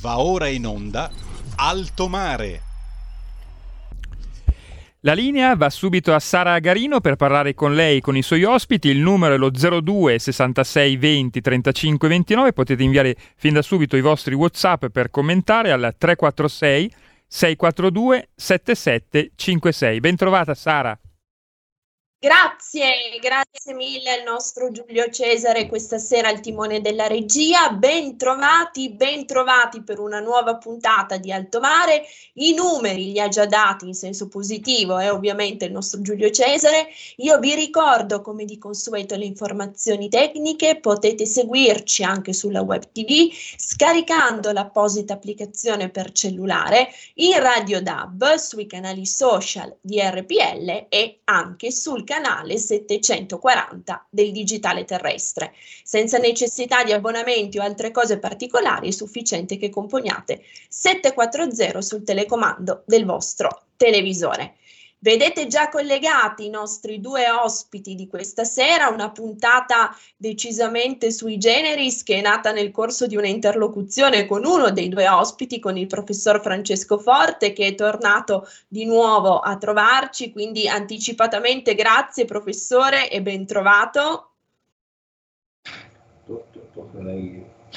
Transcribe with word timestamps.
Va 0.00 0.18
ora 0.18 0.48
in 0.48 0.66
onda 0.66 1.10
Alto 1.56 2.08
Mare. 2.08 2.62
La 5.00 5.12
linea 5.12 5.54
va 5.56 5.68
subito 5.68 6.14
a 6.14 6.18
Sara 6.18 6.54
Agarino 6.54 7.00
per 7.00 7.16
parlare 7.16 7.52
con 7.52 7.74
lei 7.74 7.98
e 7.98 8.00
con 8.00 8.16
i 8.16 8.22
suoi 8.22 8.44
ospiti. 8.44 8.88
Il 8.88 9.00
numero 9.00 9.34
è 9.34 9.36
lo 9.36 9.50
02 9.50 10.18
66 10.18 10.96
20 10.96 11.40
35 11.42 12.08
29. 12.08 12.52
Potete 12.54 12.82
inviare 12.82 13.14
fin 13.36 13.52
da 13.52 13.60
subito 13.60 13.96
i 13.98 14.00
vostri 14.00 14.34
WhatsApp 14.34 14.86
per 14.86 15.10
commentare 15.10 15.70
al 15.70 15.94
346 15.98 16.92
642 17.26 18.28
7756. 18.34 20.00
Bentrovata 20.00 20.54
Sara. 20.54 20.98
Grazie, 22.22 23.18
grazie 23.18 23.72
mille 23.72 24.10
al 24.10 24.22
nostro 24.24 24.70
Giulio 24.70 25.08
Cesare 25.08 25.66
questa 25.66 25.96
sera 25.96 26.28
al 26.28 26.40
timone 26.40 26.82
della 26.82 27.06
regia. 27.06 27.70
Ben 27.70 28.18
trovati, 28.18 28.90
ben 28.90 29.24
trovati 29.24 29.82
per 29.82 30.00
una 30.00 30.20
nuova 30.20 30.58
puntata 30.58 31.16
di 31.16 31.32
Alto 31.32 31.60
Mare. 31.60 32.04
I 32.34 32.52
numeri 32.52 33.12
li 33.12 33.18
ha 33.18 33.28
già 33.28 33.46
dati 33.46 33.86
in 33.86 33.94
senso 33.94 34.28
positivo, 34.28 34.98
è 34.98 35.06
eh, 35.06 35.08
ovviamente 35.08 35.64
il 35.64 35.72
nostro 35.72 36.02
Giulio 36.02 36.28
Cesare. 36.28 36.88
Io 37.16 37.38
vi 37.38 37.54
ricordo, 37.54 38.20
come 38.20 38.44
di 38.44 38.58
consueto, 38.58 39.16
le 39.16 39.24
informazioni 39.24 40.10
tecniche. 40.10 40.78
Potete 40.78 41.24
seguirci 41.24 42.04
anche 42.04 42.34
sulla 42.34 42.60
web 42.60 42.82
TV 42.92 43.32
scaricando 43.56 44.52
l'apposita 44.52 45.14
applicazione 45.14 45.88
per 45.88 46.12
cellulare 46.12 46.90
in 47.14 47.40
Radio 47.40 47.80
DAB, 47.80 48.34
sui 48.34 48.66
canali 48.66 49.06
social 49.06 49.74
di 49.80 49.98
RPL 50.02 50.84
e 50.90 51.20
anche 51.24 51.70
sul 51.70 52.08
canale 52.10 52.58
740 52.58 54.08
del 54.10 54.32
digitale 54.32 54.84
terrestre. 54.84 55.52
Senza 55.84 56.18
necessità 56.18 56.82
di 56.82 56.90
abbonamenti 56.90 57.58
o 57.58 57.62
altre 57.62 57.92
cose 57.92 58.18
particolari 58.18 58.88
è 58.88 58.90
sufficiente 58.90 59.56
che 59.56 59.70
componiate 59.70 60.42
740 60.68 61.80
sul 61.80 62.02
telecomando 62.02 62.82
del 62.84 63.04
vostro 63.04 63.66
televisore. 63.76 64.56
Vedete 65.02 65.46
già 65.46 65.70
collegati 65.70 66.44
i 66.44 66.50
nostri 66.50 67.00
due 67.00 67.30
ospiti 67.30 67.94
di 67.94 68.06
questa 68.06 68.44
sera, 68.44 68.90
una 68.90 69.10
puntata 69.10 69.96
decisamente 70.14 71.10
sui 71.10 71.38
generis 71.38 72.02
che 72.02 72.18
è 72.18 72.20
nata 72.20 72.52
nel 72.52 72.70
corso 72.70 73.06
di 73.06 73.16
un'interlocuzione 73.16 74.26
con 74.26 74.44
uno 74.44 74.70
dei 74.70 74.90
due 74.90 75.08
ospiti, 75.08 75.58
con 75.58 75.78
il 75.78 75.86
professor 75.86 76.42
Francesco 76.42 76.98
Forte, 76.98 77.54
che 77.54 77.68
è 77.68 77.74
tornato 77.74 78.46
di 78.68 78.84
nuovo 78.84 79.38
a 79.38 79.56
trovarci, 79.56 80.32
quindi 80.32 80.68
anticipatamente 80.68 81.74
grazie 81.74 82.26
professore 82.26 83.10
e 83.10 83.22
ben 83.22 83.46
trovato. 83.46 84.32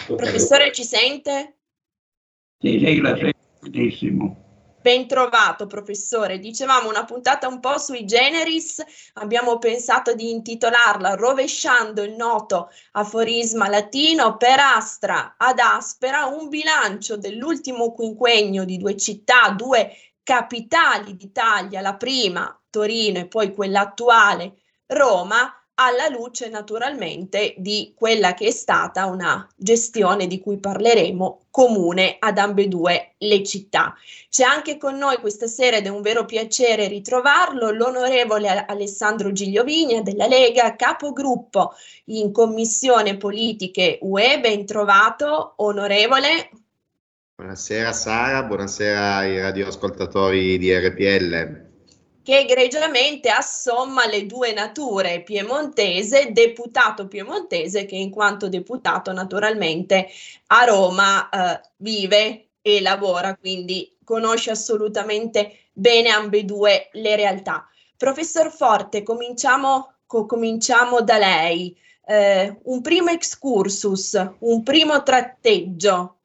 Professore 0.08 0.74
ci 0.74 0.84
sente? 0.84 1.56
Sì, 2.60 2.80
sì, 2.80 3.00
la 3.00 3.16
sento 3.16 3.38
benissimo. 3.62 4.43
Ben 4.84 5.08
trovato, 5.08 5.66
professore. 5.66 6.40
Dicevamo 6.40 6.90
una 6.90 7.06
puntata 7.06 7.48
un 7.48 7.62
po' 7.62 7.78
sui 7.78 8.04
generis, 8.04 8.84
abbiamo 9.14 9.58
pensato 9.58 10.14
di 10.14 10.30
intitolarla 10.30 11.16
Rovesciando 11.16 12.02
il 12.02 12.16
noto 12.16 12.70
aforisma 12.92 13.70
latino 13.70 14.36
per 14.36 14.60
astra 14.60 15.36
ad 15.38 15.60
aspera, 15.60 16.26
un 16.26 16.50
bilancio 16.50 17.16
dell'ultimo 17.16 17.94
quinquennio 17.94 18.66
di 18.66 18.76
due 18.76 18.98
città, 18.98 19.52
due 19.52 19.90
capitali 20.22 21.16
d'Italia, 21.16 21.80
la 21.80 21.96
prima 21.96 22.54
Torino 22.70 23.20
e 23.20 23.28
poi 23.28 23.54
quella 23.54 23.80
attuale 23.80 24.64
Roma, 24.88 25.63
alla 25.76 26.08
luce 26.08 26.50
naturalmente 26.50 27.56
di 27.58 27.94
quella 27.96 28.34
che 28.34 28.48
è 28.48 28.52
stata 28.52 29.06
una 29.06 29.48
gestione 29.56 30.28
di 30.28 30.40
cui 30.40 30.58
parleremo 30.58 31.46
comune 31.50 32.18
ad 32.20 32.38
ambedue 32.38 33.14
le 33.18 33.44
città. 33.44 33.96
C'è 34.30 34.44
anche 34.44 34.78
con 34.78 34.98
noi 34.98 35.18
questa 35.18 35.48
sera 35.48 35.78
ed 35.78 35.86
è 35.86 35.90
un 35.90 36.02
vero 36.02 36.26
piacere 36.26 36.88
ritrovarlo 36.88 37.72
l'onorevole 37.72 38.66
Alessandro 38.68 39.32
Gigliovigna 39.32 40.02
della 40.02 40.28
Lega, 40.28 40.76
capogruppo 40.76 41.74
in 42.06 42.32
Commissione 42.32 43.18
Politiche 43.18 43.98
UE, 44.02 44.40
ben 44.40 44.66
trovato 44.66 45.54
onorevole. 45.58 46.50
Buonasera 47.36 47.92
Sara, 47.94 48.44
buonasera 48.44 49.16
ai 49.16 49.40
radioascoltatori 49.40 50.58
di 50.60 50.72
RPL 50.72 51.63
che 52.24 52.40
egregiamente 52.40 53.30
assomma 53.30 54.08
le 54.08 54.26
due 54.26 54.54
nature 54.54 55.22
piemontese, 55.24 56.32
deputato 56.32 57.08
piemontese 57.08 57.86
che 57.86 57.96
in 57.96 58.10
quanto 58.10 58.48
deputato 58.48 59.12
naturalmente 59.12 60.08
a 60.48 60.64
Roma 60.64 61.30
eh, 61.30 61.62
vive 61.78 62.48
e 62.62 62.82
lavora, 62.82 63.36
quindi 63.36 63.98
conosce 64.06 64.52
assolutamente 64.52 65.68
bene 65.74 66.10
ambedue 66.10 66.90
le 66.94 67.16
realtà. 67.16 67.68
Professor 67.98 68.50
Forte, 68.52 69.04
cominciamo, 69.04 69.96
co- 70.06 70.26
cominciamo 70.26 71.02
da 71.02 71.18
lei. 71.18 71.78
Eh, 72.06 72.58
un 72.64 72.82
primo 72.82 73.10
excursus, 73.10 74.22
un 74.40 74.64
primo 74.64 75.04
tratteggio 75.04 76.20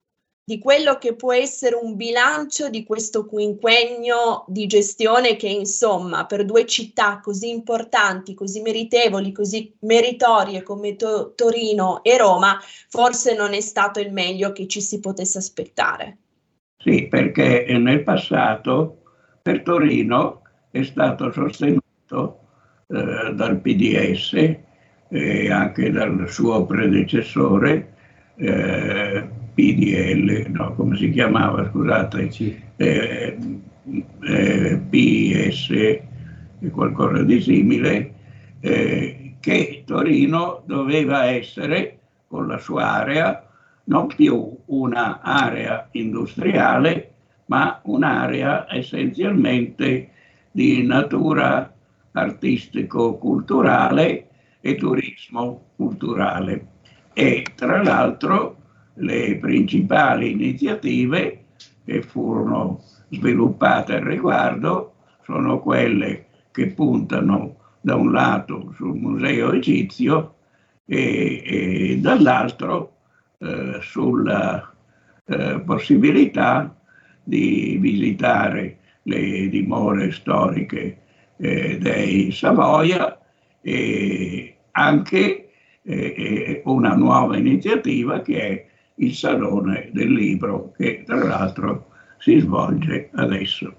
di 0.49 0.59
quello 0.59 0.97
che 0.97 1.15
può 1.15 1.35
essere 1.35 1.75
un 1.75 1.95
bilancio 1.95 2.71
di 2.71 2.83
questo 2.83 3.27
quinquennio 3.27 4.47
di 4.47 4.67
gestione 4.67 5.37
che 5.37 5.47
insomma 5.47 6.25
per 6.25 6.47
due 6.47 6.65
città 6.65 7.21
così 7.23 7.51
importanti, 7.51 8.33
così 8.33 8.63
meritevoli, 8.63 9.31
così 9.31 9.71
meritorie 9.81 10.63
come 10.63 10.97
to- 10.97 11.35
Torino 11.35 12.03
e 12.03 12.17
Roma, 12.17 12.59
forse 12.89 13.37
non 13.37 13.53
è 13.53 13.61
stato 13.61 14.01
il 14.01 14.11
meglio 14.11 14.53
che 14.53 14.67
ci 14.67 14.81
si 14.81 15.01
potesse 15.01 15.37
aspettare. 15.37 16.17
Sì, 16.79 17.09
perché 17.09 17.67
nel 17.79 18.03
passato 18.03 19.03
per 19.43 19.61
Torino 19.61 20.41
è 20.71 20.83
stato 20.83 21.31
sostenuto 21.31 22.39
eh, 22.87 23.35
dal 23.35 23.61
PDS 23.61 24.33
e 25.11 25.51
anche 25.51 25.91
dal 25.91 26.25
suo 26.31 26.65
predecessore 26.65 27.93
eh, 28.37 29.37
PDL, 29.59 30.53
no, 30.53 30.73
come 30.75 30.97
si 30.97 31.11
chiamava, 31.11 31.69
scusate, 31.69 32.31
eh, 32.77 33.37
eh, 34.21 34.81
PS, 34.89 35.99
qualcosa 36.71 37.25
di 37.25 37.41
simile, 37.41 38.15
eh, 38.61 39.35
che 39.41 39.83
Torino 39.85 40.63
doveva 40.65 41.25
essere, 41.25 41.99
con 42.29 42.47
la 42.47 42.59
sua 42.59 43.01
area, 43.01 43.45
non 43.87 44.07
più 44.07 44.59
un'area 44.67 45.89
industriale, 45.91 47.15
ma 47.47 47.81
un'area 47.83 48.73
essenzialmente 48.73 50.11
di 50.53 50.87
natura 50.87 51.75
artistico-culturale 52.13 54.29
e 54.61 54.77
turismo 54.77 55.71
culturale. 55.75 56.67
E 57.13 57.45
tra 57.57 57.83
l'altro 57.83 58.58
le 58.99 59.37
principali 59.37 60.33
iniziative 60.33 61.45
che 61.85 62.03
furono 62.03 62.83
sviluppate 63.11 63.97
al 63.97 64.03
riguardo 64.03 64.95
sono 65.25 65.61
quelle 65.61 66.27
che 66.51 66.69
puntano 66.69 67.57
da 67.81 67.95
un 67.95 68.13
lato 68.13 68.73
sul 68.75 68.97
museo 68.97 69.53
egizio 69.53 70.35
e, 70.85 71.43
e 71.45 71.99
dall'altro 71.99 72.97
eh, 73.39 73.79
sulla 73.81 74.75
eh, 75.27 75.61
possibilità 75.61 76.75
di 77.23 77.77
visitare 77.81 78.79
le 79.03 79.49
dimore 79.49 80.11
storiche 80.13 80.99
eh, 81.37 81.79
dei 81.79 82.33
Savoia 82.33 83.19
e 83.61 84.57
anche 84.73 85.51
eh, 85.83 86.63
una 86.65 86.95
nuova 86.95 87.37
iniziativa 87.37 88.21
che 88.21 88.41
è 88.41 88.67
il 88.99 89.15
Salone 89.15 89.91
del 89.93 90.13
Libro 90.13 90.73
che 90.77 91.03
tra 91.07 91.23
l'altro 91.23 91.89
si 92.19 92.39
svolge 92.39 93.11
adesso. 93.15 93.73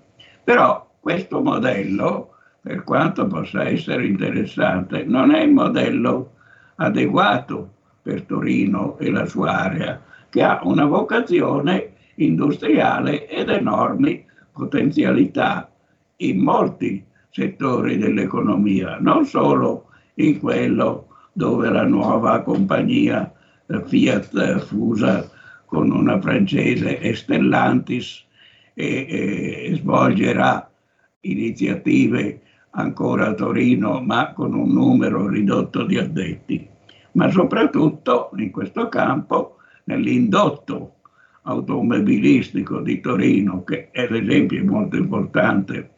Però 0.43 0.89
questo 0.99 1.41
modello, 1.41 2.35
per 2.61 2.83
quanto 2.83 3.27
possa 3.27 3.67
essere 3.67 4.05
interessante, 4.05 5.03
non 5.03 5.31
è 5.31 5.43
il 5.43 5.51
modello 5.51 6.33
adeguato 6.75 7.73
per 8.01 8.23
Torino 8.23 8.97
e 8.97 9.11
la 9.11 9.25
sua 9.25 9.59
area, 9.59 10.01
che 10.29 10.43
ha 10.43 10.59
una 10.63 10.85
vocazione 10.85 11.93
industriale 12.15 13.27
ed 13.27 13.49
enormi 13.49 14.25
potenzialità 14.51 15.69
in 16.17 16.39
molti 16.39 17.03
settori 17.29 17.97
dell'economia, 17.97 18.97
non 18.99 19.25
solo 19.25 19.85
in 20.15 20.39
quello 20.39 21.07
dove 21.31 21.69
la 21.69 21.83
nuova 21.83 22.41
compagnia 22.41 23.31
Fiat 23.85 24.59
fusa 24.59 25.29
con 25.65 25.91
una 25.91 26.19
francese 26.19 27.13
Stellantis 27.13 28.25
e, 28.73 29.05
e 29.07 29.75
svolgerà 29.75 30.69
iniziative 31.21 32.41
ancora 32.71 33.27
a 33.27 33.33
Torino 33.33 34.01
ma 34.01 34.33
con 34.33 34.53
un 34.53 34.71
numero 34.71 35.27
ridotto 35.27 35.83
di 35.83 35.97
addetti, 35.97 36.67
ma 37.13 37.29
soprattutto 37.29 38.31
in 38.37 38.51
questo 38.51 38.89
campo 38.89 39.57
nell'indotto 39.85 40.95
automobilistico 41.43 42.79
di 42.81 42.99
Torino, 42.99 43.63
che 43.63 43.89
è 43.91 44.07
l'esempio 44.09 44.63
molto 44.63 44.97
importante 44.97 45.89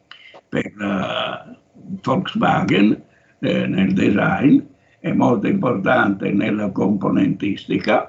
per 0.48 0.72
uh, 0.78 1.56
Volkswagen 2.02 3.02
eh, 3.40 3.66
nel 3.66 3.92
design, 3.92 4.60
è 5.02 5.10
molto 5.12 5.48
importante 5.48 6.30
nella 6.30 6.70
componentistica, 6.70 8.08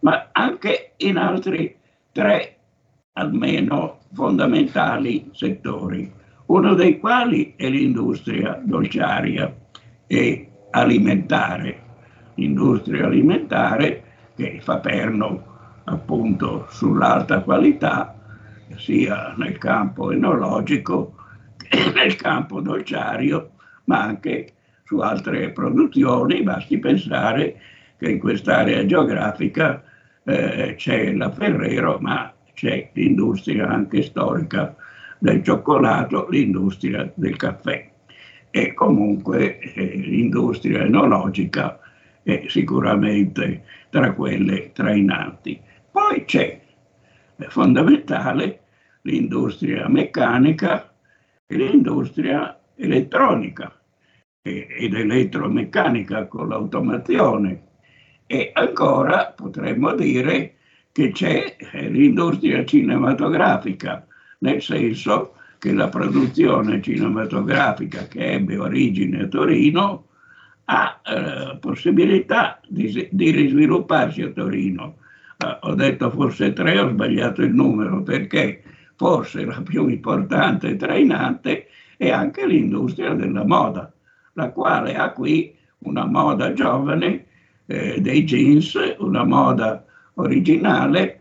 ma 0.00 0.30
anche 0.32 0.94
in 0.96 1.16
altri 1.16 1.76
tre 2.10 2.56
almeno 3.12 4.00
fondamentali 4.12 5.30
settori, 5.32 6.12
uno 6.46 6.74
dei 6.74 6.98
quali 6.98 7.54
è 7.56 7.68
l'industria 7.68 8.60
dolciaria 8.60 9.54
e 10.08 10.48
alimentare, 10.70 11.82
l'industria 12.34 13.06
alimentare 13.06 14.02
che 14.34 14.58
fa 14.60 14.78
perno 14.78 15.44
appunto 15.84 16.66
sull'alta 16.70 17.42
qualità 17.42 18.16
sia 18.78 19.32
nel 19.36 19.58
campo 19.58 20.10
enologico 20.10 21.14
che 21.56 21.92
nel 21.94 22.16
campo 22.16 22.60
dolciario, 22.60 23.52
ma 23.84 24.02
anche 24.02 24.54
su 24.92 24.98
altre 24.98 25.50
produzioni, 25.52 26.42
basti 26.42 26.78
pensare 26.78 27.58
che 27.96 28.10
in 28.10 28.18
quest'area 28.18 28.84
geografica 28.84 29.82
eh, 30.24 30.74
c'è 30.76 31.14
la 31.14 31.30
Ferrero, 31.30 31.96
ma 31.98 32.30
c'è 32.52 32.90
l'industria 32.92 33.68
anche 33.68 34.02
storica 34.02 34.76
del 35.18 35.42
cioccolato, 35.42 36.28
l'industria 36.28 37.10
del 37.14 37.36
caffè 37.36 37.88
e 38.50 38.74
comunque 38.74 39.58
eh, 39.60 39.96
l'industria 39.96 40.82
enologica 40.82 41.78
è 42.22 42.44
sicuramente 42.48 43.64
tra 43.88 44.12
quelle 44.12 44.72
trainanti. 44.72 45.58
Poi 45.90 46.24
c'è 46.26 46.60
è 47.36 47.44
fondamentale 47.44 48.60
l'industria 49.02 49.88
meccanica 49.88 50.92
e 51.46 51.56
l'industria 51.56 52.60
elettronica 52.76 53.74
ed 54.42 54.94
elettromeccanica 54.94 56.26
con 56.26 56.48
l'automazione 56.48 57.62
e 58.26 58.50
ancora 58.52 59.32
potremmo 59.36 59.94
dire 59.94 60.56
che 60.90 61.12
c'è 61.12 61.56
eh, 61.58 61.88
l'industria 61.88 62.64
cinematografica, 62.64 64.04
nel 64.38 64.60
senso 64.60 65.34
che 65.58 65.72
la 65.72 65.88
produzione 65.88 66.82
cinematografica 66.82 68.08
che 68.08 68.32
ebbe 68.32 68.58
origine 68.58 69.22
a 69.22 69.28
Torino 69.28 70.08
ha 70.64 71.00
eh, 71.04 71.58
possibilità 71.58 72.60
di, 72.66 73.08
di, 73.12 73.30
risvilupparsi 73.30 74.22
a 74.22 74.30
Torino. 74.30 74.96
Eh, 75.36 75.58
ho 75.60 75.74
detto 75.74 76.10
forse 76.10 76.52
tre, 76.52 76.80
ho 76.80 76.88
sbagliato 76.88 77.42
il 77.42 77.54
numero 77.54 78.02
perché 78.02 78.62
forse 78.96 79.44
la 79.44 79.62
più 79.62 79.86
importante 79.88 80.70
e 80.70 80.76
trainante 80.76 81.68
è 81.96 82.10
anche 82.10 82.46
l'industria 82.46 83.14
della 83.14 83.44
moda, 83.44 83.92
la 84.34 84.50
quale 84.50 84.96
ha 84.96 85.10
qui 85.10 85.54
una 85.78 86.06
moda 86.06 86.52
giovane 86.52 87.26
eh, 87.66 88.00
dei 88.00 88.24
jeans, 88.24 88.78
una 88.98 89.24
moda 89.24 89.84
originale 90.14 91.20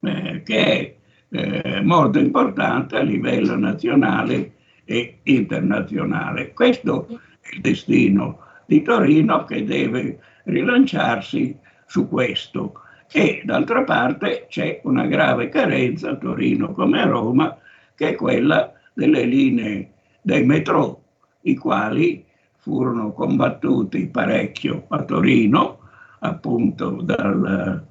eh, 0.00 0.42
che 0.44 0.64
è 0.64 0.96
eh, 1.30 1.80
molto 1.82 2.18
importante 2.18 2.96
a 2.96 3.02
livello 3.02 3.56
nazionale 3.56 4.54
e 4.84 5.18
internazionale. 5.24 6.52
Questo 6.52 7.06
è 7.40 7.54
il 7.54 7.60
destino 7.60 8.40
di 8.66 8.82
Torino 8.82 9.44
che 9.44 9.64
deve 9.64 10.18
rilanciarsi 10.44 11.56
su 11.86 12.08
questo. 12.08 12.74
E 13.12 13.42
d'altra 13.44 13.82
parte 13.82 14.46
c'è 14.48 14.80
una 14.84 15.06
grave 15.06 15.48
carenza 15.48 16.10
a 16.10 16.16
Torino 16.16 16.72
come 16.72 17.00
a 17.00 17.06
Roma, 17.06 17.56
che 17.94 18.10
è 18.10 18.14
quella 18.14 18.72
delle 18.92 19.24
linee 19.24 19.92
dei 20.22 20.44
metro, 20.44 21.02
i 21.42 21.56
quali 21.56 22.24
furono 22.60 23.12
combattuti 23.12 24.06
parecchio 24.06 24.84
a 24.88 25.02
Torino, 25.02 25.78
appunto 26.20 27.00
dal 27.02 27.84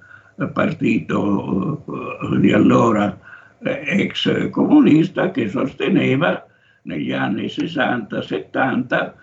partito 0.53 1.83
eh, 1.85 2.39
di 2.39 2.51
allora 2.53 3.17
eh, 3.61 3.83
ex 3.85 4.49
comunista 4.49 5.31
che 5.31 5.49
sosteneva 5.49 6.45
negli 6.83 7.11
anni 7.11 7.45
60-70 7.45 9.13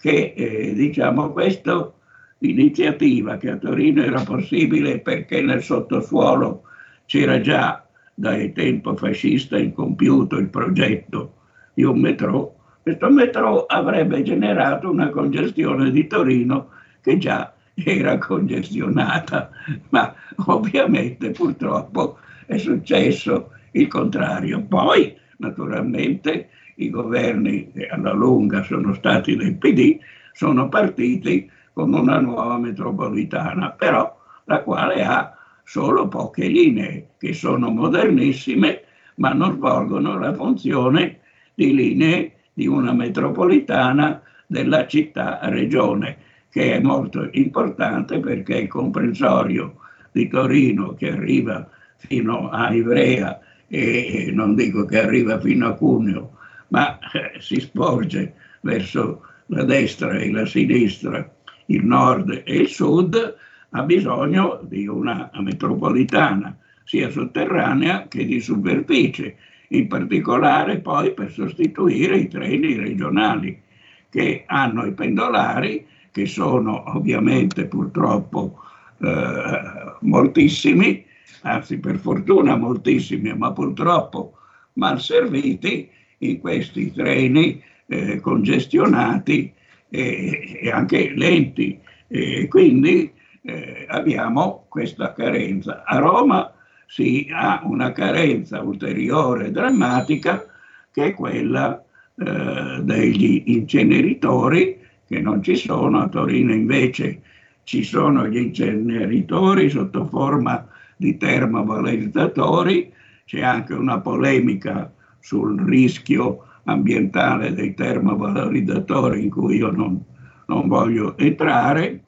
che 0.00 0.34
eh, 0.36 0.74
diciamo 0.74 1.30
questa 1.30 1.92
iniziativa 2.38 3.36
che 3.36 3.50
a 3.50 3.56
Torino 3.56 4.02
era 4.02 4.22
possibile 4.22 4.98
perché 4.98 5.40
nel 5.42 5.62
sottosuolo 5.62 6.64
c'era 7.06 7.40
già 7.40 7.86
dal 8.14 8.52
tempo 8.52 8.96
fascista 8.96 9.58
incompiuto 9.58 10.36
il 10.36 10.48
progetto 10.48 11.32
di 11.74 11.82
un 11.82 11.98
metro, 11.98 12.53
questo 12.84 13.08
metro 13.08 13.64
avrebbe 13.64 14.22
generato 14.22 14.90
una 14.90 15.08
congestione 15.08 15.90
di 15.90 16.06
Torino 16.06 16.68
che 17.00 17.16
già 17.16 17.54
era 17.72 18.18
congestionata, 18.18 19.48
ma 19.88 20.14
ovviamente 20.44 21.30
purtroppo 21.30 22.18
è 22.44 22.58
successo 22.58 23.52
il 23.70 23.88
contrario. 23.88 24.60
Poi, 24.68 25.16
naturalmente, 25.38 26.50
i 26.74 26.90
governi 26.90 27.72
che 27.72 27.86
alla 27.86 28.12
lunga 28.12 28.62
sono 28.64 28.92
stati 28.92 29.34
del 29.34 29.54
PD 29.54 29.96
sono 30.32 30.68
partiti 30.68 31.50
con 31.72 31.94
una 31.94 32.20
nuova 32.20 32.58
metropolitana, 32.58 33.70
però 33.70 34.14
la 34.44 34.60
quale 34.60 35.02
ha 35.02 35.34
solo 35.64 36.06
poche 36.08 36.48
linee 36.48 37.12
che 37.16 37.32
sono 37.32 37.70
modernissime, 37.70 38.82
ma 39.14 39.32
non 39.32 39.54
svolgono 39.54 40.18
la 40.18 40.34
funzione 40.34 41.20
di 41.54 41.74
linee 41.74 42.33
di 42.54 42.66
una 42.66 42.92
metropolitana 42.92 44.22
della 44.46 44.86
città-regione 44.86 46.16
che 46.48 46.74
è 46.74 46.80
molto 46.80 47.28
importante 47.32 48.20
perché 48.20 48.58
il 48.58 48.68
comprensorio 48.68 49.80
di 50.12 50.28
Torino 50.28 50.94
che 50.94 51.10
arriva 51.10 51.68
fino 51.96 52.48
a 52.48 52.72
Ivrea 52.72 53.40
e 53.66 54.30
non 54.32 54.54
dico 54.54 54.84
che 54.84 55.00
arriva 55.00 55.40
fino 55.40 55.66
a 55.66 55.74
Cuneo, 55.74 56.36
ma 56.68 56.98
eh, 57.12 57.40
si 57.40 57.58
sporge 57.58 58.34
verso 58.60 59.22
la 59.46 59.64
destra 59.64 60.12
e 60.12 60.30
la 60.30 60.46
sinistra, 60.46 61.28
il 61.66 61.84
nord 61.84 62.42
e 62.44 62.56
il 62.56 62.68
sud, 62.68 63.36
ha 63.70 63.82
bisogno 63.82 64.60
di 64.62 64.86
una 64.86 65.28
metropolitana 65.40 66.56
sia 66.84 67.10
sotterranea 67.10 68.06
che 68.06 68.24
di 68.24 68.40
superficie, 68.40 69.36
in 69.76 69.88
particolare 69.88 70.78
poi 70.78 71.12
per 71.12 71.30
sostituire 71.30 72.16
i 72.16 72.28
treni 72.28 72.74
regionali 72.74 73.60
che 74.08 74.44
hanno 74.46 74.86
i 74.86 74.92
pendolari 74.92 75.86
che 76.12 76.26
sono 76.26 76.94
ovviamente 76.94 77.66
purtroppo 77.66 78.60
eh, 78.98 79.96
moltissimi, 80.00 81.04
anzi 81.42 81.78
per 81.78 81.98
fortuna 81.98 82.56
moltissimi, 82.56 83.36
ma 83.36 83.52
purtroppo 83.52 84.38
mal 84.74 85.00
serviti 85.00 85.90
in 86.18 86.38
questi 86.38 86.92
treni 86.92 87.60
eh, 87.86 88.20
congestionati 88.20 89.52
e, 89.88 90.60
e, 90.62 90.70
anche 90.70 91.12
lenti. 91.14 91.80
E 92.06 92.46
quindi 92.46 93.12
eh, 93.42 93.86
abbiamo 93.88 94.66
questa 94.68 95.12
carenza. 95.12 95.82
A 95.84 95.98
Roma 95.98 96.53
si 96.86 97.28
ha 97.32 97.62
una 97.64 97.92
carenza 97.92 98.62
ulteriore 98.62 99.50
drammatica 99.50 100.44
che 100.92 101.06
è 101.06 101.14
quella 101.14 101.82
eh, 102.16 102.80
degli 102.82 103.42
inceneritori 103.46 104.78
che 105.06 105.20
non 105.20 105.42
ci 105.42 105.56
sono, 105.56 106.00
a 106.00 106.08
Torino 106.08 106.52
invece 106.52 107.20
ci 107.64 107.82
sono 107.82 108.26
gli 108.26 108.36
inceneritori 108.36 109.68
sotto 109.70 110.06
forma 110.06 110.66
di 110.96 111.16
termovalorizzatori, 111.16 112.92
c'è 113.24 113.42
anche 113.42 113.74
una 113.74 114.00
polemica 114.00 114.92
sul 115.18 115.60
rischio 115.60 116.46
ambientale 116.64 117.52
dei 117.52 117.74
termovalorizzatori 117.74 119.24
in 119.24 119.30
cui 119.30 119.56
io 119.56 119.70
non, 119.70 120.02
non 120.46 120.68
voglio 120.68 121.16
entrare. 121.16 122.02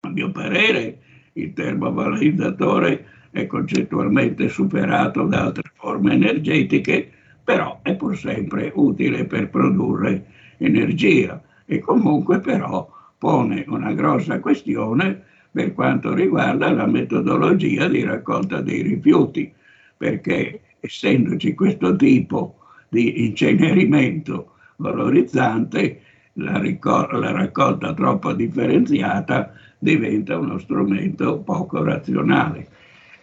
A 0.00 0.10
mio 0.10 0.30
parere 0.30 0.98
il 1.34 1.52
termovalorizzatore 1.52 3.06
è 3.30 3.46
concettualmente 3.46 4.48
superato 4.48 5.24
da 5.24 5.44
altre 5.44 5.70
forme 5.74 6.14
energetiche, 6.14 7.10
però 7.42 7.80
è 7.82 7.94
pur 7.94 8.16
sempre 8.16 8.72
utile 8.74 9.24
per 9.24 9.48
produrre 9.48 10.24
energia 10.58 11.40
e 11.64 11.78
comunque 11.80 12.40
però 12.40 12.88
pone 13.16 13.64
una 13.68 13.92
grossa 13.92 14.40
questione 14.40 15.22
per 15.50 15.74
quanto 15.74 16.14
riguarda 16.14 16.70
la 16.70 16.86
metodologia 16.86 17.88
di 17.88 18.04
raccolta 18.04 18.60
dei 18.60 18.82
rifiuti, 18.82 19.52
perché 19.96 20.60
essendoci 20.80 21.54
questo 21.54 21.96
tipo 21.96 22.58
di 22.88 23.26
incenerimento 23.26 24.52
valorizzante, 24.76 26.00
la, 26.34 26.58
ricol- 26.58 27.18
la 27.18 27.32
raccolta 27.32 27.92
troppo 27.94 28.32
differenziata 28.32 29.52
diventa 29.78 30.38
uno 30.38 30.58
strumento 30.58 31.38
poco 31.38 31.82
razionale. 31.82 32.68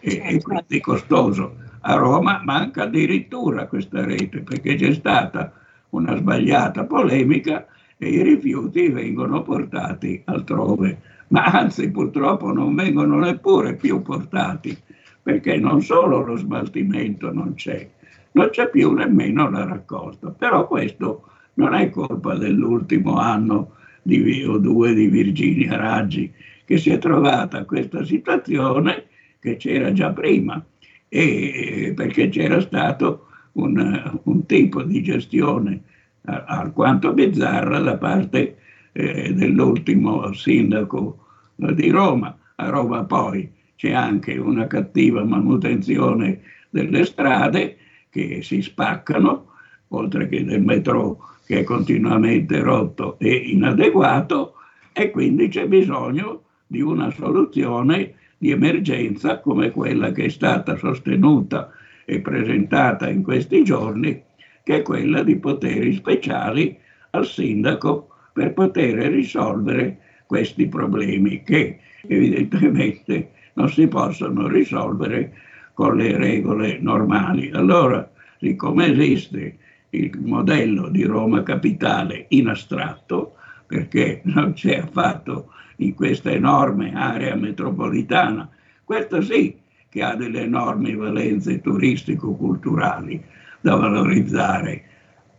E, 0.06 0.22
e 0.24 0.42
quindi 0.42 0.80
costoso. 0.80 1.56
A 1.82 1.96
Roma 1.96 2.42
manca 2.44 2.84
addirittura 2.84 3.66
questa 3.66 4.06
rete 4.06 4.42
perché 4.42 4.76
c'è 4.76 4.94
stata 4.94 5.52
una 5.90 6.16
sbagliata 6.16 6.86
polemica 6.86 7.66
e 7.98 8.10
i 8.10 8.22
rifiuti 8.22 8.90
vengono 8.90 9.42
portati 9.42 10.22
altrove, 10.26 11.02
ma 11.30 11.46
anzi 11.46 11.90
purtroppo 11.90 12.52
non 12.52 12.76
vengono 12.76 13.18
neppure 13.20 13.76
più 13.76 14.02
portati 14.02 14.78
perché 15.24 15.58
non 15.58 15.82
solo 15.82 16.24
lo 16.24 16.36
smaltimento 16.36 17.34
non 17.34 17.56
c'è, 17.56 17.90
non 18.34 18.50
c'è 18.50 18.70
più 18.70 18.92
nemmeno 18.92 19.50
la 19.50 19.66
raccolta. 19.66 20.30
Però 20.30 20.68
questo 20.68 21.30
non 21.56 21.74
è 21.74 21.90
colpa 21.90 22.36
dell'ultimo 22.36 23.18
anno 23.18 23.72
di, 24.04 24.44
o 24.44 24.58
due 24.58 24.94
di 24.94 25.08
Virginia 25.08 25.78
Raggi, 25.78 26.32
che 26.64 26.78
si 26.78 26.92
è 26.92 27.00
trovata 27.00 27.66
questa 27.66 28.04
situazione 28.04 29.05
che 29.46 29.58
c'era 29.58 29.94
già 29.94 30.10
prima, 30.10 30.60
e 31.08 31.94
perché 31.96 32.30
c'era 32.30 32.60
stato 32.62 33.28
un, 33.54 34.20
un 34.24 34.46
tipo 34.48 34.82
di 34.82 35.04
gestione 35.04 35.82
alquanto 36.24 37.14
bizzarra 37.14 37.78
da 37.80 37.96
parte 37.96 38.58
eh, 38.92 39.32
dell'ultimo 39.36 40.34
sindaco 40.34 41.28
di 41.56 41.92
Roma. 41.92 42.36
A 42.56 42.70
Roma 42.70 43.04
poi 43.04 43.48
c'è 43.76 43.92
anche 43.92 44.36
una 44.38 44.66
cattiva 44.66 45.24
manutenzione 45.24 46.42
delle 46.72 47.06
strade 47.06 47.78
che 48.10 48.42
si 48.42 48.64
spaccano, 48.64 49.52
oltre 49.90 50.28
che 50.28 50.44
del 50.44 50.64
metro 50.64 51.20
che 51.46 51.60
è 51.60 51.64
continuamente 51.64 52.60
rotto 52.62 53.20
e 53.20 53.32
inadeguato, 53.32 54.56
e 54.92 55.12
quindi 55.12 55.50
c'è 55.50 55.68
bisogno 55.68 56.42
di 56.66 56.82
una 56.82 57.12
soluzione 57.12 58.16
di 58.38 58.52
emergenza 58.52 59.40
come 59.40 59.72
quella 59.72 60.12
che 60.12 60.26
è 60.26 60.30
stata 60.30 60.76
sostenuta 60.78 61.72
e 62.06 62.20
presentata 62.20 63.10
in 63.10 63.24
questi 63.24 63.64
giorni, 63.64 64.22
che 64.64 64.78
è 64.78 64.82
quella 64.82 65.24
di 65.24 65.38
poteri 65.38 65.94
speciali 65.94 66.78
al 67.12 67.26
sindaco 67.26 68.10
per 68.34 68.54
poter 68.54 68.96
risolvere 69.12 70.00
questi 70.26 70.68
problemi 70.68 71.44
che 71.44 71.80
evidentemente 72.08 73.32
non 73.54 73.70
si 73.70 73.88
possono 73.88 74.48
risolvere 74.48 75.34
con 75.74 75.96
le 75.96 76.18
regole 76.18 76.78
normali. 76.80 77.52
Allora, 77.52 78.10
siccome 78.40 78.92
esiste 78.92 79.58
il 79.92 80.12
modello 80.20 80.90
di 80.90 81.04
Roma 81.04 81.44
capitale 81.44 82.26
in 82.30 82.48
astratto, 82.48 83.36
perché 83.66 84.22
non 84.26 84.54
c'è 84.54 84.78
affatto 84.78 85.52
in 85.78 85.94
questa 85.94 86.32
enorme 86.32 86.94
area 86.94 87.36
metropolitana, 87.36 88.50
questo 88.84 89.22
sì 89.22 89.58
che 89.90 90.04
ha 90.04 90.16
delle 90.16 90.42
enormi 90.42 90.96
valenze 90.96 91.62
turistico-culturali 91.62 93.24
da 93.62 93.76
valorizzare 93.76 94.84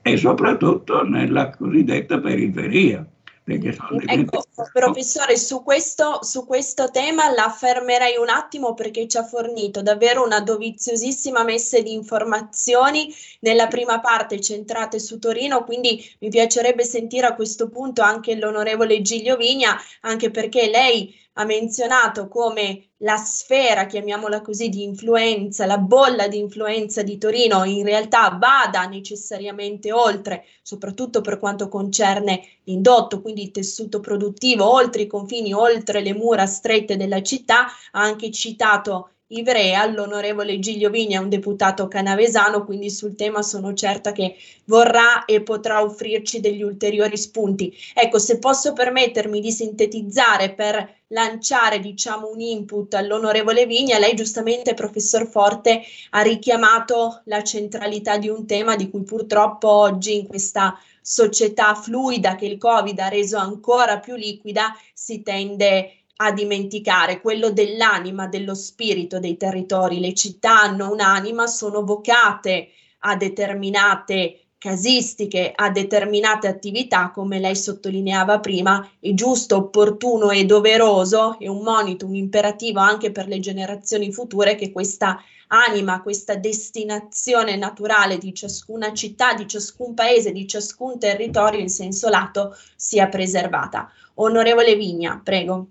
e 0.02 0.16
soprattutto 0.16 1.04
nella 1.04 1.50
cosiddetta 1.50 2.18
periferia 2.18 3.06
Ecco, 3.48 4.45
professore, 4.72 5.36
su 5.36 5.62
questo, 5.62 6.22
su 6.22 6.46
questo, 6.46 6.90
tema 6.90 7.30
la 7.30 7.50
fermerei 7.50 8.16
un 8.16 8.30
attimo 8.30 8.74
perché 8.74 9.06
ci 9.06 9.18
ha 9.18 9.24
fornito 9.24 9.82
davvero 9.82 10.24
una 10.24 10.40
doviziosissima 10.40 11.44
messa 11.44 11.78
di 11.80 11.92
informazioni. 11.92 13.14
Nella 13.40 13.66
prima 13.66 14.00
parte 14.00 14.40
centrate 14.40 14.98
su 14.98 15.18
Torino, 15.18 15.64
quindi 15.64 16.02
mi 16.20 16.30
piacerebbe 16.30 16.84
sentire 16.84 17.26
a 17.26 17.34
questo 17.34 17.68
punto 17.68 18.02
anche 18.02 18.34
l'onorevole 18.34 19.02
Giglio 19.02 19.36
Vigna, 19.36 19.76
anche 20.00 20.30
perché 20.30 20.68
lei 20.68 21.14
ha 21.38 21.44
menzionato 21.44 22.28
come 22.28 22.88
la 23.00 23.16
sfera, 23.18 23.84
chiamiamola 23.84 24.40
così, 24.40 24.70
di 24.70 24.82
influenza, 24.82 25.66
la 25.66 25.76
bolla 25.76 26.28
di 26.28 26.38
influenza 26.38 27.02
di 27.02 27.18
Torino 27.18 27.64
in 27.64 27.84
realtà 27.84 28.30
vada 28.40 28.86
necessariamente 28.86 29.92
oltre, 29.92 30.46
soprattutto 30.62 31.20
per 31.20 31.38
quanto 31.38 31.68
concerne 31.68 32.40
l'indotto, 32.64 33.20
quindi 33.20 33.42
il 33.42 33.50
tessuto 33.50 34.00
produttivo, 34.00 34.45
oltre 34.58 35.02
i 35.02 35.06
confini, 35.06 35.52
oltre 35.52 36.00
le 36.00 36.14
mura 36.14 36.46
strette 36.46 36.96
della 36.96 37.22
città, 37.22 37.66
ha 37.92 38.00
anche 38.00 38.30
citato 38.30 39.10
Ivrea, 39.28 39.86
l'onorevole 39.86 40.60
Giglio 40.60 40.88
Vigna, 40.88 41.20
un 41.20 41.28
deputato 41.28 41.88
canavesano, 41.88 42.64
quindi 42.64 42.90
sul 42.90 43.16
tema 43.16 43.42
sono 43.42 43.74
certa 43.74 44.12
che 44.12 44.36
vorrà 44.66 45.24
e 45.24 45.42
potrà 45.42 45.82
offrirci 45.82 46.38
degli 46.38 46.62
ulteriori 46.62 47.16
spunti. 47.16 47.76
Ecco, 47.92 48.20
se 48.20 48.38
posso 48.38 48.72
permettermi 48.72 49.40
di 49.40 49.50
sintetizzare 49.50 50.54
per 50.54 50.94
lanciare, 51.08 51.80
diciamo, 51.80 52.30
un 52.30 52.40
input 52.40 52.94
all'onorevole 52.94 53.66
Vigna, 53.66 53.98
lei 53.98 54.14
giustamente, 54.14 54.74
professor 54.74 55.26
Forte, 55.26 55.82
ha 56.10 56.20
richiamato 56.22 57.22
la 57.24 57.42
centralità 57.42 58.18
di 58.18 58.28
un 58.28 58.46
tema 58.46 58.76
di 58.76 58.88
cui 58.88 59.02
purtroppo 59.02 59.68
oggi 59.68 60.18
in 60.18 60.28
questa 60.28 60.78
società 61.08 61.76
fluida 61.76 62.34
che 62.34 62.46
il 62.46 62.58
Covid 62.58 62.98
ha 62.98 63.06
reso 63.06 63.36
ancora 63.36 64.00
più 64.00 64.16
liquida 64.16 64.76
si 64.92 65.22
tende 65.22 66.06
a 66.16 66.32
dimenticare, 66.32 67.20
quello 67.20 67.52
dell'anima, 67.52 68.26
dello 68.26 68.56
spirito 68.56 69.20
dei 69.20 69.36
territori. 69.36 70.00
Le 70.00 70.14
città 70.14 70.62
hanno 70.62 70.90
un'anima, 70.90 71.46
sono 71.46 71.84
vocate 71.84 72.70
a 73.00 73.14
determinate 73.14 74.46
casistiche, 74.58 75.52
a 75.54 75.70
determinate 75.70 76.48
attività, 76.48 77.12
come 77.12 77.38
lei 77.38 77.54
sottolineava 77.54 78.40
prima, 78.40 78.84
è 78.98 79.14
giusto, 79.14 79.54
opportuno 79.56 80.30
e 80.30 80.44
doveroso, 80.44 81.38
è 81.38 81.46
un 81.46 81.62
monito, 81.62 82.06
un 82.06 82.16
imperativo 82.16 82.80
anche 82.80 83.12
per 83.12 83.28
le 83.28 83.38
generazioni 83.38 84.10
future 84.10 84.56
che 84.56 84.72
questa 84.72 85.22
anima, 85.48 86.02
questa 86.02 86.36
destinazione 86.36 87.56
naturale 87.56 88.18
di 88.18 88.34
ciascuna 88.34 88.92
città, 88.92 89.34
di 89.34 89.46
ciascun 89.46 89.94
paese, 89.94 90.32
di 90.32 90.46
ciascun 90.46 90.98
territorio 90.98 91.60
in 91.60 91.68
senso 91.68 92.08
lato 92.08 92.56
sia 92.74 93.08
preservata. 93.08 93.90
Onorevole 94.14 94.74
Vigna, 94.76 95.20
prego. 95.22 95.68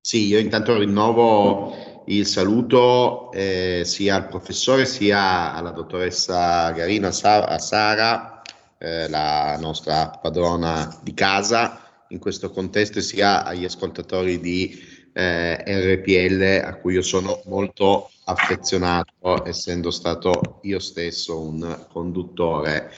Sì, 0.00 0.26
io 0.26 0.38
intanto 0.38 0.76
rinnovo 0.76 2.02
il 2.06 2.26
saluto 2.26 3.30
eh, 3.32 3.82
sia 3.84 4.16
al 4.16 4.26
professore 4.26 4.84
sia 4.84 5.54
alla 5.54 5.70
dottoressa 5.70 6.70
Garino, 6.72 7.06
a 7.06 7.58
Sara, 7.58 8.42
eh, 8.78 9.08
la 9.08 9.56
nostra 9.60 10.08
padrona 10.08 10.98
di 11.02 11.14
casa 11.14 12.04
in 12.08 12.18
questo 12.18 12.50
contesto, 12.50 13.00
sia 13.00 13.44
agli 13.44 13.64
ascoltatori 13.64 14.40
di 14.40 14.91
eh, 15.12 15.62
RPL 15.66 16.64
a 16.64 16.74
cui 16.76 16.94
io 16.94 17.02
sono 17.02 17.42
molto 17.46 18.10
affezionato, 18.24 19.44
essendo 19.44 19.90
stato 19.90 20.60
io 20.62 20.78
stesso 20.78 21.40
un 21.40 21.86
conduttore 21.90 22.90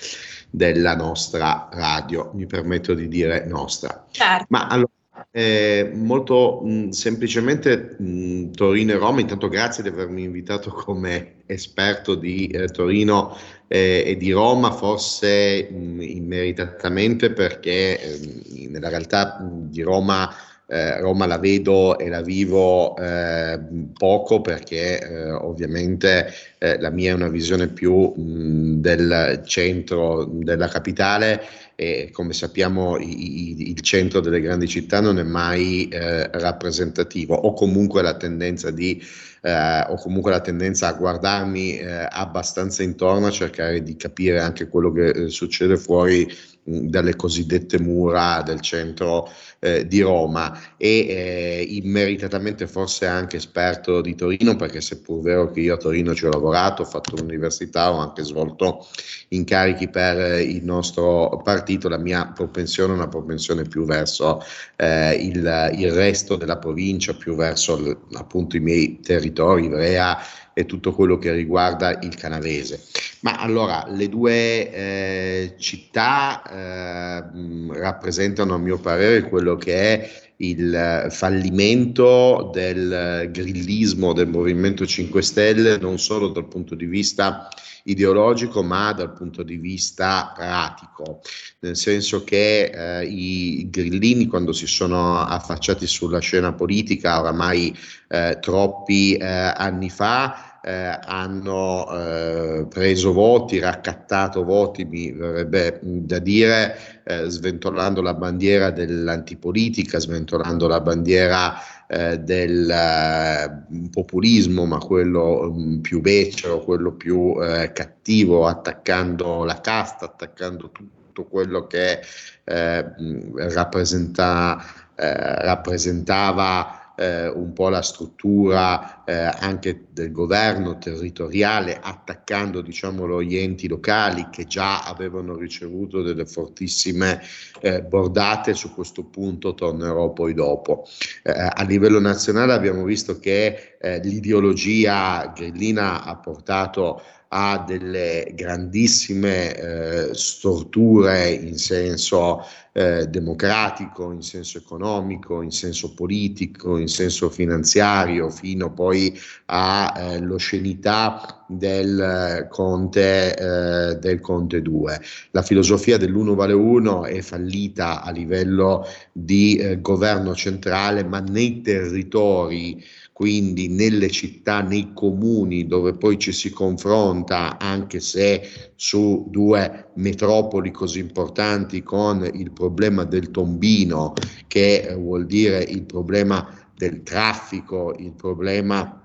della 0.51 0.95
nostra 0.95 1.69
radio, 1.73 2.31
mi 2.35 2.47
permetto 2.47 2.95
di 2.95 3.09
dire 3.09 3.45
nostra. 3.47 4.07
Certo. 4.11 4.47
Ma 4.51 4.69
allora, 4.69 4.91
eh, 5.31 5.91
molto 5.95 6.61
mh, 6.63 6.91
semplicemente 6.91 7.97
mh, 7.99 8.51
Torino 8.53 8.93
e 8.93 8.97
Roma, 8.97 9.21
intanto 9.21 9.49
grazie 9.49 9.83
di 9.83 9.89
avermi 9.89 10.23
invitato 10.23 10.71
come 10.71 11.43
esperto 11.47 12.15
di 12.15 12.47
eh, 12.47 12.69
Torino 12.69 13.37
eh, 13.67 14.05
e 14.07 14.17
di 14.17 14.31
Roma, 14.31 14.71
forse 14.71 15.69
mh, 15.71 16.03
immeritatamente 16.03 17.33
perché 17.33 18.01
ehm, 18.01 18.71
nella 18.71 18.89
realtà 18.89 19.39
di 19.43 19.83
Roma 19.83 20.33
eh, 20.67 20.99
Roma 21.01 21.27
la 21.27 21.39
vedo 21.39 21.99
e 21.99 22.09
la 22.09 22.23
vivo 22.23 22.97
eh, 22.97 23.59
poco 23.97 24.41
perché 24.41 25.01
eh, 25.01 25.31
ovviamente 25.31 26.33
eh, 26.59 26.79
la 26.81 26.91
mia 26.91 27.11
è 27.11 27.15
una 27.15 27.29
visione 27.29 27.69
più 27.69 28.13
mh, 28.15 28.81
del 28.81 29.43
centro 29.45 30.25
della 30.25 30.69
capitale 30.69 31.43
e 31.77 32.11
come 32.13 32.33
sappiamo 32.33 32.97
i, 32.99 33.59
i, 33.59 33.71
il 33.71 33.81
centro 33.81 34.21
delle 34.21 34.41
grandi 34.41 34.69
città 34.69 35.01
non 35.01 35.19
è 35.19 35.23
mai 35.23 35.89
eh, 35.89 36.31
rappresentativo 36.31 37.35
o 37.35 37.53
comunque 37.53 38.01
la 38.01 38.17
tendenza 38.17 38.71
di 38.71 39.03
eh, 39.45 39.81
ho 39.89 39.97
comunque 39.97 40.31
la 40.31 40.41
tendenza 40.41 40.89
a 40.89 40.95
guardarmi 40.95 41.77
eh, 41.77 42.09
abbastanza 42.11 42.83
intorno, 42.83 43.27
a 43.27 43.31
cercare 43.31 43.83
di 43.83 43.95
capire 43.95 44.41
anche 44.41 44.69
quello 44.69 44.91
che 44.91 45.09
eh, 45.09 45.29
succede 45.29 45.77
fuori 45.77 46.27
dalle 46.65 47.15
cosiddette 47.15 47.79
mura 47.79 48.43
del 48.43 48.61
centro 48.61 49.29
eh, 49.59 49.87
di 49.87 50.01
Roma 50.01 50.59
e 50.77 51.07
eh, 51.09 51.67
immeritatamente 51.69 52.67
forse 52.67 53.07
anche 53.07 53.37
esperto 53.37 54.01
di 54.01 54.15
Torino, 54.15 54.57
perché 54.57 54.81
seppur 54.81 55.23
vero 55.23 55.51
che 55.51 55.61
io 55.61 55.75
a 55.75 55.77
Torino 55.77 56.15
ci 56.15 56.25
ho 56.25 56.31
lavorato, 56.31 56.83
ho 56.83 56.87
fatto 56.87 57.17
l'università, 57.17 57.93
ho 57.93 57.99
anche 57.99 58.23
svolto 58.23 58.87
incarichi 59.29 59.89
per 59.89 60.41
il 60.41 60.65
nostro 60.65 61.41
partito, 61.45 61.89
la 61.89 61.99
mia 61.99 62.33
propensione 62.35 62.93
è 62.93 62.97
una 62.97 63.09
propensione 63.09 63.65
più 63.65 63.85
verso 63.85 64.43
eh, 64.77 65.15
il, 65.15 65.71
il, 65.77 65.93
resto 65.93 66.37
della 66.37 66.59
provincia, 66.59 67.15
più 67.15 67.35
verso 67.35 68.01
appunto 68.15 68.57
i 68.57 68.61
miei 68.61 69.01
territori, 69.01 69.67
Ivrea 69.67 70.19
e 70.55 70.65
tutto 70.65 70.93
quello 70.93 71.19
che 71.19 71.33
riguarda 71.33 71.99
il 72.01 72.15
canavese. 72.15 72.81
Ma 73.21 73.37
allora, 73.39 73.85
le 73.89 74.09
due 74.09 74.73
eh, 74.73 75.55
città 75.59 76.43
eh, 76.43 77.25
rappresentano 77.73 78.55
a 78.55 78.59
mio 78.59 78.79
parere 78.79 79.29
quello 79.29 79.57
che 79.57 79.75
è 79.75 80.11
il 80.39 81.07
fallimento 81.11 82.51
del 82.53 83.29
grillismo 83.31 84.13
del 84.13 84.29
Movimento 84.29 84.85
5 84.85 85.23
Stelle 85.23 85.79
non 85.79 85.99
solo 85.99 86.29
dal 86.29 86.49
punto 86.49 86.75
di 86.75 86.87
vista 86.87 87.49
ideologico 87.85 88.63
ma 88.63 88.93
dal 88.93 89.13
punto 89.13 89.43
di 89.43 89.57
vista 89.57 90.33
pratico, 90.35 91.21
nel 91.61 91.77
senso 91.77 92.25
che 92.25 92.65
eh, 93.01 93.05
i 93.07 93.69
grillini 93.71 94.27
quando 94.27 94.53
si 94.53 94.67
sono 94.67 95.19
affacciati 95.19 95.87
sulla 95.87 96.21
scena 96.21 96.53
politica 96.53 97.21
oramai 97.21 97.77
eh, 98.09 98.39
troppi 98.41 99.17
eh, 99.17 99.25
anni 99.27 99.91
fa 99.91 100.54
eh, 100.65 100.99
hanno 101.05 101.87
eh, 101.91 102.67
preso 102.71 103.13
voti, 103.13 103.59
raccattato 103.59 104.45
voti, 104.45 104.87
mi 104.87 105.13
verrebbe 105.13 105.79
da 105.83 106.19
dire, 106.19 107.03
eh, 107.05 107.29
sventolando 107.29 108.01
la 108.01 108.15
bandiera 108.15 108.71
dell'antipolitica, 108.71 109.99
sventolando 109.99 110.67
la 110.67 110.81
bandiera 110.81 111.55
eh, 111.87 112.19
del 112.19 112.71
eh, 112.71 113.63
populismo, 113.91 114.65
ma 114.65 114.79
quello 114.79 115.51
um, 115.51 115.83
più 115.83 116.01
becero, 116.01 116.61
quello 116.61 116.93
più 116.93 117.37
eh, 117.43 117.71
cattivo, 117.75 118.47
attaccando 118.47 119.45
la 119.45 119.61
casta, 119.61 120.07
attaccando 120.07 120.71
tutto 120.71 121.25
quello 121.25 121.67
che 121.67 122.01
rappresenta, 122.45 124.63
rappresentava 124.97 126.84
eh, 126.97 127.29
un 127.29 127.53
po' 127.53 127.69
la 127.69 127.83
struttura 127.83 129.05
eh, 129.05 129.13
anche 129.13 129.87
del 129.91 130.13
governo 130.13 130.79
territoriale, 130.79 131.79
attaccando 131.81 132.61
diciamolo, 132.61 133.23
gli 133.23 133.37
enti 133.37 133.69
locali 133.69 134.29
che 134.31 134.47
già 134.47 134.83
avevano 134.85 135.37
ricevuto 135.37 136.03
delle 136.03 136.27
fortissime 136.27 137.21
eh, 137.61 137.83
bordate. 137.83 138.55
Su 138.55 138.73
questo 138.75 139.05
punto 139.05 139.55
tornerò 139.55 140.13
poi 140.13 140.35
dopo. 140.35 140.87
Eh, 141.23 141.33
a 141.33 141.63
livello 141.65 142.01
nazionale 142.01 142.53
abbiamo 142.53 142.85
visto 142.85 143.19
che 143.19 143.77
eh, 143.81 143.99
l'ideologia 144.01 145.33
grillina 145.35 146.05
ha 146.05 146.17
portato 146.17 147.03
a 147.37 147.65
delle 147.67 148.31
grandissime 148.33 149.57
eh, 149.57 150.15
storture 150.15 151.31
in 151.31 151.59
senso 151.59 152.47
eh, 152.71 153.07
democratico, 153.09 154.13
in 154.13 154.23
senso 154.23 154.59
economico, 154.59 155.43
in 155.43 155.51
senso 155.51 155.95
politico, 155.95 156.77
in 156.79 156.87
senso 156.87 157.31
finanziario, 157.31 158.31
fino 158.31 158.73
poi 158.73 159.19
all'oscenità 159.47 161.25
eh, 161.27 161.55
del 161.55 162.47
Conte, 162.51 163.37
eh, 163.37 163.97
del 163.97 164.21
Conte 164.21 164.63
2. 164.63 165.01
La 165.33 165.43
filosofia 165.43 165.99
dell'uno 165.99 166.37
vale 166.37 166.53
uno 166.53 167.05
è 167.05 167.21
fallita 167.21 168.01
a 168.03 168.13
livello 168.13 168.87
di 169.11 169.57
eh, 169.57 169.81
governo 169.81 170.37
centrale, 170.37 171.03
ma 171.03 171.19
nei 171.19 171.63
territori 171.63 172.81
quindi 173.15 173.69
nelle 173.69 174.11
città, 174.11 174.61
nei 174.61 174.91
comuni 174.93 175.69
dove 175.69 175.95
poi 175.95 176.19
ci 176.19 176.33
si 176.33 176.51
confronta, 176.51 177.61
anche 177.61 178.01
se 178.01 178.43
su 178.75 179.29
due 179.31 179.93
metropoli 179.95 180.73
così 180.73 180.99
importanti 180.99 181.85
con 181.85 182.29
il 182.35 182.51
problema 182.51 183.05
del 183.05 183.31
tombino, 183.31 184.15
che 184.49 184.93
vuol 184.99 185.27
dire 185.27 185.63
il 185.63 185.85
problema 185.85 186.45
del 186.77 187.05
traffico, 187.05 187.95
il 187.97 188.15
problema 188.15 189.04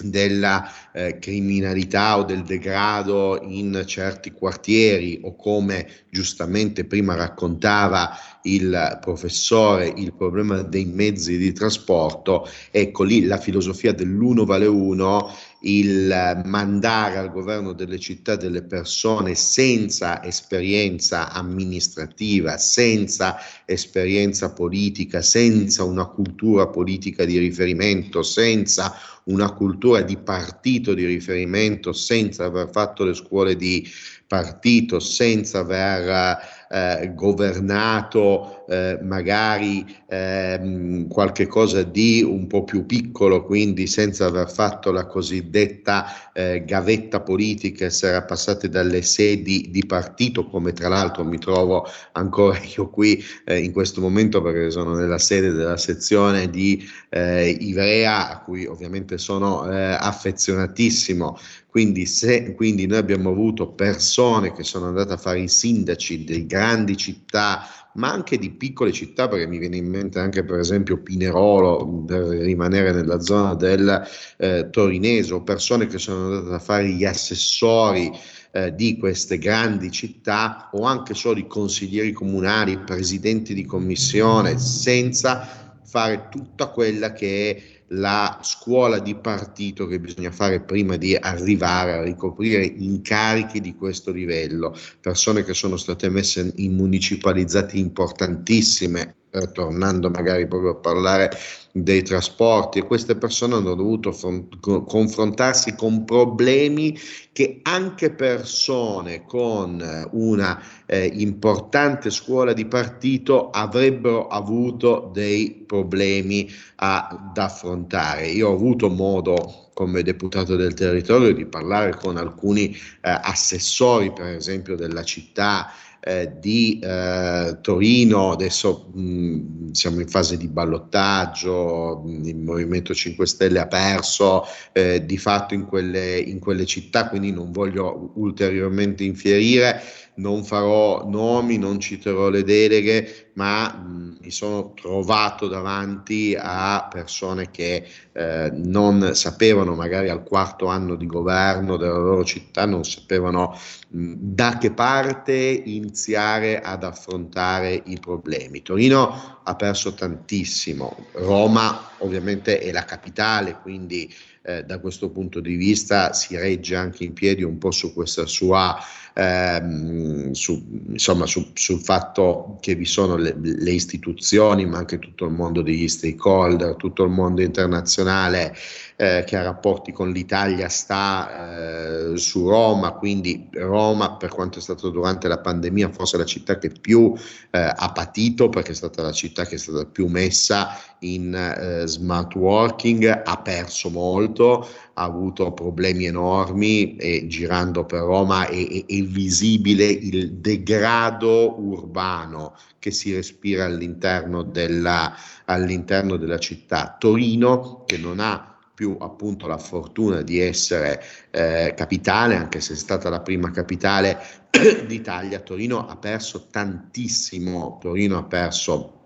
della 0.00 0.70
eh, 0.92 1.18
criminalità 1.18 2.18
o 2.18 2.24
del 2.24 2.42
degrado 2.42 3.40
in 3.42 3.82
certi 3.86 4.32
quartieri 4.32 5.20
o 5.22 5.34
come 5.36 5.88
giustamente 6.10 6.84
prima 6.84 7.14
raccontava 7.14 8.16
il 8.42 8.98
professore 9.00 9.92
il 9.96 10.12
problema 10.14 10.62
dei 10.62 10.84
mezzi 10.84 11.36
di 11.36 11.52
trasporto 11.52 12.48
ecco 12.70 13.02
lì 13.02 13.24
la 13.24 13.38
filosofia 13.38 13.92
dell'uno 13.92 14.44
vale 14.44 14.66
uno 14.66 15.30
il 15.62 16.42
mandare 16.44 17.16
al 17.16 17.32
governo 17.32 17.72
delle 17.72 17.98
città 17.98 18.36
delle 18.36 18.62
persone 18.62 19.34
senza 19.34 20.22
esperienza 20.22 21.32
amministrativa, 21.32 22.58
senza 22.58 23.38
esperienza 23.64 24.52
politica, 24.52 25.20
senza 25.20 25.82
una 25.82 26.06
cultura 26.06 26.68
politica 26.68 27.24
di 27.24 27.38
riferimento, 27.38 28.22
senza 28.22 28.94
una 29.24 29.52
cultura 29.52 30.00
di 30.02 30.16
partito 30.16 30.94
di 30.94 31.04
riferimento, 31.04 31.92
senza 31.92 32.44
aver 32.44 32.70
fatto 32.70 33.04
le 33.04 33.14
scuole 33.14 33.56
di 33.56 33.86
partito, 34.26 35.00
senza 35.00 35.60
aver 35.60 36.38
eh, 36.68 37.12
governato 37.14 38.66
eh, 38.68 38.98
magari 39.02 39.86
eh, 40.06 41.06
qualche 41.08 41.46
cosa 41.46 41.82
di 41.82 42.22
un 42.22 42.46
po' 42.46 42.64
più 42.64 42.84
piccolo, 42.84 43.44
quindi 43.44 43.86
senza 43.86 44.26
aver 44.26 44.50
fatto 44.50 44.90
la 44.90 45.06
cosiddetta 45.06 46.32
eh, 46.32 46.64
gavetta 46.64 47.20
politica, 47.20 47.86
essere 47.86 48.22
passati 48.24 48.68
dalle 48.68 49.02
sedi 49.02 49.70
di 49.70 49.86
partito, 49.86 50.46
come 50.46 50.72
tra 50.72 50.88
l'altro 50.88 51.24
mi 51.24 51.38
trovo 51.38 51.86
ancora 52.12 52.58
io 52.76 52.90
qui 52.90 53.22
eh, 53.44 53.58
in 53.58 53.72
questo 53.72 54.00
momento 54.00 54.42
perché 54.42 54.70
sono 54.70 54.94
nella 54.94 55.18
sede 55.18 55.52
della 55.52 55.78
sezione 55.78 56.50
di 56.50 56.86
eh, 57.08 57.48
Ivrea, 57.48 58.30
a 58.30 58.40
cui 58.42 58.66
ovviamente 58.66 59.16
sono 59.18 59.60
affezionatissimo. 59.60 61.38
Quindi, 61.70 62.06
se, 62.06 62.54
quindi 62.54 62.86
noi 62.86 62.98
abbiamo 62.98 63.30
avuto 63.30 63.68
persone 63.68 64.52
che 64.54 64.64
sono 64.64 64.86
andate 64.86 65.12
a 65.12 65.18
fare 65.18 65.40
i 65.40 65.48
sindaci 65.48 66.24
di 66.24 66.46
grandi 66.46 66.96
città, 66.96 67.68
ma 67.94 68.10
anche 68.10 68.38
di 68.38 68.50
piccole 68.50 68.90
città, 68.90 69.28
perché 69.28 69.46
mi 69.46 69.58
viene 69.58 69.76
in 69.76 69.86
mente 69.86 70.18
anche 70.18 70.44
per 70.44 70.60
esempio 70.60 70.98
Pinerolo, 70.98 72.04
per 72.06 72.22
rimanere 72.22 72.92
nella 72.92 73.20
zona 73.20 73.54
del 73.54 74.02
eh, 74.38 74.68
Torinese, 74.70 75.42
persone 75.42 75.86
che 75.86 75.98
sono 75.98 76.36
andate 76.36 76.54
a 76.54 76.58
fare 76.58 76.88
gli 76.88 77.04
assessori 77.04 78.10
eh, 78.52 78.74
di 78.74 78.96
queste 78.96 79.36
grandi 79.36 79.90
città 79.90 80.70
o 80.72 80.84
anche 80.84 81.12
solo 81.12 81.38
i 81.38 81.46
consiglieri 81.46 82.12
comunali, 82.12 82.78
presidenti 82.78 83.52
di 83.52 83.66
commissione, 83.66 84.58
senza 84.58 85.78
fare 85.84 86.28
tutta 86.30 86.68
quella 86.68 87.12
che 87.12 87.50
è 87.50 87.77
la 87.88 88.38
scuola 88.42 88.98
di 88.98 89.14
partito 89.14 89.86
che 89.86 90.00
bisogna 90.00 90.30
fare 90.30 90.60
prima 90.60 90.96
di 90.96 91.14
arrivare 91.14 91.92
a 91.92 92.02
ricoprire 92.02 92.64
incarichi 92.64 93.60
di 93.60 93.74
questo 93.74 94.10
livello, 94.10 94.76
persone 95.00 95.44
che 95.44 95.54
sono 95.54 95.76
state 95.76 96.08
messe 96.08 96.52
in 96.56 96.74
municipalizzate 96.74 97.76
importantissime 97.78 99.17
tornando 99.46 100.10
magari 100.10 100.46
proprio 100.46 100.72
a 100.72 100.76
parlare 100.76 101.30
dei 101.72 102.02
trasporti 102.02 102.80
queste 102.80 103.14
persone 103.16 103.54
hanno 103.54 103.74
dovuto 103.74 104.12
front- 104.12 104.58
confrontarsi 104.60 105.74
con 105.74 106.04
problemi 106.04 106.98
che 107.32 107.60
anche 107.62 108.10
persone 108.10 109.24
con 109.24 110.08
una 110.12 110.60
eh, 110.86 111.04
importante 111.14 112.10
scuola 112.10 112.52
di 112.52 112.66
partito 112.66 113.50
avrebbero 113.50 114.26
avuto 114.26 115.10
dei 115.12 115.62
problemi 115.66 116.50
ad 116.76 117.36
affrontare. 117.36 118.26
Io 118.28 118.48
ho 118.48 118.54
avuto 118.54 118.88
modo 118.88 119.68
come 119.74 120.02
deputato 120.02 120.56
del 120.56 120.74
territorio 120.74 121.32
di 121.32 121.46
parlare 121.46 121.94
con 121.94 122.16
alcuni 122.16 122.74
eh, 122.74 122.78
assessori, 123.02 124.12
per 124.12 124.26
esempio, 124.26 124.74
della 124.74 125.04
città 125.04 125.70
eh, 126.00 126.32
di 126.38 126.78
eh, 126.82 127.58
Torino, 127.60 128.32
adesso 128.32 128.90
mh, 128.94 129.72
siamo 129.72 130.00
in 130.00 130.08
fase 130.08 130.36
di 130.36 130.48
ballottaggio, 130.48 132.02
il 132.24 132.36
Movimento 132.36 132.94
5 132.94 133.26
Stelle 133.26 133.58
ha 133.58 133.66
perso 133.66 134.44
eh, 134.72 135.04
di 135.04 135.18
fatto 135.18 135.54
in 135.54 135.66
quelle, 135.66 136.18
in 136.18 136.38
quelle 136.38 136.66
città, 136.66 137.08
quindi 137.08 137.32
non 137.32 137.52
voglio 137.52 138.12
ulteriormente 138.14 139.04
infierire, 139.04 139.80
non 140.18 140.44
farò 140.44 141.08
nomi, 141.08 141.58
non 141.58 141.80
citerò 141.80 142.28
le 142.28 142.44
deleghe, 142.44 143.30
ma 143.34 143.72
mh, 143.72 144.18
mi 144.20 144.30
sono 144.30 144.72
trovato 144.74 145.48
davanti 145.48 146.36
a 146.38 146.88
persone 146.90 147.50
che 147.50 147.86
eh, 148.12 148.50
non 148.52 149.14
sapevano, 149.14 149.74
magari 149.74 150.08
al 150.08 150.24
quarto 150.24 150.66
anno 150.66 150.96
di 150.96 151.06
governo 151.06 151.76
della 151.76 151.98
loro 151.98 152.24
città, 152.24 152.66
non 152.66 152.84
sapevano 152.84 153.56
mh, 153.88 154.14
da 154.18 154.58
che 154.58 154.72
parte 154.72 155.34
iniziare 155.34 156.60
ad 156.60 156.84
affrontare 156.84 157.82
i 157.86 157.98
problemi. 158.00 158.62
Torino 158.62 159.40
ha 159.44 159.54
perso 159.54 159.94
tantissimo, 159.94 161.06
Roma 161.12 161.90
ovviamente 161.98 162.58
è 162.58 162.70
la 162.72 162.84
capitale, 162.84 163.58
quindi 163.62 164.12
eh, 164.42 164.64
da 164.64 164.78
questo 164.78 165.10
punto 165.10 165.40
di 165.40 165.54
vista 165.54 166.12
si 166.12 166.36
regge 166.36 166.74
anche 166.74 167.04
in 167.04 167.12
piedi 167.12 167.42
un 167.42 167.58
po' 167.58 167.70
su 167.70 167.92
questa 167.92 168.26
sua 168.26 168.78
ehm, 169.18 170.30
su, 170.30 170.84
insomma, 170.88 171.26
su, 171.26 171.50
sul 171.54 171.80
fatto 171.80 172.56
che 172.60 172.76
vi 172.76 172.84
sono 172.84 173.16
le, 173.16 173.34
le, 173.36 173.70
istituzioni, 173.70 174.64
ma 174.64 174.78
anche 174.78 175.00
tutto 175.00 175.24
il 175.24 175.32
mondo 175.32 175.60
degli 175.60 175.88
stakeholder, 175.88 176.76
tutto 176.76 177.02
il 177.02 177.10
mondo 177.10 177.42
internazionale 177.42 178.54
eh, 178.96 179.24
che 179.26 179.36
ha 179.36 179.42
rapporti 179.42 179.90
con 179.90 180.10
l'Italia 180.10 180.68
sta 180.68 182.12
eh, 182.12 182.16
su 182.16 182.48
Roma, 182.48 182.92
quindi 182.92 183.48
Roma 183.52 184.16
per 184.16 184.30
quanto 184.30 184.58
è 184.58 184.62
stato 184.62 184.90
durante 184.90 185.26
la 185.26 185.38
pandemia 185.38 185.90
forse 185.90 186.16
la 186.16 186.24
città 186.24 186.58
che 186.58 186.70
più 186.70 187.12
eh, 187.50 187.58
ha 187.58 187.92
patito 187.92 188.48
perché 188.48 188.72
è 188.72 188.74
stata 188.74 189.02
la 189.02 189.12
città 189.12 189.44
che 189.46 189.56
è 189.56 189.58
stata 189.58 189.84
più 189.84 190.06
messa 190.06 190.78
in 191.00 191.34
eh, 191.34 191.86
smart 191.86 192.34
working, 192.34 193.22
ha 193.24 193.36
perso 193.38 193.90
molto, 193.90 194.68
ha 194.98 195.02
avuto 195.04 195.52
problemi 195.52 196.06
enormi 196.06 196.96
e 196.96 197.26
girando 197.28 197.84
per 197.84 198.00
Roma 198.00 198.48
è, 198.48 198.68
è, 198.68 198.84
è 198.84 199.02
visibile 199.02 199.84
il 199.84 200.32
degrado 200.32 201.54
urbano 201.60 202.56
che 202.80 202.90
si 202.90 203.14
respira 203.14 203.64
all'interno 203.64 204.42
della, 204.42 205.14
all'interno 205.44 206.16
della 206.16 206.38
città. 206.38 206.96
Torino, 206.98 207.84
che 207.86 207.96
non 207.96 208.18
ha 208.18 208.56
più 208.74 208.96
appunto 209.00 209.46
la 209.46 209.58
fortuna 209.58 210.22
di 210.22 210.38
essere 210.40 211.02
eh, 211.30 211.74
capitale, 211.76 212.36
anche 212.36 212.60
se 212.60 212.74
è 212.74 212.76
stata 212.76 213.08
la 213.08 213.20
prima 213.20 213.50
capitale 213.50 214.18
d'Italia, 214.86 215.40
Torino 215.40 215.86
ha 215.86 215.96
perso 215.96 216.46
tantissimo, 216.50 217.78
Torino 217.80 218.18
ha 218.18 218.24
perso 218.24 218.97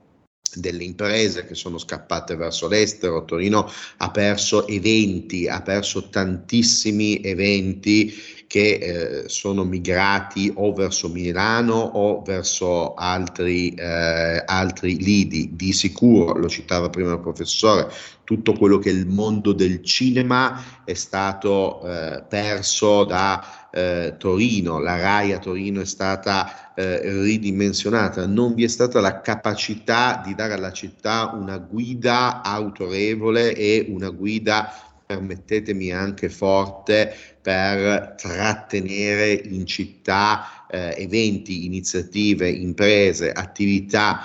delle 0.55 0.85
imprese 0.85 1.47
che 1.47 1.55
sono 1.55 1.79
scappate 1.79 2.37
verso 2.37 2.69
l'estero, 2.69 3.25
Torino 3.25 3.71
ha 3.99 4.11
perso 4.11 4.67
eventi, 4.67 5.49
ha 5.49 5.63
perso 5.63 6.09
tantissimi 6.09 7.21
eventi 7.23 8.13
che 8.53 8.75
eh, 8.75 9.29
sono 9.31 9.65
migrati 9.65 10.53
o 10.55 10.75
verso 10.75 11.09
Milano 11.09 11.75
o 11.75 12.21
verso 12.21 12.93
altri, 12.93 13.71
eh, 13.71 14.43
altri 14.45 15.03
lidi. 15.03 15.55
Di 15.55 15.73
sicuro, 15.73 16.37
lo 16.37 16.51
citava 16.51 16.91
prima 16.91 17.13
il 17.13 17.21
professore, 17.21 17.91
tutto 18.25 18.53
quello 18.53 18.79
che 18.79 18.91
è 18.91 18.93
il 18.93 19.07
mondo 19.07 19.53
del 19.53 19.83
cinema 19.83 20.83
è 20.85 20.93
stato 20.93 21.83
eh, 21.83 22.25
perso 22.29 23.05
da 23.05 23.62
eh, 23.73 24.15
Torino, 24.19 24.79
la 24.79 24.97
RAI 24.97 25.33
a 25.33 25.39
Torino 25.39 25.81
è 25.81 25.87
stata 25.87 26.75
eh, 26.75 27.01
ridimensionata, 27.23 28.27
non 28.27 28.55
vi 28.55 28.65
è 28.65 28.69
stata 28.69 29.01
la 29.01 29.21
capacità 29.21 30.23
di 30.25 30.35
dare 30.35 30.53
alla 30.53 30.73
città 30.73 31.33
una 31.35 31.57
guida 31.57 32.43
autorevole 32.43 33.55
e 33.55 33.87
una 33.89 34.11
guida 34.11 34.71
permettetemi 35.07 35.91
anche 35.91 36.29
forte 36.29 37.15
per 37.41 38.15
trattenere 38.17 39.33
in 39.33 39.67
città 39.67 40.67
eh, 40.71 40.95
eventi, 40.99 41.65
iniziative, 41.65 42.49
imprese, 42.49 43.33
attività 43.33 44.21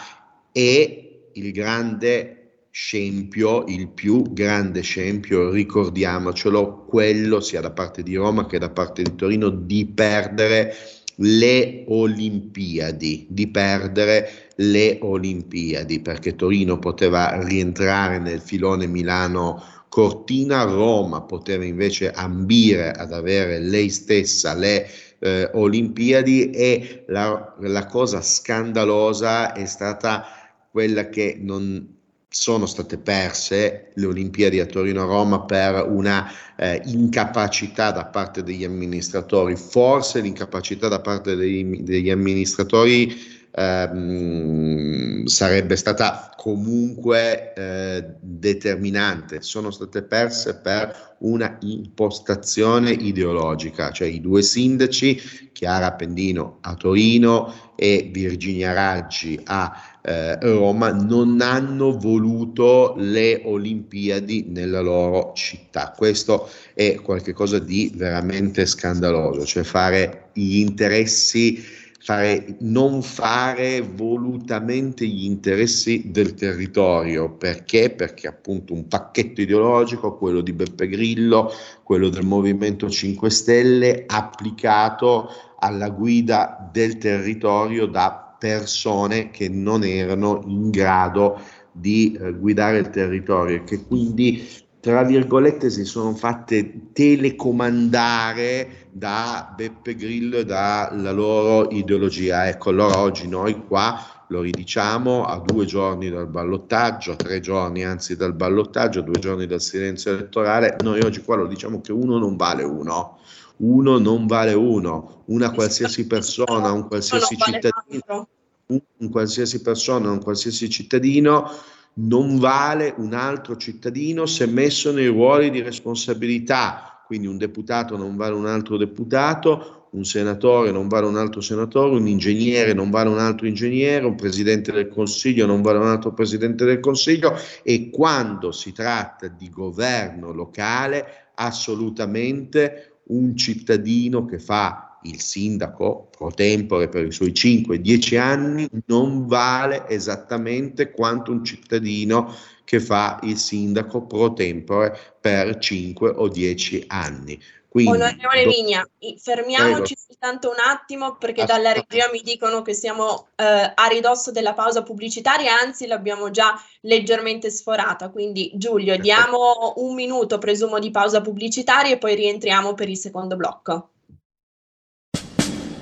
e 0.52 1.30
il 1.34 1.52
grande 1.52 2.37
scempio, 2.80 3.66
il 3.66 3.90
più 3.90 4.22
grande 4.34 4.82
scempio, 4.82 5.50
ricordiamocelo, 5.50 6.86
quello 6.86 7.40
sia 7.40 7.60
da 7.60 7.72
parte 7.72 8.04
di 8.04 8.13
Roma 8.13 8.46
che 8.46 8.60
da 8.60 8.70
parte 8.70 9.02
di 9.02 9.16
Torino, 9.16 9.50
di 9.50 9.88
perdere 9.88 10.76
le 11.16 11.86
Olimpiadi, 11.88 13.26
di 13.32 13.48
perdere 13.48 14.52
le 14.58 15.00
Olimpiadi, 15.02 16.02
perché 16.02 16.36
Torino 16.36 16.78
poteva 16.78 17.44
rientrare 17.44 18.20
nel 18.20 18.42
filone 18.42 18.86
Milano 18.86 19.60
Cortina 19.90 20.62
Roma 20.62 21.22
poteva 21.22 21.66
invece 21.66 22.12
ambire 22.12 22.92
ad 22.92 23.12
avere 23.12 23.58
lei 23.58 23.90
stessa 23.90 24.54
le 24.54 24.88
eh, 25.18 25.50
Olimpiadi 25.52 26.52
e 26.52 27.06
la, 27.08 27.56
la 27.62 27.86
cosa 27.88 28.22
scandalosa 28.22 29.54
è 29.54 29.66
stata 29.66 30.26
quella 30.70 31.10
che 31.10 31.40
non 31.42 31.97
sono 32.30 32.66
state 32.66 32.98
perse 32.98 33.92
le 33.94 34.06
Olimpiadi 34.06 34.60
a 34.60 34.66
Torino-Roma 34.66 35.42
per 35.42 35.86
una 35.88 36.30
eh, 36.58 36.82
incapacità 36.86 37.92
da 37.92 38.06
parte 38.06 38.44
degli 38.44 38.63
amministratori, 38.63 39.56
forse 39.56 40.20
l'incapacità 40.20 40.88
da 40.88 41.00
parte 41.00 41.36
degli, 41.36 41.82
degli 41.82 42.10
amministratori 42.10 43.37
ehm, 43.58 45.26
sarebbe 45.26 45.76
stata 45.76 46.32
comunque 46.38 47.54
eh, 47.54 48.06
determinante. 48.20 49.41
Sono 49.41 49.72
state 49.72 50.04
perse 50.04 50.58
per 50.58 51.15
una 51.20 51.58
impostazione 51.62 52.91
ideologica, 52.91 53.91
cioè 53.91 54.08
i 54.08 54.22
due 54.22 54.43
sindaci, 54.43 55.50
Chiara 55.52 55.93
Pendino 55.93 56.60
a 56.62 56.76
Torino 56.76 57.74
e 57.76 58.10
Virginia 58.13 58.74
Raggi 58.74 59.39
a 59.46 59.76
eh, 60.04 60.39
Roma, 60.39 60.91
non 60.91 61.41
hanno 61.41 61.98
voluto 61.98 62.93
le 62.98 63.41
Olimpiadi 63.43 64.46
nella 64.50 64.82
loro 64.82 65.34
città. 65.34 65.93
Questo 65.98 66.48
è 66.76 66.96
qualcosa 67.02 67.58
di 67.58 67.91
veramente 67.96 68.67
scandaloso, 68.67 69.43
cioè 69.43 69.63
fare 69.63 70.30
gli 70.34 70.60
interessi 70.60 71.86
fare, 72.08 72.56
non 72.60 73.02
fare 73.02 73.82
volutamente 73.82 75.06
gli 75.06 75.26
interessi 75.26 76.10
del 76.10 76.36
territorio. 76.36 77.36
Perché? 77.36 77.89
Perché 77.89 78.30
appunto 78.30 78.74
un 78.74 78.88
pacchetto 78.88 79.41
ideologico, 79.41 80.15
quello 80.15 80.39
di 80.39 80.54
Beppe 80.54 80.88
Grillo, 80.88 81.52
quello 81.84 82.08
del 82.08 82.26
Movimento 82.26 82.89
5 82.89 83.30
Stelle, 83.30 84.06
applicato 84.08 85.30
alla 85.60 85.89
guida 85.89 86.70
del 86.72 86.98
territorio 86.98 87.88
da 87.88 88.36
persone 88.39 89.30
che 89.30 89.50
non 89.50 89.84
erano 89.84 90.43
in 90.46 90.70
grado 90.70 91.41
di 91.74 92.13
eh, 92.13 92.32
guidare 92.32 92.78
il 92.78 92.89
territorio 92.89 93.58
e 93.58 93.63
che 93.65 93.84
quindi 93.84 94.48
tra 94.88 95.04
virgolette 95.04 95.69
si 95.69 95.84
sono 95.84 96.15
fatte 96.15 96.93
telecomandare 96.93 98.88
da 98.89 99.54
Beppe 99.54 99.95
Grillo 99.95 100.38
e 100.38 100.45
dalla 100.45 101.12
loro 101.12 101.69
ideologia. 101.71 102.47
Ecco, 102.47 102.69
allora 102.69 103.00
oggi 103.00 103.28
noi 103.28 103.65
qua 103.67 104.23
lo 104.30 104.39
ridiciamo 104.39 105.26
a 105.26 105.41
due 105.43 105.65
giorni 105.65 106.10
dal 106.10 106.30
ballottaggio, 106.30 107.12
a 107.12 107.15
tre 107.17 107.41
giorni 107.41 107.84
anzi 107.84 108.15
dal 108.15 108.34
ballottaggio, 108.34 109.00
a 109.00 109.04
due 109.04 109.19
giorni 109.19 109.45
dal 109.45 109.60
silenzio 109.60 110.13
elettorale, 110.13 110.78
noi 110.82 111.02
oggi 111.02 111.21
qua 111.21 111.36
lo 111.36 111.47
diciamo 111.47 111.82
che 111.82 111.91
uno 111.91 112.17
non 112.17 112.38
vale 112.38 112.63
uno, 112.63 113.19
uno 113.58 113.97
non 113.97 114.26
vale 114.26 114.54
uno, 114.54 115.23
una 115.26 115.52
qualsiasi 115.52 116.08
persona, 116.08 116.71
un 116.71 116.88
qualsiasi 116.88 117.36
cittadino, 117.36 118.28
un 118.67 119.10
qualsiasi 119.10 119.62
persona, 119.62 120.12
un 120.12 120.23
qualsiasi 120.23 120.69
cittadino 120.69 121.76
non 122.00 122.38
vale 122.38 122.94
un 122.98 123.14
altro 123.14 123.56
cittadino 123.56 124.26
se 124.26 124.46
messo 124.46 124.92
nei 124.92 125.08
ruoli 125.08 125.50
di 125.50 125.62
responsabilità. 125.62 127.02
Quindi 127.06 127.28
un 127.28 127.38
deputato 127.38 127.96
non 127.96 128.16
vale 128.16 128.36
un 128.36 128.46
altro 128.46 128.78
deputato, 128.78 129.88
un 129.92 130.04
senatore 130.04 130.72
non 130.72 130.88
vale 130.88 131.06
un 131.06 131.16
altro 131.16 131.40
senatore, 131.40 131.96
un 131.96 132.08
ingegnere 132.08 132.74
non 132.74 132.90
vale 132.90 133.10
un 133.10 133.20
altro 133.20 133.48
ingegnere, 133.48 134.06
un 134.06 134.16
presidente 134.16 134.72
del 134.72 134.90
Consiglio 134.90 135.46
non 135.46 135.62
vale 135.62 135.80
un 135.80 135.88
altro 135.88 136.14
presidente 136.14 136.66
del 136.66 136.80
Consiglio 136.80 137.34
e 137.64 137.90
quando 137.90 138.52
si 138.52 138.74
tratta 138.74 139.28
di 139.28 139.50
governo 139.50 140.34
locale 140.34 141.32
assolutamente 141.36 143.00
un 143.08 143.36
cittadino 143.38 144.26
che 144.26 144.40
fa 144.40 144.87
il 145.04 145.22
sindaco 145.22 146.10
pro 146.10 146.32
tempore 146.32 146.90
per 146.90 147.06
i 147.06 147.12
suoi 147.12 147.32
5-10 147.32 148.18
anni 148.18 148.70
non 148.86 149.28
vale 149.28 149.88
esattamente 149.88 150.92
quanto 150.92 151.32
un 151.32 151.44
cittadino 151.44 152.34
che 152.64 152.80
fa 152.80 153.20
il 153.24 153.38
sindaco 153.38 154.06
pro 154.06 154.34
tempore 154.34 154.98
per 155.22 155.58
5 155.58 156.10
o 156.10 156.28
10 156.28 156.86
anni. 156.88 157.40
Quindi, 157.70 157.92
Onorevole 157.92 158.44
do... 158.44 158.50
Vigna, 158.50 158.90
fermiamoci 159.22 159.94
Prego. 159.94 160.02
soltanto 160.08 160.50
un 160.50 160.56
attimo 160.66 161.16
perché 161.18 161.46
dalla 161.46 161.74
regia 161.74 162.10
mi 162.12 162.22
dicono 162.22 162.62
che 162.62 162.74
siamo 162.74 163.28
eh, 163.36 163.44
a 163.44 163.88
ridosso 163.88 164.32
della 164.32 164.54
pausa 164.54 164.84
pubblicitaria, 164.84 165.60
anzi 165.60 165.86
l'abbiamo 165.86 166.32
già 166.32 166.60
leggermente 166.82 167.52
sforata. 167.52 168.10
Quindi 168.10 168.52
Giulio, 168.56 168.98
diamo 168.98 169.74
un 169.78 169.94
minuto, 169.94 170.40
presumo, 170.40 170.80
di 170.80 170.92
pausa 170.92 171.22
pubblicitaria 171.22 171.94
e 171.94 171.98
poi 171.98 172.16
rientriamo 172.16 172.74
per 172.74 172.90
il 172.90 172.98
secondo 172.98 173.36
blocco. 173.36 173.90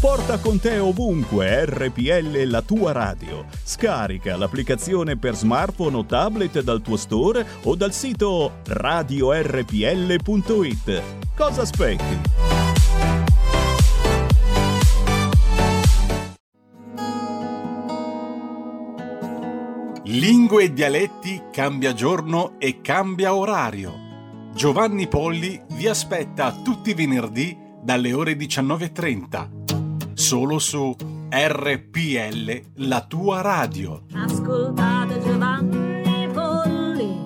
Porta 0.00 0.38
con 0.38 0.60
te 0.60 0.78
ovunque 0.78 1.64
RPL 1.64 2.44
la 2.44 2.62
tua 2.62 2.92
radio. 2.92 3.46
Scarica 3.64 4.36
l'applicazione 4.36 5.16
per 5.16 5.34
smartphone 5.34 5.96
o 5.96 6.04
tablet 6.06 6.60
dal 6.62 6.80
tuo 6.80 6.96
store 6.96 7.44
o 7.64 7.74
dal 7.74 7.92
sito 7.92 8.60
radiorpl.it. 8.64 9.42
Cosa 11.34 11.62
aspetti? 11.62 12.20
Lingue 20.04 20.62
e 20.62 20.72
dialetti 20.72 21.42
cambia 21.50 21.92
giorno 21.92 22.54
e 22.60 22.80
cambia 22.80 23.34
orario. 23.34 23.92
Giovanni 24.54 25.08
Polli 25.08 25.60
vi 25.72 25.88
aspetta 25.88 26.52
tutti 26.62 26.90
i 26.90 26.94
venerdì 26.94 27.58
dalle 27.82 28.12
ore 28.12 28.34
19.30. 28.34 29.87
Solo 30.18 30.58
su 30.58 30.96
RPL, 31.30 32.62
la 32.84 33.06
tua 33.06 33.40
radio. 33.40 34.02
Ascoltate 34.14 35.20
Giovanni 35.20 36.28
Polli. 36.32 37.24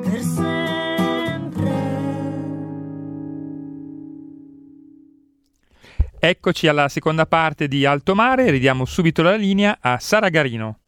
Per 0.00 0.20
sempre. 0.20 1.72
Eccoci 6.20 6.68
alla 6.68 6.88
seconda 6.88 7.26
parte 7.26 7.66
di 7.66 7.84
Alto 7.84 8.14
Mare, 8.14 8.48
ridiamo 8.50 8.84
subito 8.84 9.22
la 9.22 9.34
linea 9.34 9.78
a 9.80 9.98
Sara 9.98 10.28
Garino. 10.28 10.83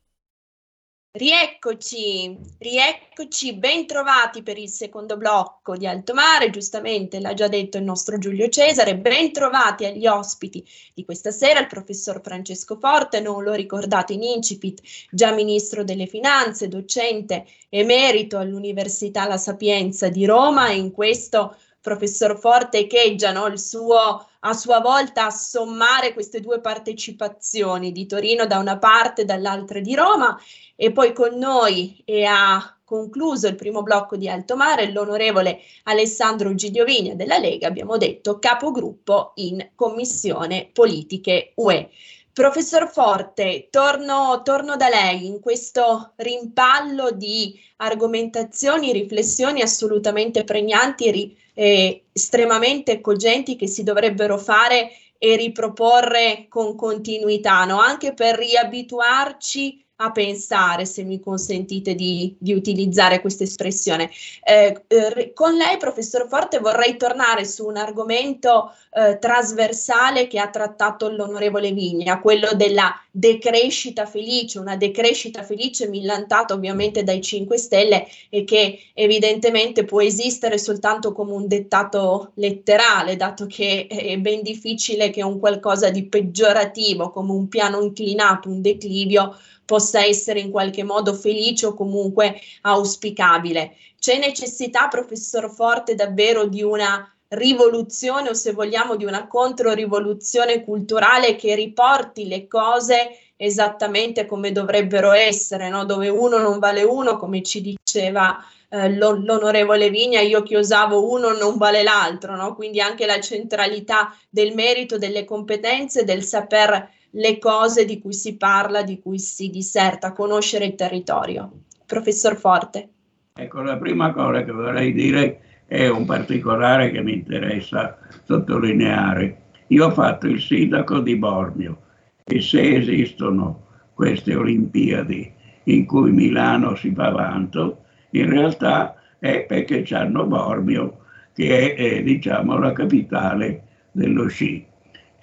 Rieccoci, 1.17 2.37
rieccoci, 2.59 3.55
ben 3.55 3.87
trovati 3.87 4.43
per 4.43 4.59
il 4.59 4.69
secondo 4.69 5.17
blocco 5.17 5.75
di 5.75 5.87
Alto 5.87 6.13
Mare, 6.13 6.51
giustamente 6.51 7.21
l'ha 7.21 7.33
già 7.33 7.49
detto 7.49 7.79
il 7.79 7.85
nostro 7.85 8.19
Giulio 8.19 8.51
Cesare, 8.51 8.99
ben 8.99 9.33
trovati 9.33 9.87
agli 9.87 10.07
ospiti 10.07 10.63
di 10.93 11.07
questa 11.07 11.31
sera, 11.31 11.61
il 11.61 11.69
professor 11.69 12.21
Francesco 12.23 12.77
Forte, 12.77 13.21
non 13.21 13.43
lo 13.43 13.55
ricordate 13.55 14.13
in 14.13 14.25
incipit, 14.25 14.83
già 15.11 15.33
ministro 15.33 15.85
delle 15.85 16.07
finanze, 16.07 16.69
docente 16.69 17.47
emerito 17.71 18.37
all'Università 18.37 19.27
La 19.27 19.39
Sapienza 19.39 20.11
di 20.11 20.27
Roma 20.27 20.69
e 20.69 20.77
in 20.77 20.93
questo 20.93 21.57
professor 21.87 22.37
Forte 22.37 22.79
echeggia 22.79 23.31
no, 23.31 23.47
il 23.47 23.61
suo 23.61 24.27
a 24.41 24.53
sua 24.55 24.81
volta 24.81 25.27
a 25.27 25.31
sommare 25.31 26.13
queste 26.13 26.41
due 26.41 26.61
partecipazioni 26.61 27.93
di 27.93 28.07
Torino 28.07 28.45
da 28.45 28.59
una 28.59 28.77
parte 28.77 29.23
e 29.23 29.25
dall'altra 29.25 29.79
di 29.79 29.95
Roma 29.95 30.37
e 30.75 30.91
poi 30.91 31.13
con 31.13 31.37
noi 31.37 32.03
e 32.05 32.25
ha 32.25 32.77
concluso 32.85 33.47
il 33.47 33.55
primo 33.55 33.83
blocco 33.83 34.17
di 34.17 34.29
Alto 34.29 34.57
Mare 34.57 34.91
l'onorevole 34.91 35.61
Alessandro 35.85 36.55
Gigliovini 36.55 37.15
della 37.15 37.39
Lega, 37.39 37.69
abbiamo 37.69 37.97
detto 37.97 38.39
capogruppo 38.41 39.33
in 39.37 39.71
Commissione 39.77 40.71
Politiche 40.73 41.53
UE. 41.57 41.91
Professor 42.37 42.87
Forte, 42.87 43.69
torno, 43.71 44.43
torno, 44.45 44.77
da 44.77 44.91
lei 44.91 45.25
in 45.25 45.41
questo 45.41 46.13
rimpallo 46.17 47.11
di 47.11 47.59
argomentazioni, 47.77 48.93
riflessioni 48.93 49.63
assolutamente 49.63 50.45
pregnanti 50.45 51.35
e 51.55 52.05
estremamente 52.13 53.01
cogenti 53.01 53.57
che 53.57 53.67
si 53.67 53.83
dovrebbero 53.83 54.37
fare 54.37 54.91
e 55.17 55.35
riproporre 55.37 56.45
con 56.51 56.77
continuità, 56.77 57.65
no? 57.65 57.81
anche 57.81 58.13
per 58.13 58.37
riabituarci 58.37 59.86
a 59.99 60.11
pensare, 60.13 60.85
se 60.85 61.05
mi 61.05 61.21
consentite 61.21 61.95
di, 61.95 62.35
di 62.39 62.53
utilizzare 62.53 63.21
questa 63.21 63.45
espressione. 63.45 64.11
Eh, 64.45 64.83
eh, 64.89 65.33
con 65.33 65.55
lei, 65.55 65.79
professor 65.79 66.27
Forte, 66.29 66.59
vorrei 66.59 66.97
tornare 66.97 67.47
su 67.47 67.67
un 67.67 67.77
argomento 67.77 68.73
eh, 68.93 69.19
trasversale 69.19 70.27
che 70.27 70.39
ha 70.39 70.51
trattato 70.51 71.09
l'onorevole 71.09 71.73
Vigna, 71.73 72.21
quello 72.21 72.51
della 72.55 72.95
decrescita 73.11 74.05
felice, 74.05 74.59
una 74.59 74.77
decrescita 74.77 75.43
felice 75.43 75.89
millantata 75.89 76.53
ovviamente 76.53 77.03
dai 77.03 77.23
5 77.23 77.57
Stelle 77.57 78.07
e 78.29 78.45
che 78.45 78.91
evidentemente 78.93 79.85
può 79.85 80.03
esistere 80.03 80.59
soltanto 80.59 81.13
come 81.13 81.33
un 81.33 81.49
dettato 81.49 82.33
letterale, 82.35 83.17
dato 83.17 83.47
che 83.47 83.87
è 83.89 84.19
ben 84.19 84.43
difficile 84.43 85.09
che 85.09 85.25
un 85.25 85.39
qualcosa 85.39 85.89
di 85.89 86.05
peggiorativo, 86.05 87.11
come 87.11 87.33
un 87.33 87.49
piano 87.49 87.81
inclinato, 87.81 88.51
un 88.51 88.61
declivio, 88.61 89.35
possa 89.67 90.03
essere 90.03 90.41
in 90.41 90.51
qualche 90.51 90.85
modo 90.85 91.13
felice 91.13 91.67
o 91.67 91.75
comunque 91.75 92.41
auspicabile. 92.63 93.77
C'è 93.99 94.19
necessità, 94.19 94.89
professor 94.89 95.53
Forte, 95.53 95.95
davvero 95.95 96.47
di 96.47 96.63
una 96.63 97.11
rivoluzione 97.29 98.29
o 98.31 98.35
se 98.35 98.53
vogliamo 98.53 98.97
di 98.97 99.05
una 99.05 99.27
controrivoluzione 99.27 100.63
culturale 100.65 101.35
che 101.35 101.55
riporti 101.55 102.29
le 102.29 102.47
cose 102.47 103.19
esattamente 103.37 104.27
come 104.27 104.53
dovrebbero 104.53 105.13
essere, 105.13 105.69
no? 105.69 105.85
dove 105.85 106.09
uno 106.09 106.39
non 106.39 106.59
vale 106.59 106.83
uno, 106.83 107.17
come 107.19 107.43
ci 107.43 107.61
diceva 107.61 108.43
eh, 108.69 108.95
l'onorevole 108.95 109.91
Vigna, 109.91 110.21
io 110.21 110.43
che 110.43 110.57
usavo 110.57 111.11
uno 111.11 111.33
non 111.33 111.59
vale 111.59 111.83
l'altro, 111.83 112.35
no? 112.37 112.55
quindi 112.55 112.81
anche 112.81 113.05
la 113.05 113.21
centralità 113.21 114.17
del 114.31 114.55
merito, 114.55 114.97
delle 114.97 115.25
competenze, 115.25 116.05
del 116.05 116.23
saper 116.23 116.91
le 117.17 117.39
cose 117.39 117.85
di 117.85 117.99
cui 117.99 118.13
si 118.13 118.37
parla, 118.37 118.83
di 118.83 119.01
cui 119.01 119.19
si 119.19 119.49
disserta, 119.49 120.13
conoscere 120.13 120.67
il 120.67 120.75
territorio. 120.75 121.51
Professor 121.87 122.37
Forte. 122.37 122.89
Ecco, 123.35 123.63
la 123.63 123.77
prima 123.77 124.13
cosa 124.13 124.45
che 124.45 124.53
vorrei 124.53 124.93
dire 124.93 125.41
è 125.67 125.89
un 125.89 126.05
particolare 126.05 126.91
che 126.91 127.03
mi 127.03 127.15
interessa 127.15 127.99
sottolineare. 128.25 129.43
Io 129.69 129.87
ho 129.87 129.91
fatto 129.91 130.27
il 130.27 130.41
sindaco 130.41 131.01
di 131.01 131.17
Bormio 131.17 131.81
e 132.25 132.41
se 132.41 132.77
esistono 132.77 133.65
queste 133.95 134.35
Olimpiadi 134.35 135.33
in 135.65 135.87
cui 135.87 136.13
Milano 136.13 136.77
si 136.77 136.93
fa 136.93 137.11
vanto, 137.11 137.85
in 138.11 138.29
realtà 138.29 138.95
è 139.19 139.41
perché 139.41 139.85
hanno 139.95 140.27
Bormio 140.27 140.99
che 141.35 141.75
è, 141.75 141.97
è 141.97 142.03
diciamo 142.03 142.59
la 142.59 142.73
capitale 142.73 143.63
dello 143.91 144.29
sci 144.29 144.75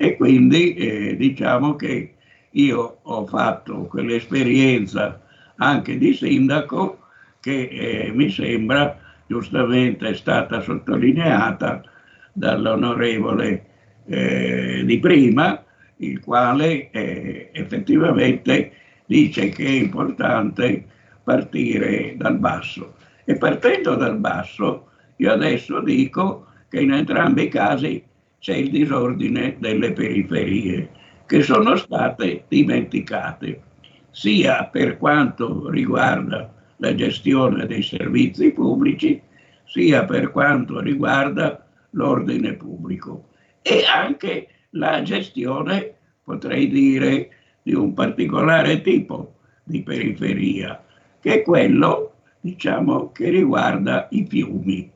e 0.04 0.18
quindi 0.18 0.74
eh, 0.74 1.16
diciamo 1.16 1.78
che 1.78 2.16
io 2.52 2.98
ho 3.02 3.26
fatto 3.26 3.86
quell'esperienza 3.86 5.22
anche 5.56 5.98
di 5.98 6.14
sindaco 6.14 7.00
che 7.40 7.70
eh, 7.72 8.12
mi 8.14 8.30
sembra 8.30 9.00
giustamente 9.26 10.10
è 10.10 10.14
stata 10.14 10.60
sottolineata 10.60 11.84
dall'onorevole 12.34 13.66
eh, 14.06 14.84
di 14.86 15.00
prima, 15.00 15.64
il 15.98 16.20
quale 16.20 16.90
eh, 16.92 17.50
effettivamente 17.54 18.74
dice 19.06 19.48
che 19.48 19.66
è 19.66 19.70
importante 19.70 20.84
partire 21.24 22.16
dal 22.18 22.40
basso. 22.40 22.96
E 23.24 23.38
partendo 23.38 23.96
dal 23.96 24.18
basso, 24.18 24.90
io 25.16 25.32
adesso 25.32 25.80
dico 25.80 26.48
che 26.68 26.82
in 26.82 26.92
entrambi 26.92 27.44
i 27.44 27.48
casi 27.48 28.04
c'è 28.44 28.56
il 28.56 28.72
disordine 28.72 29.56
delle 29.58 29.94
periferie 29.94 30.90
che 31.26 31.42
sono 31.42 31.78
state 31.78 32.44
dimenticate, 32.50 33.62
sia 34.12 34.66
per 34.66 34.98
quanto 34.98 35.70
riguarda 35.70 36.54
la 36.76 36.94
gestione 36.94 37.66
dei 37.66 37.82
servizi 37.82 38.52
pubblici, 38.52 39.22
sia 39.64 40.04
per 40.04 40.32
quanto 40.32 40.82
riguarda 40.82 41.66
l'ordine 41.92 42.56
pubblico 42.56 43.30
e 43.62 43.86
anche 43.86 44.50
la 44.72 45.02
gestione, 45.04 45.94
potrei 46.22 46.68
dire, 46.68 47.30
di 47.62 47.74
un 47.74 47.94
particolare 47.94 48.82
tipo 48.82 49.36
di 49.64 49.84
periferia, 49.84 50.84
che 51.22 51.36
è 51.36 51.42
quello, 51.44 52.16
diciamo, 52.42 53.10
che 53.14 53.30
riguarda 53.30 54.10
i 54.12 54.26
fiumi. 54.28 54.92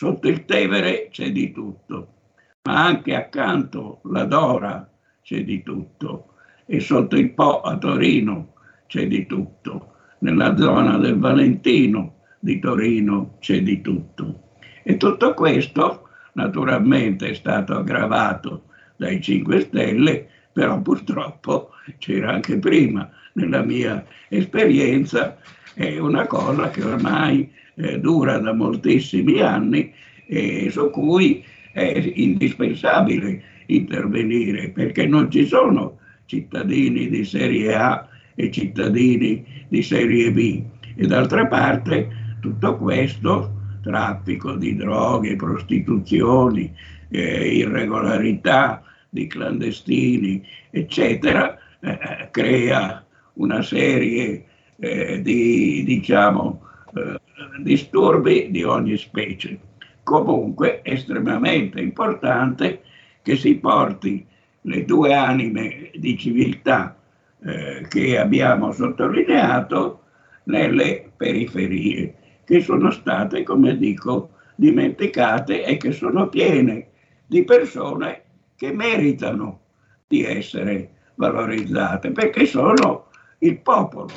Sotto 0.00 0.28
il 0.28 0.46
Tevere 0.46 1.08
c'è 1.10 1.30
di 1.30 1.52
tutto, 1.52 2.14
ma 2.62 2.86
anche 2.86 3.14
accanto 3.14 4.00
la 4.04 4.24
Dora 4.24 4.90
c'è 5.20 5.44
di 5.44 5.62
tutto 5.62 6.36
e 6.64 6.80
sotto 6.80 7.16
il 7.16 7.34
Po 7.34 7.60
a 7.60 7.76
Torino 7.76 8.54
c'è 8.86 9.06
di 9.06 9.26
tutto, 9.26 9.92
nella 10.20 10.56
zona 10.56 10.96
del 10.96 11.18
Valentino 11.18 12.20
di 12.38 12.58
Torino 12.60 13.36
c'è 13.40 13.60
di 13.60 13.82
tutto. 13.82 14.52
E 14.82 14.96
tutto 14.96 15.34
questo 15.34 16.08
naturalmente 16.32 17.28
è 17.28 17.34
stato 17.34 17.74
aggravato 17.74 18.68
dai 18.96 19.20
5 19.20 19.60
Stelle, 19.60 20.28
però 20.50 20.80
purtroppo 20.80 21.72
c'era 21.98 22.32
anche 22.32 22.58
prima 22.58 23.06
nella 23.34 23.62
mia 23.62 24.02
esperienza, 24.30 25.36
è 25.74 25.98
una 25.98 26.26
cosa 26.26 26.70
che 26.70 26.84
ormai 26.84 27.50
eh, 27.74 27.98
dura 27.98 28.38
da 28.38 28.52
moltissimi 28.52 29.40
anni 29.40 29.92
e 30.26 30.68
su 30.70 30.90
cui 30.90 31.44
è 31.72 32.12
indispensabile 32.14 33.42
intervenire 33.66 34.70
perché 34.70 35.06
non 35.06 35.30
ci 35.30 35.46
sono 35.46 35.98
cittadini 36.26 37.08
di 37.08 37.24
serie 37.24 37.74
A 37.74 38.08
e 38.34 38.50
cittadini 38.50 39.44
di 39.68 39.82
serie 39.82 40.30
B. 40.32 40.62
E 40.96 41.06
d'altra 41.06 41.46
parte 41.46 42.36
tutto 42.40 42.76
questo 42.76 43.58
traffico 43.82 44.54
di 44.54 44.76
droghe, 44.76 45.36
prostituzioni, 45.36 46.72
eh, 47.08 47.56
irregolarità 47.56 48.82
di 49.08 49.26
clandestini, 49.26 50.42
eccetera, 50.70 51.58
eh, 51.80 52.28
crea 52.30 53.04
una 53.34 53.62
serie 53.62 54.44
eh, 54.80 55.20
di 55.22 55.84
diciamo, 55.84 56.62
eh, 56.94 57.20
disturbi 57.62 58.50
di 58.50 58.62
ogni 58.64 58.96
specie. 58.96 59.58
Comunque 60.02 60.80
è 60.82 60.92
estremamente 60.92 61.80
importante 61.80 62.82
che 63.22 63.36
si 63.36 63.54
porti 63.56 64.26
le 64.62 64.84
due 64.84 65.14
anime 65.14 65.90
di 65.94 66.18
civiltà 66.18 66.96
eh, 67.42 67.86
che 67.88 68.18
abbiamo 68.18 68.72
sottolineato 68.72 70.02
nelle 70.44 71.10
periferie, 71.16 72.14
che 72.44 72.60
sono 72.60 72.90
state, 72.90 73.42
come 73.42 73.76
dico, 73.76 74.30
dimenticate 74.56 75.64
e 75.64 75.76
che 75.76 75.92
sono 75.92 76.28
piene 76.28 76.88
di 77.26 77.44
persone 77.44 78.22
che 78.56 78.72
meritano 78.72 79.60
di 80.06 80.24
essere 80.24 80.90
valorizzate, 81.14 82.10
perché 82.10 82.46
sono 82.46 83.06
il 83.38 83.58
popolo, 83.58 84.08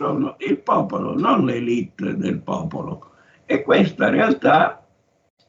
sono 0.00 0.36
il 0.38 0.56
popolo, 0.56 1.14
non 1.14 1.44
l'elite 1.44 2.16
del 2.16 2.38
popolo. 2.38 3.10
E 3.44 3.62
questa 3.62 4.08
realtà, 4.08 4.82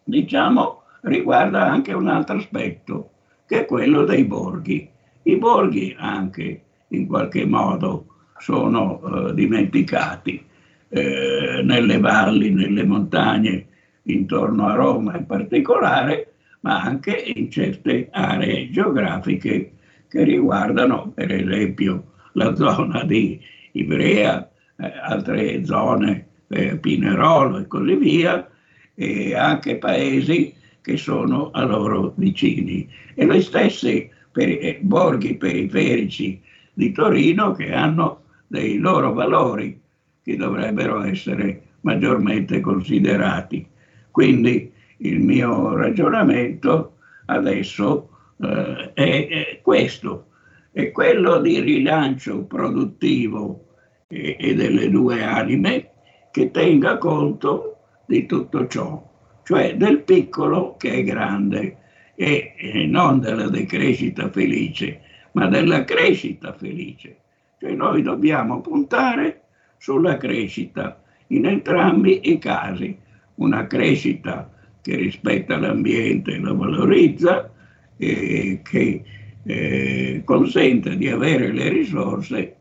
diciamo, 0.04 0.82
riguarda 1.04 1.66
anche 1.66 1.94
un 1.94 2.10
altro 2.10 2.36
aspetto, 2.36 3.12
che 3.48 3.62
è 3.62 3.66
quello 3.66 4.04
dei 4.04 4.26
borghi. 4.26 4.90
I 5.24 5.38
borghi 5.38 5.96
anche 5.98 6.64
in 6.90 7.08
qualche 7.08 7.46
modo 7.46 8.08
sono 8.40 9.00
eh, 9.30 9.34
dimenticati 9.36 10.46
eh, 10.90 11.62
nelle 11.64 12.00
valli, 12.00 12.50
nelle 12.50 12.84
montagne 12.84 13.68
intorno 14.04 14.68
a 14.68 14.76
Roma 14.76 15.16
in 15.16 15.26
particolare, 15.28 16.34
ma 16.62 16.82
anche 16.82 17.12
in 17.36 17.50
certe 17.50 18.10
aree 18.12 18.70
geografiche 18.70 19.72
che 20.10 20.24
riguardano 20.24 21.10
per 21.16 21.32
esempio 21.32 22.04
la 22.34 22.54
zona 22.56 23.06
di 23.06 23.40
Ivrea, 23.74 24.50
eh, 24.78 24.92
altre 25.02 25.66
zone, 25.66 26.28
eh, 26.50 26.78
Pinerolo 26.78 27.60
e 27.60 27.68
così 27.68 27.96
via, 27.96 28.50
e 28.96 29.36
anche 29.36 29.78
paesi 29.78 30.54
che 30.82 30.98
sono 30.98 31.52
a 31.52 31.64
loro 31.64 32.14
vicini. 32.16 32.90
E 33.14 33.26
le 33.26 33.42
stesse 33.42 34.10
per, 34.32 34.50
eh, 34.50 34.80
borghi 34.82 35.36
periferici 35.36 36.42
di 36.74 36.92
Torino 36.92 37.52
che 37.52 37.74
hanno 37.74 38.24
dei 38.48 38.78
loro 38.78 39.14
valori 39.14 39.80
che 40.24 40.36
dovrebbero 40.36 41.04
essere 41.04 41.62
maggiormente 41.82 42.60
considerati. 42.60 43.66
Quindi 44.12 44.72
il 44.98 45.20
mio 45.20 45.76
ragionamento 45.76 46.98
adesso 47.26 48.10
eh, 48.42 48.92
è, 48.94 49.28
è, 49.28 49.60
questo, 49.62 50.28
è 50.72 50.92
quello 50.92 51.40
di 51.40 51.60
rilancio 51.60 52.44
produttivo 52.44 53.68
e, 54.08 54.38
e 54.40 54.56
delle 54.56 54.90
due 54.90 55.24
anime 55.24 55.90
che 56.32 56.52
tenga 56.52 56.98
conto 56.98 57.78
di 58.06 58.26
tutto 58.26 58.68
ciò, 58.68 59.02
cioè 59.44 59.76
del 59.76 60.02
piccolo 60.02 60.76
che 60.78 60.94
è 60.94 61.04
grande 61.04 61.78
e, 62.16 62.54
e 62.58 62.86
non 62.86 63.20
della 63.20 63.50
decrescita 63.50 64.30
felice, 64.30 65.02
ma 65.34 65.48
della 65.48 65.84
crescita 65.84 66.54
felice. 66.54 67.18
Cioè 67.60 67.74
noi 67.74 68.02
dobbiamo 68.02 68.62
puntare 68.62 69.42
sulla 69.78 70.18
crescita 70.18 71.02
in 71.28 71.46
entrambi 71.46 72.32
i 72.32 72.38
casi, 72.38 72.98
una 73.36 73.68
crescita 73.68 74.52
che 74.82 74.96
rispetta 74.96 75.58
l'ambiente 75.58 76.32
e 76.32 76.38
lo 76.38 76.56
valorizza 76.56 77.52
e 77.98 78.62
che 78.64 79.04
eh, 79.44 80.22
consente 80.24 80.96
di 80.98 81.08
avere 81.08 81.52
le 81.52 81.70
risorse 81.70 82.56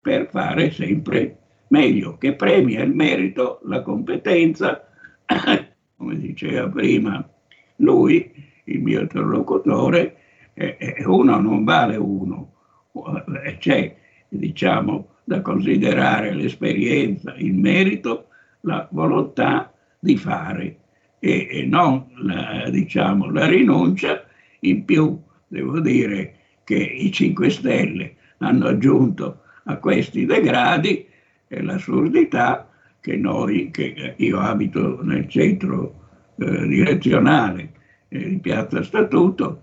per 0.00 0.28
fare 0.30 0.70
sempre 0.70 1.38
meglio, 1.68 2.18
che 2.18 2.34
premia 2.34 2.82
il 2.82 2.94
merito, 2.94 3.60
la 3.64 3.82
competenza, 3.82 4.86
come 5.96 6.18
diceva 6.18 6.68
prima 6.68 7.26
lui, 7.76 8.30
il 8.64 8.80
mio 8.80 9.00
interlocutore, 9.00 10.16
eh, 10.54 11.02
uno 11.06 11.40
non 11.40 11.64
vale 11.64 11.96
uno, 11.96 12.52
c'è 13.58 13.96
diciamo 14.28 15.08
da 15.24 15.40
considerare 15.40 16.34
l'esperienza, 16.34 17.34
il 17.36 17.54
merito, 17.54 18.28
la 18.60 18.86
volontà 18.90 19.72
di 19.98 20.16
fare 20.16 20.78
e, 21.18 21.48
e 21.50 21.64
non 21.64 22.06
la, 22.16 22.68
diciamo, 22.70 23.30
la 23.30 23.46
rinuncia. 23.46 24.24
In 24.60 24.84
più 24.84 25.18
devo 25.54 25.78
dire 25.78 26.34
che 26.64 26.74
i 26.74 27.12
5 27.12 27.48
Stelle 27.48 28.16
hanno 28.38 28.66
aggiunto 28.66 29.42
a 29.66 29.76
questi 29.76 30.26
degradi 30.26 31.06
e 31.46 31.62
l'assurdità 31.62 32.68
che 33.00 33.16
noi, 33.16 33.70
che 33.70 34.14
io 34.16 34.40
abito 34.40 34.98
nel 35.02 35.28
centro 35.28 36.32
eh, 36.38 36.66
direzionale 36.66 37.70
eh, 38.08 38.28
di 38.30 38.38
Piazza 38.38 38.82
Statuto, 38.82 39.62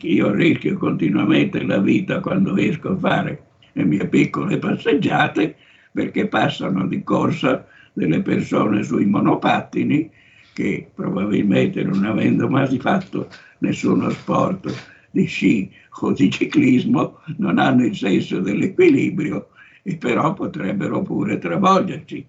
io 0.00 0.32
rischio 0.32 0.76
continuamente 0.76 1.62
la 1.62 1.78
vita 1.78 2.20
quando 2.20 2.56
esco 2.56 2.92
a 2.92 2.96
fare 2.96 3.42
le 3.74 3.84
mie 3.84 4.08
piccole 4.08 4.58
passeggiate 4.58 5.54
perché 5.92 6.26
passano 6.26 6.86
di 6.88 7.04
corsa 7.04 7.64
delle 7.92 8.22
persone 8.22 8.82
sui 8.82 9.04
monopattini 9.04 10.10
che 10.54 10.88
probabilmente 10.92 11.84
non 11.84 12.04
avendo 12.04 12.48
mai 12.48 12.78
fatto 12.78 13.28
nessuno 13.58 14.08
sport 14.10 14.96
di 15.18 15.26
sci 15.26 15.70
o 16.00 16.12
di 16.12 16.30
ciclismo 16.30 17.18
non 17.38 17.58
hanno 17.58 17.84
il 17.84 17.96
senso 17.96 18.38
dell'equilibrio 18.38 19.48
e 19.82 19.96
però 19.96 20.32
potrebbero 20.32 21.02
pure 21.02 21.38
travolgerci. 21.38 22.24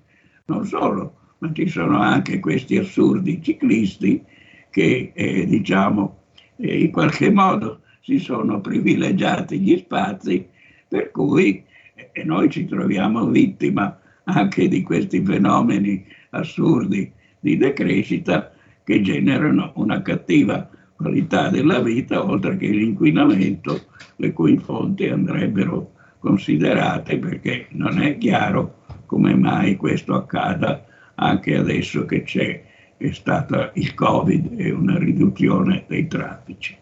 Non 0.45 0.65
solo, 0.65 1.13
ma 1.39 1.51
ci 1.53 1.67
sono 1.67 1.99
anche 1.99 2.39
questi 2.39 2.77
assurdi 2.77 3.41
ciclisti 3.41 4.23
che 4.71 5.11
eh, 5.13 5.45
diciamo 5.45 6.17
eh, 6.57 6.83
in 6.83 6.91
qualche 6.91 7.29
modo 7.29 7.81
si 8.01 8.17
sono 8.17 8.59
privilegiati 8.59 9.59
gli 9.59 9.77
spazi 9.77 10.47
per 10.87 11.11
cui 11.11 11.63
eh, 11.93 12.23
noi 12.23 12.49
ci 12.49 12.65
troviamo 12.65 13.27
vittima 13.27 13.99
anche 14.23 14.67
di 14.67 14.81
questi 14.81 15.23
fenomeni 15.23 16.05
assurdi 16.31 17.11
di 17.39 17.57
decrescita 17.57 18.51
che 18.83 19.01
generano 19.01 19.71
una 19.75 20.01
cattiva 20.01 20.69
qualità 20.99 21.47
della 21.47 21.79
vita, 21.79 22.25
oltre 22.25 22.57
che 22.57 22.67
l'inquinamento, 22.67 23.85
le 24.17 24.33
cui 24.33 24.57
fonti 24.57 25.07
andrebbero 25.07 25.93
considerate 26.19 27.17
perché 27.17 27.67
non 27.71 28.01
è 28.01 28.17
chiaro 28.17 28.83
come 29.05 29.33
mai 29.33 29.77
questo 29.77 30.13
accada 30.13 30.85
anche 31.15 31.55
adesso 31.55 32.03
che 32.03 32.23
c'è 32.23 32.63
è 32.97 33.11
stata 33.11 33.71
il 33.75 33.93
Covid 33.93 34.59
e 34.59 34.71
una 34.71 34.97
riduzione 34.97 35.85
dei 35.87 36.05
traffici. 36.07 36.75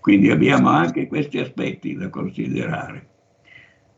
Quindi 0.00 0.30
abbiamo 0.30 0.68
anche 0.68 1.06
questi 1.06 1.38
aspetti 1.38 1.94
da 1.94 2.10
considerare. 2.10 3.11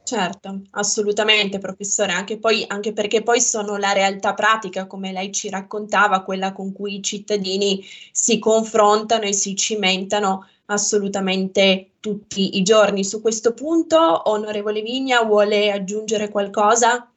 Certo, 0.07 0.61
assolutamente 0.73 1.59
professore, 1.59 2.13
anche, 2.13 2.39
poi, 2.39 2.63
anche 2.69 2.93
perché 2.93 3.23
poi 3.23 3.41
sono 3.41 3.77
la 3.79 3.93
realtà 3.93 4.35
pratica, 4.35 4.87
come 4.87 5.13
lei 5.13 5.33
ci 5.33 5.49
raccontava, 5.49 6.23
quella 6.23 6.53
con 6.53 6.73
cui 6.75 6.97
i 6.97 7.03
cittadini 7.03 7.83
si 8.13 8.39
confrontano 8.39 9.25
e 9.25 9.33
si 9.33 9.57
cimentano 9.57 10.47
assolutamente 10.67 11.93
tutti 12.01 12.59
i 12.59 12.63
giorni. 12.63 13.03
Su 13.03 13.23
questo 13.23 13.55
punto, 13.55 14.29
onorevole 14.31 14.83
Vigna, 14.83 15.23
vuole 15.23 15.71
aggiungere 15.73 16.29
qualcosa? 16.29 17.09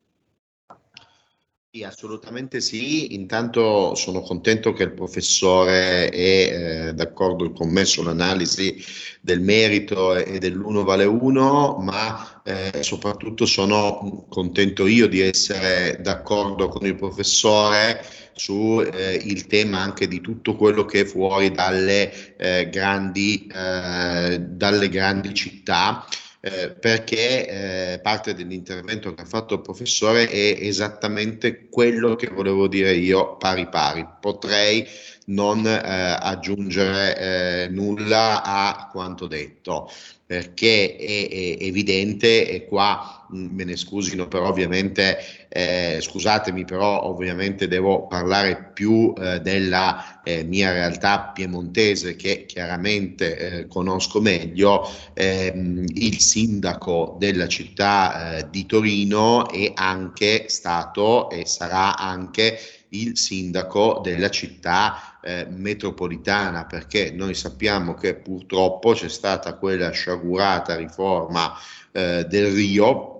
Assolutamente 1.85 2.59
sì. 2.59 3.13
Intanto 3.13 3.93
sono 3.93 4.21
contento 4.21 4.73
che 4.73 4.83
il 4.83 4.93
professore 4.93 6.09
è 6.09 6.87
eh, 6.87 6.93
d'accordo 6.93 7.51
con 7.51 7.69
me 7.69 7.85
sull'analisi 7.85 8.75
del 9.21 9.41
merito 9.41 10.15
e 10.15 10.39
dell'uno 10.39 10.83
vale 10.83 11.05
uno, 11.05 11.77
ma 11.79 12.41
eh, 12.43 12.81
soprattutto 12.81 13.45
sono 13.45 14.25
contento 14.29 14.87
io 14.87 15.07
di 15.07 15.19
essere 15.19 15.99
d'accordo 16.01 16.67
con 16.67 16.85
il 16.85 16.95
professore 16.95 18.03
su 18.33 18.81
eh, 18.81 19.45
tema 19.47 19.79
anche 19.79 20.07
di 20.07 20.21
tutto 20.21 20.55
quello 20.55 20.85
che 20.85 21.01
è 21.01 21.05
fuori 21.05 21.51
dalle, 21.51 22.35
eh, 22.37 22.69
grandi, 22.69 23.47
eh, 23.53 24.39
dalle 24.39 24.89
grandi 24.89 25.33
città 25.33 26.05
eh, 26.47 26.69
perché 26.71 27.93
eh, 27.93 27.99
parte 27.99 28.33
dell'intervento 28.33 29.13
che 29.13 29.21
ha 29.21 29.25
fatto 29.25 29.55
il 29.55 29.61
professore 29.61 30.29
è 30.29 30.57
esattamente 30.59 31.67
quello 31.69 32.15
che 32.15 32.27
volevo 32.27 32.67
dire 32.67 32.93
io 32.93 33.35
pari 33.37 33.67
pari. 33.67 34.07
Potrei 34.19 34.87
non 35.27 35.65
eh, 35.65 36.17
aggiungere 36.19 37.17
eh, 37.65 37.67
nulla 37.69 38.43
a 38.43 38.89
quanto 38.91 39.27
detto 39.27 39.89
perché 40.25 40.97
è, 40.97 41.29
è, 41.29 41.63
evidente 41.63 42.49
e 42.49 42.65
qua 42.65 43.25
mh, 43.29 43.37
me 43.37 43.63
ne 43.63 43.77
scusino 43.77 44.27
però 44.27 44.49
ovviamente 44.49 45.17
eh, 45.47 45.99
scusatemi 46.01 46.65
però 46.65 47.03
ovviamente 47.03 47.67
devo 47.69 48.07
parlare 48.07 48.71
più 48.73 49.13
eh, 49.17 49.39
della 49.39 50.21
eh, 50.23 50.43
mia 50.43 50.71
realtà 50.71 51.31
piemontese 51.33 52.17
che 52.17 52.45
chiaramente 52.45 53.37
eh, 53.37 53.67
conosco 53.67 54.19
meglio 54.19 54.89
ehm, 55.13 55.85
il 55.93 56.19
sindaco 56.19 57.15
della 57.17 57.47
città 57.47 58.37
eh, 58.37 58.49
di 58.49 58.65
Torino 58.65 59.49
è 59.49 59.71
anche 59.75 60.49
stato 60.49 61.29
e 61.29 61.45
sarà 61.45 61.97
anche 61.97 62.59
il 62.89 63.17
sindaco 63.17 63.99
della 64.03 64.29
città 64.29 65.19
eh, 65.21 65.47
metropolitana, 65.49 66.65
perché 66.65 67.11
noi 67.11 67.33
sappiamo 67.33 67.93
che 67.93 68.15
purtroppo 68.15 68.93
c'è 68.93 69.09
stata 69.09 69.55
quella 69.55 69.91
sciagurata 69.91 70.75
riforma 70.75 71.53
eh, 71.91 72.25
del 72.27 72.51
Rio 72.51 73.17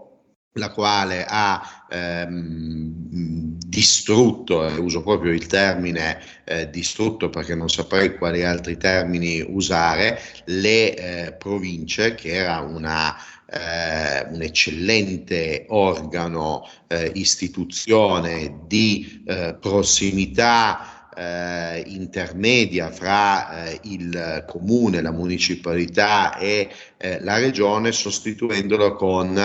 la 0.57 0.71
quale 0.71 1.25
ha 1.27 1.85
ehm, 1.89 3.57
distrutto, 3.65 4.67
eh, 4.67 4.77
uso 4.77 5.01
proprio 5.01 5.31
il 5.31 5.45
termine 5.45 6.19
eh, 6.43 6.69
distrutto 6.69 7.29
perché 7.29 7.55
non 7.55 7.69
saprei 7.69 8.17
quali 8.17 8.43
altri 8.43 8.77
termini 8.77 9.41
usare, 9.41 10.19
le 10.45 10.95
eh, 10.95 11.33
province, 11.33 12.15
che 12.15 12.33
era 12.33 12.59
una, 12.59 13.15
eh, 13.49 14.27
un 14.29 14.41
eccellente 14.41 15.65
organo, 15.69 16.67
eh, 16.87 17.11
istituzione 17.15 18.61
di 18.67 19.23
eh, 19.25 19.55
prossimità 19.59 20.97
eh, 21.17 21.83
intermedia 21.87 22.91
fra 22.91 23.65
eh, 23.65 23.79
il 23.83 24.43
comune, 24.47 25.01
la 25.01 25.11
municipalità 25.11 26.37
e 26.37 26.69
eh, 26.97 27.19
la 27.21 27.39
regione, 27.39 27.91
sostituendolo 27.91 28.93
con 28.93 29.35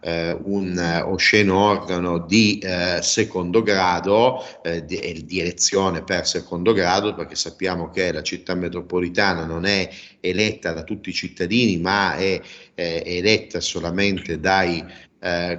eh, 0.00 0.38
un 0.42 1.02
osceno 1.06 1.58
organo 1.58 2.18
di 2.18 2.58
eh, 2.58 2.98
secondo 3.00 3.62
grado, 3.62 4.44
eh, 4.62 4.84
di, 4.84 5.24
di, 5.26 5.40
elezione 5.40 6.02
per 6.02 6.26
secondo 6.26 6.74
grado, 6.74 7.14
perché 7.14 7.36
sappiamo 7.36 7.88
che 7.88 8.12
la 8.12 8.22
città 8.22 8.54
metropolitana 8.54 9.46
non 9.46 9.64
è 9.64 9.88
eletta 10.20 10.72
da 10.72 10.82
tutti 10.82 11.08
i 11.08 11.14
cittadini, 11.14 11.78
ma 11.78 12.16
è 12.16 12.38
eletta 12.74 13.60
solamente 13.60 14.38
dai 14.38 14.84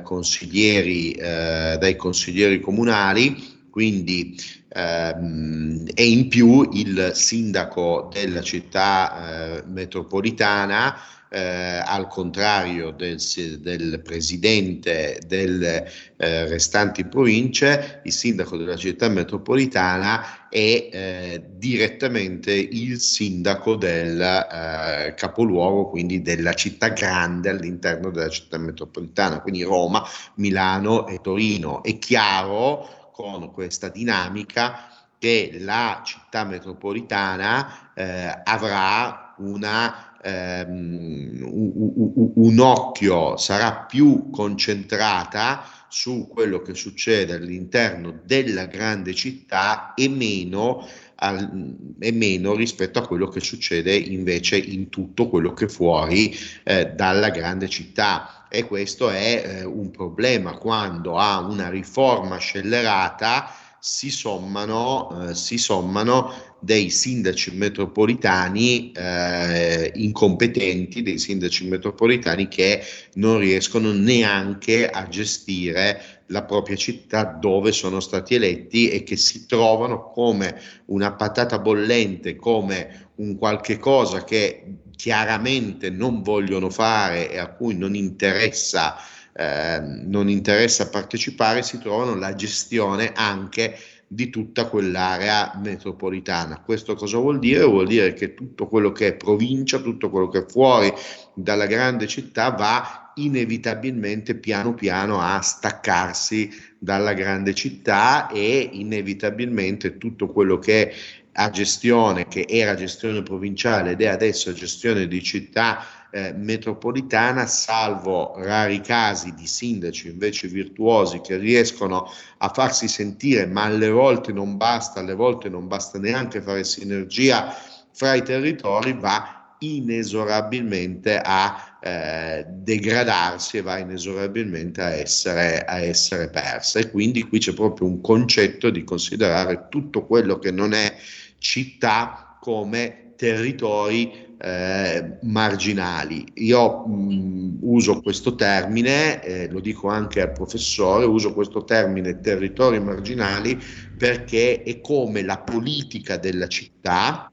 consiglieri, 0.04 1.16
dai 1.16 1.96
consiglieri 1.96 2.60
comunali 2.60 3.55
quindi 3.76 4.40
ehm, 4.70 5.84
e 5.94 6.08
in 6.08 6.30
più 6.30 6.70
il 6.72 7.12
sindaco 7.14 8.10
della 8.10 8.42
città 8.42 9.58
eh, 9.58 9.64
metropolitana 9.68 10.96
eh, 11.28 11.82
al 11.84 12.08
contrario 12.08 12.92
del, 12.92 13.20
del 13.60 14.00
presidente 14.02 15.20
delle 15.28 15.92
eh, 16.16 16.48
restanti 16.48 17.04
province, 17.04 18.00
il 18.06 18.14
sindaco 18.14 18.56
della 18.56 18.78
città 18.78 19.10
metropolitana 19.10 20.48
è 20.48 20.90
eh, 20.90 21.44
direttamente 21.58 22.54
il 22.54 23.02
sindaco 23.02 23.76
del 23.76 24.22
eh, 24.22 25.14
capoluogo, 25.18 25.90
quindi 25.90 26.22
della 26.22 26.54
città 26.54 26.88
grande 26.88 27.50
all'interno 27.50 28.10
della 28.10 28.30
città 28.30 28.58
metropolitana, 28.58 29.42
quindi 29.42 29.64
Roma, 29.64 30.02
Milano 30.36 31.08
e 31.08 31.20
Torino. 31.20 31.84
È 31.84 31.98
chiaro 31.98 33.04
con 33.16 33.54
questa 33.54 33.88
dinamica 33.88 34.90
che 35.18 35.56
la 35.62 36.02
città 36.04 36.44
metropolitana 36.44 37.94
eh, 37.94 38.42
avrà 38.44 39.34
una, 39.38 40.20
ehm, 40.22 41.40
un, 41.42 42.32
un 42.36 42.60
occhio, 42.60 43.38
sarà 43.38 43.86
più 43.88 44.30
concentrata 44.30 45.64
su 45.88 46.28
quello 46.28 46.60
che 46.60 46.74
succede 46.74 47.36
all'interno 47.36 48.20
della 48.26 48.66
grande 48.66 49.14
città 49.14 49.94
e 49.94 50.10
meno, 50.10 50.86
al, 51.16 51.76
e 52.00 52.12
meno 52.12 52.56
rispetto 52.56 53.00
a 53.00 53.06
quello 53.06 53.28
che 53.28 53.40
succede 53.40 53.96
invece 53.96 54.58
in 54.58 54.90
tutto 54.90 55.30
quello 55.30 55.54
che 55.54 55.68
fuori 55.68 56.36
eh, 56.64 56.88
dalla 56.88 57.30
grande 57.30 57.70
città. 57.70 58.48
E 58.50 58.64
questo 58.64 59.10
è 59.10 59.44
eh, 59.46 59.64
un 59.66 59.92
problema. 59.92 60.58
Quando 60.58 61.18
a 61.18 61.40
una 61.40 61.70
riforma 61.70 62.38
scellerata 62.38 63.52
si 63.80 64.10
sommano, 64.10 65.30
eh, 65.30 65.36
si 65.36 65.60
sommano 65.60 66.34
dei 66.60 66.90
sindaci 66.90 67.52
metropolitani 67.52 68.92
eh, 68.92 69.92
incompetenti, 69.94 71.04
dei 71.04 71.20
sindaci 71.20 71.68
metropolitani 71.68 72.48
che 72.48 72.82
non 73.14 73.38
riescono 73.38 73.92
neanche 73.92 74.90
a 74.90 75.08
gestire 75.08 76.15
la 76.28 76.44
propria 76.44 76.76
città 76.76 77.24
dove 77.24 77.72
sono 77.72 78.00
stati 78.00 78.36
eletti 78.36 78.90
e 78.90 79.04
che 79.04 79.16
si 79.16 79.46
trovano 79.46 80.10
come 80.10 80.60
una 80.86 81.14
patata 81.14 81.60
bollente, 81.60 82.36
come 82.36 83.10
un 83.16 83.38
qualche 83.38 83.78
cosa 83.78 84.24
che 84.24 84.64
chiaramente 84.96 85.90
non 85.90 86.22
vogliono 86.22 86.70
fare 86.70 87.30
e 87.30 87.38
a 87.38 87.50
cui 87.50 87.78
non 87.78 87.96
interessa, 87.96 88.96
eh, 89.34 89.80
non 89.80 90.30
interessa 90.30 90.90
partecipare, 90.90 91.62
si 91.62 91.78
trovano 91.80 92.16
la 92.16 92.34
gestione 92.34 93.12
anche 93.14 93.78
di 94.08 94.30
tutta 94.30 94.68
quell'area 94.68 95.60
metropolitana. 95.62 96.62
Questo 96.62 96.96
cosa 96.96 97.18
vuol 97.18 97.40
dire? 97.40 97.64
Vuol 97.64 97.88
dire 97.88 98.14
che 98.14 98.34
tutto 98.34 98.68
quello 98.68 98.92
che 98.92 99.08
è 99.08 99.14
provincia, 99.16 99.80
tutto 99.80 100.10
quello 100.10 100.30
che 100.30 100.40
è 100.40 100.46
fuori 100.46 100.94
dalla 101.34 101.66
grande 101.66 102.08
città 102.08 102.50
va 102.52 103.05
inevitabilmente 103.16 104.36
piano 104.36 104.74
piano 104.74 105.20
a 105.22 105.42
staccarsi 105.42 106.50
dalla 106.78 107.14
grande 107.14 107.54
città 107.54 108.28
e 108.30 108.70
inevitabilmente 108.72 109.98
tutto 109.98 110.28
quello 110.28 110.60
che 110.60 110.94
a 111.38 111.50
gestione, 111.50 112.28
che 112.28 112.46
era 112.48 112.76
gestione 112.76 113.22
provinciale 113.22 113.92
ed 113.92 114.02
è 114.02 114.08
adesso 114.08 114.54
gestione 114.54 115.08
di 115.08 115.22
città 115.22 115.86
eh, 116.12 116.32
metropolitana, 116.32 117.46
salvo 117.46 118.36
rari 118.38 118.80
casi 118.80 119.34
di 119.34 119.46
sindaci 119.46 120.08
invece 120.08 120.48
virtuosi 120.48 121.20
che 121.20 121.36
riescono 121.36 122.10
a 122.38 122.50
farsi 122.50 122.88
sentire, 122.88 123.46
ma 123.48 123.64
alle 123.64 123.90
volte 123.90 124.32
non 124.32 124.56
basta, 124.56 125.02
alle 125.02 125.14
volte 125.14 125.50
non 125.50 125.68
basta 125.68 126.00
neanche 126.00 126.42
fare 126.42 126.64
sinergia 126.64 127.54
fra 127.92 128.14
i 128.14 128.24
territori, 128.24 128.94
va 128.94 129.35
inesorabilmente 129.60 131.20
a 131.24 131.78
eh, 131.82 132.46
degradarsi 132.48 133.58
e 133.58 133.62
va 133.62 133.78
inesorabilmente 133.78 134.82
a 134.82 134.90
essere, 134.90 135.64
a 135.64 135.80
essere 135.80 136.30
persa. 136.30 136.80
E 136.80 136.90
quindi 136.90 137.24
qui 137.24 137.40
c'è 137.40 137.54
proprio 137.54 137.88
un 137.88 138.02
concetto 138.02 138.70
di 138.70 138.84
considerare 138.84 139.68
tutto 139.70 140.06
quello 140.06 140.40
che 140.40 140.52
non 140.52 140.74
è 140.74 140.96
città 141.38 142.38
come 142.40 143.14
territori 143.16 144.26
eh, 144.38 145.18
marginali. 145.22 146.26
Io 146.36 146.86
mh, 146.86 147.60
uso 147.62 148.02
questo 148.02 148.36
termine, 148.36 149.24
eh, 149.24 149.50
lo 149.50 149.60
dico 149.60 149.88
anche 149.88 150.22
al 150.22 150.32
professore, 150.32 151.06
uso 151.06 151.34
questo 151.34 151.64
termine 151.64 152.20
territori 152.20 152.80
marginali 152.80 153.58
perché 153.98 154.62
è 154.64 154.82
come 154.82 155.24
la 155.24 155.40
politica 155.40 156.18
della 156.18 156.48
città, 156.48 157.32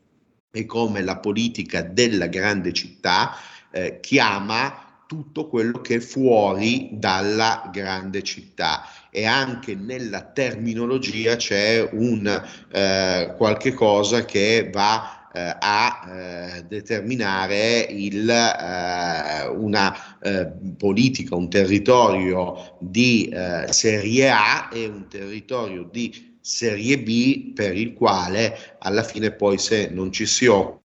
è 0.53 0.67
come 0.67 1.03
la 1.03 1.17
politica 1.17 1.81
della 1.81 2.27
grande 2.27 2.75
città 2.75 3.35
eh, 3.71 4.01
chiama 4.01 5.01
tutto 5.07 5.49
quello 5.49 5.81
che 5.81 5.95
è 5.95 6.01
fuori 6.01 6.91
dalla 6.93 7.71
grande 7.73 8.23
città. 8.23 8.87
E 9.11 9.25
anche 9.25 9.75
nella 9.75 10.21
terminologia 10.23 11.37
c'è 11.37 11.89
un 11.93 12.27
eh, 12.71 13.35
qualche 13.37 13.73
cosa 13.73 14.27
che 14.27 14.69
va 14.71 15.31
eh, 15.33 15.57
a 15.59 16.01
eh, 16.07 16.65
determinare 16.65 17.87
il, 17.89 18.29
eh, 18.29 19.47
una 19.49 20.19
eh, 20.21 20.53
politica, 20.77 21.35
un 21.35 21.49
territorio 21.49 22.77
di 22.79 23.29
eh, 23.29 23.73
serie 23.73 24.31
A 24.31 24.69
e 24.71 24.87
un 24.87 25.09
territorio 25.09 25.89
di 25.91 26.32
serie 26.43 26.99
B 26.99 27.53
per 27.53 27.77
il 27.77 27.95
quale 27.95 28.77
alla 28.81 29.03
fine 29.03 29.33
poi 29.33 29.59
se 29.59 29.89
non 29.91 30.13
ci 30.13 30.27
si 30.27 30.47
occupa 30.47 30.81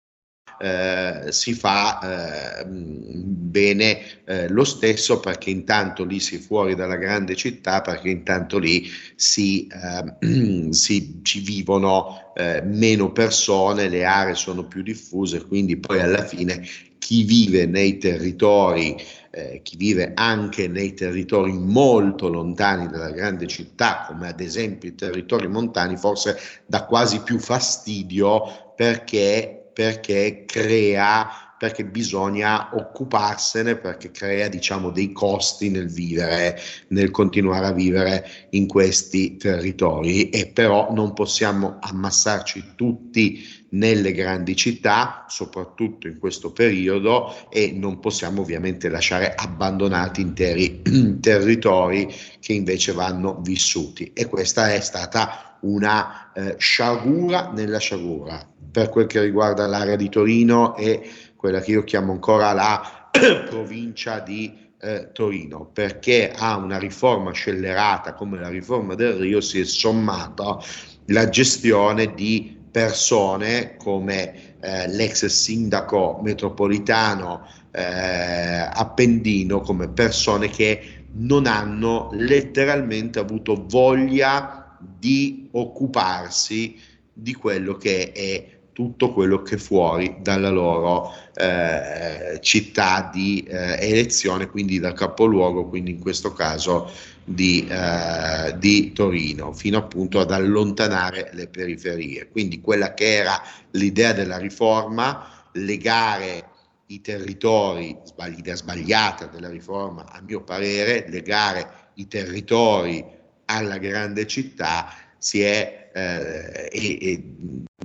eh, 0.57 1.31
si 1.31 1.53
fa 1.53 2.61
eh, 2.61 2.65
bene 2.65 4.23
eh, 4.25 4.47
lo 4.47 4.63
stesso 4.63 5.19
perché 5.19 5.49
intanto 5.49 6.05
lì 6.05 6.19
si 6.19 6.37
è 6.37 6.39
fuori 6.39 6.75
dalla 6.75 6.95
grande 6.95 7.35
città, 7.35 7.81
perché 7.81 8.09
intanto 8.09 8.57
lì 8.57 8.87
si, 9.15 9.67
ehm, 9.69 10.69
si 10.71 11.19
ci 11.23 11.41
vivono 11.41 12.33
eh, 12.35 12.61
meno 12.63 13.11
persone, 13.11 13.89
le 13.89 14.05
aree 14.05 14.35
sono 14.35 14.65
più 14.65 14.81
diffuse, 14.81 15.45
quindi 15.45 15.77
poi 15.77 15.99
alla 15.99 16.23
fine 16.23 16.65
chi 17.05 17.21
vive 17.21 17.67
nei 17.67 17.99
territori, 17.99 18.99
eh, 19.29 19.59
chi 19.61 19.77
vive 19.77 20.13
anche 20.15 20.67
nei 20.67 20.95
territori 20.95 21.53
molto 21.53 22.29
lontani 22.29 22.87
dalla 22.87 23.11
grande 23.11 23.45
città, 23.45 24.05
come 24.07 24.29
ad 24.29 24.39
esempio 24.39 24.89
i 24.89 24.95
territori 24.95 25.47
montani, 25.47 25.97
forse 25.97 26.35
dà 26.65 26.85
quasi 26.85 27.21
più 27.21 27.37
fastidio 27.37 28.73
perché 28.75 29.65
perché 29.75 30.45
crea, 30.47 31.27
perché 31.59 31.83
bisogna 31.83 32.69
occuparsene, 32.73 33.75
perché 33.75 34.09
crea 34.09 34.47
diciamo 34.47 34.89
dei 34.89 35.11
costi 35.11 35.69
nel 35.69 35.91
vivere, 35.91 36.57
nel 36.87 37.11
continuare 37.11 37.65
a 37.65 37.73
vivere 37.73 38.25
in 38.51 38.67
questi 38.67 39.35
territori. 39.35 40.29
E 40.29 40.47
però 40.47 40.93
non 40.93 41.11
possiamo 41.11 41.77
ammassarci 41.81 42.71
tutti 42.75 43.54
nelle 43.69 44.11
grandi 44.11 44.55
città, 44.55 45.25
soprattutto 45.27 46.07
in 46.07 46.19
questo 46.19 46.51
periodo, 46.51 47.33
e 47.49 47.71
non 47.73 47.99
possiamo 47.99 48.41
ovviamente 48.41 48.89
lasciare 48.89 49.33
abbandonati 49.35 50.21
interi 50.21 50.81
territori 51.19 52.13
che 52.39 52.53
invece 52.53 52.93
vanno 52.93 53.39
vissuti. 53.41 54.11
E 54.13 54.27
questa 54.27 54.73
è 54.73 54.79
stata 54.79 55.57
una 55.61 56.31
eh, 56.33 56.55
sciagura 56.57 57.51
nella 57.51 57.79
sciagura 57.79 58.47
per 58.71 58.89
quel 58.89 59.07
che 59.07 59.21
riguarda 59.21 59.67
l'area 59.67 59.95
di 59.95 60.09
Torino 60.09 60.75
e 60.75 61.09
quella 61.35 61.61
che 61.61 61.71
io 61.71 61.83
chiamo 61.83 62.11
ancora 62.11 62.51
la 62.51 63.09
provincia 63.47 64.19
di 64.19 64.53
eh, 64.81 65.11
Torino, 65.13 65.69
perché 65.71 66.31
a 66.35 66.57
una 66.57 66.77
riforma 66.77 67.31
scellerata 67.31 68.13
come 68.13 68.39
la 68.39 68.49
riforma 68.49 68.93
del 68.95 69.13
Rio 69.13 69.41
si 69.41 69.61
è 69.61 69.63
sommata 69.63 70.59
la 71.07 71.29
gestione 71.29 72.13
di 72.13 72.57
persone 72.75 73.77
come 73.77 74.57
eh, 74.59 74.89
l'ex 74.89 75.27
sindaco 75.27 76.19
metropolitano 76.21 77.47
eh, 77.71 78.69
Appendino, 78.69 79.61
come 79.61 79.87
persone 79.87 80.49
che 80.49 81.05
non 81.13 81.45
hanno 81.45 82.09
letteralmente 82.11 83.19
avuto 83.19 83.63
voglia 83.65 84.77
di 84.77 85.47
occuparsi 85.53 86.77
di 87.13 87.33
quello 87.33 87.75
che 87.77 88.11
è 88.11 88.49
tutto 88.73 89.13
quello 89.13 89.41
che 89.41 89.55
è 89.55 89.57
fuori 89.57 90.17
dalla 90.19 90.49
loro 90.49 91.13
eh, 91.33 92.39
città 92.41 93.09
di 93.09 93.41
eh, 93.47 93.77
elezione, 93.79 94.47
quindi 94.47 94.79
dal 94.79 94.91
capoluogo, 94.91 95.69
quindi 95.69 95.91
in 95.91 95.99
questo 96.01 96.33
caso 96.33 96.91
di, 97.25 97.67
eh, 97.67 98.55
di, 98.57 98.93
Torino, 98.93 99.51
fino 99.51 99.79
appunto 99.79 100.19
ad 100.19 100.31
allontanare 100.31 101.31
le 101.33 101.47
periferie. 101.47 102.29
Quindi 102.29 102.61
quella 102.61 102.93
che 102.93 103.15
era 103.15 103.41
l'idea 103.71 104.13
della 104.13 104.37
riforma, 104.37 105.49
legare 105.53 106.49
i 106.87 107.01
territori, 107.01 107.97
l'idea 108.27 108.55
sbagliata 108.55 109.25
della 109.25 109.49
riforma 109.49 110.05
a 110.07 110.21
mio 110.21 110.43
parere, 110.43 111.05
legare 111.09 111.91
i 111.95 112.07
territori 112.07 113.03
alla 113.45 113.79
grande 113.79 114.27
città 114.27 114.93
si 115.17 115.41
è 115.41 115.89
eh, 115.93 116.69
e, 116.71 116.97
e 117.01 117.23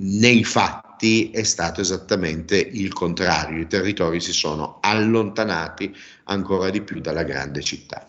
nei 0.01 0.43
fatti 0.43 1.31
è 1.31 1.43
stato 1.43 1.81
esattamente 1.81 2.57
il 2.57 2.93
contrario, 2.93 3.59
i 3.59 3.67
territori 3.67 4.19
si 4.19 4.33
sono 4.33 4.77
allontanati 4.81 5.95
ancora 6.25 6.69
di 6.69 6.81
più 6.81 6.99
dalla 6.99 7.23
grande 7.23 7.61
città. 7.61 8.05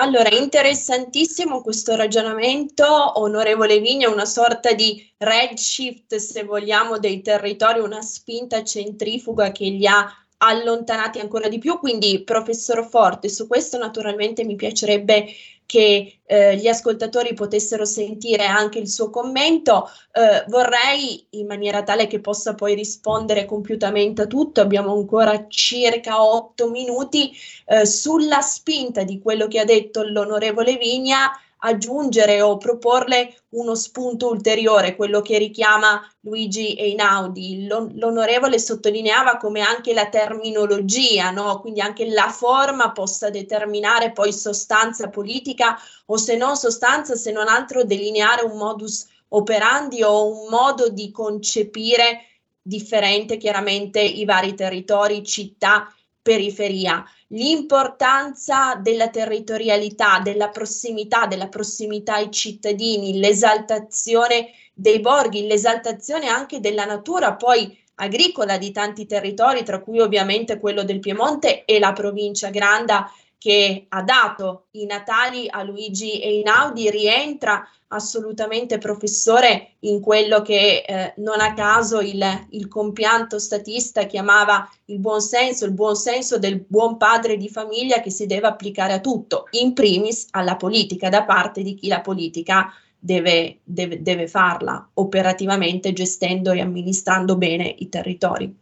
Allora, 0.00 0.28
interessantissimo 0.30 1.60
questo 1.60 1.96
ragionamento, 1.96 3.18
onorevole 3.18 3.80
Vigna, 3.80 4.08
una 4.08 4.26
sorta 4.26 4.72
di 4.72 5.04
redshift, 5.18 6.14
se 6.16 6.44
vogliamo, 6.44 6.98
dei 6.98 7.20
territori, 7.20 7.80
una 7.80 8.00
spinta 8.00 8.62
centrifuga 8.62 9.50
che 9.50 9.64
li 9.64 9.88
ha 9.88 10.06
allontanati 10.36 11.18
ancora 11.18 11.48
di 11.48 11.58
più. 11.58 11.80
Quindi, 11.80 12.22
professor 12.22 12.88
Forte, 12.88 13.28
su 13.28 13.48
questo 13.48 13.76
naturalmente 13.76 14.44
mi 14.44 14.54
piacerebbe 14.54 15.26
che 15.68 16.20
eh, 16.24 16.56
gli 16.56 16.66
ascoltatori 16.66 17.34
potessero 17.34 17.84
sentire 17.84 18.46
anche 18.46 18.78
il 18.78 18.88
suo 18.88 19.10
commento. 19.10 19.90
Eh, 20.12 20.42
vorrei, 20.48 21.26
in 21.32 21.46
maniera 21.46 21.82
tale 21.82 22.06
che 22.06 22.20
possa 22.20 22.54
poi 22.54 22.74
rispondere 22.74 23.44
compiutamente 23.44 24.22
a 24.22 24.26
tutto, 24.26 24.62
abbiamo 24.62 24.94
ancora 24.94 25.46
circa 25.46 26.24
otto 26.24 26.70
minuti, 26.70 27.32
eh, 27.66 27.84
sulla 27.84 28.40
spinta 28.40 29.02
di 29.02 29.20
quello 29.20 29.46
che 29.46 29.58
ha 29.58 29.66
detto 29.66 30.04
l'onorevole 30.04 30.78
Vigna, 30.78 31.30
aggiungere 31.58 32.40
o 32.40 32.56
proporle 32.56 33.34
uno 33.50 33.74
spunto 33.74 34.28
ulteriore, 34.28 34.94
quello 34.94 35.20
che 35.22 35.38
richiama 35.38 36.00
Luigi 36.20 36.74
Einaudi. 36.74 37.66
L'on- 37.66 37.92
l'onorevole 37.94 38.58
sottolineava 38.58 39.36
come 39.36 39.60
anche 39.60 39.92
la 39.92 40.08
terminologia, 40.08 41.30
no? 41.30 41.60
quindi 41.60 41.80
anche 41.80 42.08
la 42.10 42.28
forma 42.28 42.92
possa 42.92 43.30
determinare 43.30 44.12
poi 44.12 44.32
sostanza 44.32 45.08
politica 45.08 45.76
o 46.06 46.16
se 46.16 46.36
non 46.36 46.56
sostanza, 46.56 47.14
se 47.14 47.32
non 47.32 47.48
altro 47.48 47.84
delineare 47.84 48.44
un 48.44 48.56
modus 48.56 49.06
operandi 49.28 50.02
o 50.02 50.26
un 50.26 50.48
modo 50.48 50.88
di 50.88 51.10
concepire 51.10 52.20
differente 52.62 53.36
chiaramente 53.36 54.00
i 54.00 54.24
vari 54.24 54.54
territori, 54.54 55.24
città, 55.24 55.92
periferia 56.20 57.02
l'importanza 57.28 58.74
della 58.76 59.08
territorialità, 59.08 60.20
della 60.20 60.48
prossimità, 60.48 61.26
della 61.26 61.48
prossimità 61.48 62.14
ai 62.14 62.30
cittadini, 62.30 63.18
l'esaltazione 63.18 64.50
dei 64.72 65.00
borghi, 65.00 65.46
l'esaltazione 65.46 66.28
anche 66.28 66.60
della 66.60 66.84
natura 66.84 67.34
poi 67.34 67.76
agricola 67.96 68.56
di 68.58 68.70
tanti 68.70 69.06
territori, 69.06 69.64
tra 69.64 69.80
cui 69.80 70.00
ovviamente 70.00 70.58
quello 70.58 70.84
del 70.84 71.00
Piemonte 71.00 71.64
e 71.64 71.78
la 71.78 71.92
provincia 71.92 72.48
Granda 72.50 73.10
che 73.38 73.86
ha 73.88 74.02
dato 74.02 74.66
i 74.72 74.84
natali 74.84 75.46
a 75.48 75.62
Luigi 75.62 76.20
Einaudi, 76.20 76.90
rientra 76.90 77.64
assolutamente 77.88 78.78
professore 78.78 79.76
in 79.80 80.00
quello 80.00 80.42
che 80.42 80.84
eh, 80.86 81.14
non 81.18 81.40
a 81.40 81.54
caso 81.54 82.00
il, 82.00 82.22
il, 82.50 82.68
compianto 82.68 83.38
statista 83.38 84.04
chiamava 84.04 84.68
il 84.86 84.98
buon 84.98 85.20
senso, 85.20 85.64
il 85.64 85.72
buon 85.72 85.94
senso 85.94 86.38
del 86.38 86.64
buon 86.66 86.96
padre 86.98 87.36
di 87.36 87.48
famiglia 87.48 88.00
che 88.00 88.10
si 88.10 88.26
deve 88.26 88.48
applicare 88.48 88.92
a 88.92 89.00
tutto, 89.00 89.44
in 89.52 89.72
primis 89.72 90.26
alla 90.32 90.56
politica, 90.56 91.08
da 91.08 91.24
parte 91.24 91.62
di 91.62 91.74
chi 91.74 91.88
la 91.88 92.00
politica 92.00 92.70
deve, 92.98 93.60
deve, 93.62 94.02
deve 94.02 94.26
farla 94.26 94.90
operativamente 94.94 95.92
gestendo 95.92 96.52
e 96.52 96.60
amministrando 96.60 97.36
bene 97.36 97.74
i 97.78 97.88
territori. 97.88 98.54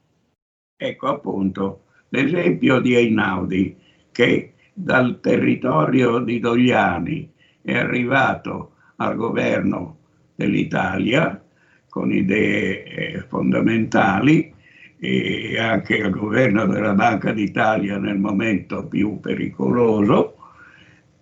Ecco 0.76 1.06
appunto 1.08 1.84
l'esempio 2.10 2.80
di 2.80 2.94
Einaudi 2.94 3.76
che 4.12 4.52
dal 4.78 5.20
territorio 5.20 6.18
di 6.18 6.38
Dogliani 6.38 7.32
è 7.62 7.78
arrivato 7.78 8.72
al 8.96 9.16
governo 9.16 9.96
dell'Italia 10.34 11.42
con 11.88 12.12
idee 12.12 12.84
eh, 12.84 13.24
fondamentali 13.26 14.52
e 14.98 15.58
anche 15.58 16.02
al 16.02 16.10
governo 16.10 16.66
della 16.66 16.92
Banca 16.92 17.32
d'Italia 17.32 17.96
nel 17.96 18.18
momento 18.18 18.84
più 18.84 19.18
pericoloso. 19.18 20.36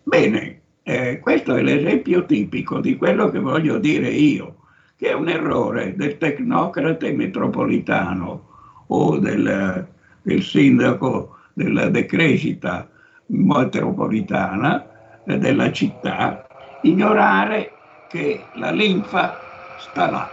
Bene, 0.02 0.62
eh, 0.82 1.20
questo 1.20 1.54
è 1.54 1.62
l'esempio 1.62 2.26
tipico 2.26 2.80
di 2.80 2.96
quello 2.96 3.30
che 3.30 3.38
voglio 3.38 3.78
dire 3.78 4.08
io, 4.08 4.62
che 4.96 5.10
è 5.10 5.12
un 5.12 5.28
errore 5.28 5.94
del 5.94 6.18
tecnocrate 6.18 7.12
metropolitano 7.12 8.48
o 8.88 9.18
del, 9.18 9.86
del 10.22 10.42
sindaco 10.42 11.36
della 11.52 11.88
decrescita 11.88 12.88
metropolitana 13.26 14.86
eh, 15.24 15.38
della 15.38 15.72
città 15.72 16.46
ignorare 16.82 17.78
che 18.08 18.50
la 18.54 18.70
linfa 18.70 19.38
sta 19.74 20.10
là. 20.10 20.30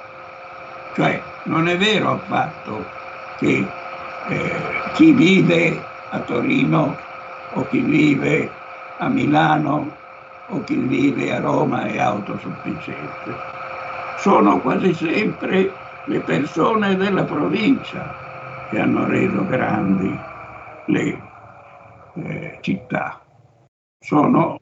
Cioè 0.93 1.23
non 1.43 1.67
è 1.67 1.77
vero 1.77 2.11
affatto 2.11 2.83
che 3.37 3.65
eh, 4.29 4.83
chi 4.93 5.13
vive 5.13 5.83
a 6.09 6.19
Torino 6.21 6.97
o 7.53 7.65
chi 7.67 7.81
vive 7.81 8.51
a 8.97 9.09
Milano 9.09 9.97
o 10.45 10.63
chi 10.63 10.75
vive 10.75 11.33
a 11.33 11.39
Roma 11.39 11.85
è 11.85 11.97
autosufficiente. 11.97 13.31
Sono 14.17 14.61
quasi 14.61 14.93
sempre 14.93 15.73
le 16.03 16.19
persone 16.21 16.95
della 16.95 17.23
provincia 17.23 18.05
che 18.69 18.79
hanno 18.79 19.05
reso 19.07 19.45
grandi 19.45 20.17
le 20.85 21.30
eh, 22.15 22.57
città. 22.61 23.25
Sono 23.99 24.59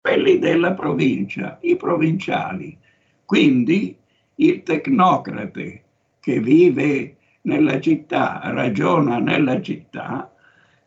quelli 0.00 0.38
della 0.38 0.72
provincia, 0.72 1.58
i 1.62 1.76
provinciali. 1.76 2.78
Quindi 3.24 3.96
il 4.36 4.62
tecnocrate 4.62 5.84
che 6.20 6.40
vive 6.40 7.16
nella 7.42 7.80
città, 7.80 8.40
ragiona 8.44 9.18
nella 9.18 9.60
città, 9.60 10.32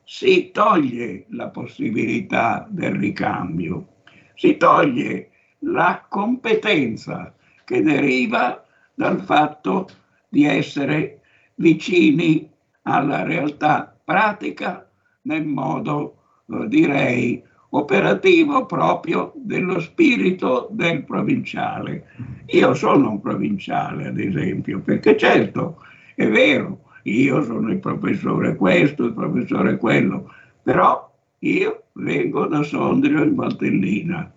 si 0.03 0.51
toglie 0.51 1.25
la 1.29 1.49
possibilità 1.49 2.67
del 2.69 2.95
ricambio, 2.95 3.88
si 4.36 4.55
toglie 4.57 5.31
la 5.59 6.05
competenza 6.07 7.33
che 7.63 7.81
deriva 7.81 8.63
dal 8.93 9.21
fatto 9.21 9.88
di 10.29 10.45
essere 10.45 11.21
vicini 11.55 12.49
alla 12.83 13.23
realtà 13.23 13.97
pratica 14.03 14.84
nel 15.26 15.45
modo, 15.45 16.15
eh, 16.51 16.67
direi, 16.67 17.43
operativo 17.69 18.65
proprio 18.65 19.34
dello 19.36 19.80
spirito 19.80 20.67
del 20.71 21.03
provinciale. 21.03 22.07
Io 22.47 22.73
sono 22.73 23.11
un 23.11 23.19
provinciale, 23.19 24.07
ad 24.07 24.19
esempio, 24.19 24.80
perché 24.80 25.17
certo 25.17 25.84
è 26.15 26.28
vero, 26.28 26.84
io 27.03 27.43
sono 27.43 27.69
il 27.69 27.80
professore 27.80 28.55
questo, 28.55 29.05
il 29.05 29.13
professore 29.13 29.78
quello, 29.78 30.32
però 30.63 31.13
io 31.39 31.84
vengo 31.93 32.47
da 32.47 32.63
Sondrio 32.63 33.23
in 33.23 33.36
Valtellina. 33.36 34.32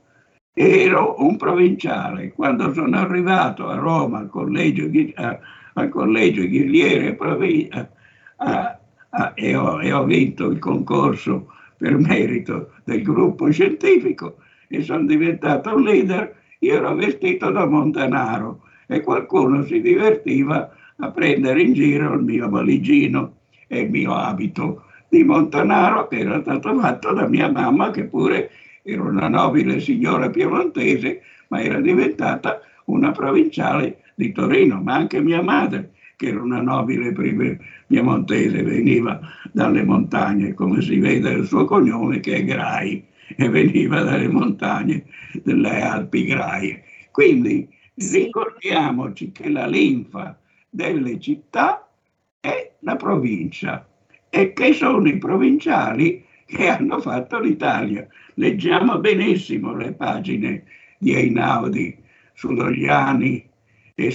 Ero 0.52 1.14
un 1.22 1.36
provinciale. 1.36 2.32
Quando 2.32 2.72
sono 2.74 2.98
arrivato 2.98 3.68
a 3.68 3.76
Roma 3.76 4.18
al 4.18 4.28
collegio, 4.28 4.90
al 5.74 5.88
collegio 5.88 6.42
Ghigliere 6.42 7.14
e 9.34 9.56
ho, 9.56 9.80
e 9.80 9.92
ho 9.92 10.04
vinto 10.04 10.50
il 10.50 10.58
concorso 10.58 11.52
per 11.76 11.96
merito 11.96 12.72
del 12.84 13.02
gruppo 13.02 13.50
scientifico 13.50 14.36
e 14.68 14.82
sono 14.82 15.06
diventato 15.06 15.74
un 15.74 15.82
leader, 15.82 16.34
io 16.58 16.74
ero 16.74 16.94
vestito 16.94 17.50
da 17.50 17.66
Montanaro 17.66 18.62
e 18.86 19.00
qualcuno 19.00 19.64
si 19.64 19.80
divertiva 19.80 20.70
a 20.96 21.10
prendere 21.10 21.62
in 21.62 21.72
giro 21.72 22.14
il 22.14 22.22
mio 22.22 22.48
valigino 22.48 23.36
e 23.66 23.80
il 23.80 23.90
mio 23.90 24.14
abito 24.14 24.84
di 25.08 25.24
Montanaro 25.24 26.08
che 26.08 26.18
era 26.18 26.40
stato 26.40 26.78
fatto 26.78 27.12
da 27.12 27.26
mia 27.26 27.50
mamma 27.50 27.90
che 27.90 28.04
pure 28.04 28.50
era 28.82 29.02
una 29.02 29.28
nobile 29.28 29.80
signora 29.80 30.28
piemontese 30.28 31.22
ma 31.48 31.62
era 31.62 31.80
diventata 31.80 32.60
una 32.86 33.12
provinciale 33.12 34.02
di 34.14 34.32
Torino, 34.32 34.80
ma 34.82 34.94
anche 34.94 35.20
mia 35.20 35.42
madre 35.42 35.92
che 36.18 36.26
era 36.26 36.42
una 36.42 36.60
nobile 36.60 37.12
piemontese, 37.86 38.62
veniva 38.64 39.20
dalle 39.52 39.84
montagne, 39.84 40.52
come 40.52 40.82
si 40.82 40.98
vede 40.98 41.30
il 41.30 41.46
suo 41.46 41.64
cognome 41.64 42.18
che 42.18 42.38
è 42.38 42.44
Grai 42.44 43.06
e 43.36 43.48
veniva 43.48 44.02
dalle 44.02 44.26
montagne 44.26 45.04
delle 45.44 45.80
Alpi 45.80 46.24
Graie. 46.24 46.82
Quindi 47.12 47.68
ricordiamoci 47.94 49.30
che 49.30 49.48
la 49.48 49.68
linfa 49.68 50.36
delle 50.68 51.20
città 51.20 51.88
è 52.40 52.72
la 52.80 52.96
provincia 52.96 53.88
e 54.28 54.52
che 54.52 54.72
sono 54.72 55.06
i 55.06 55.18
provinciali 55.18 56.24
che 56.46 56.66
hanno 56.66 56.98
fatto 56.98 57.38
l'Italia. 57.38 58.04
Leggiamo 58.34 58.98
benissimo 58.98 59.72
le 59.76 59.92
pagine 59.92 60.64
di 60.98 61.14
Einaudi 61.14 61.96
su 62.32 62.52
Dogliani 62.54 63.48
e 63.94 64.10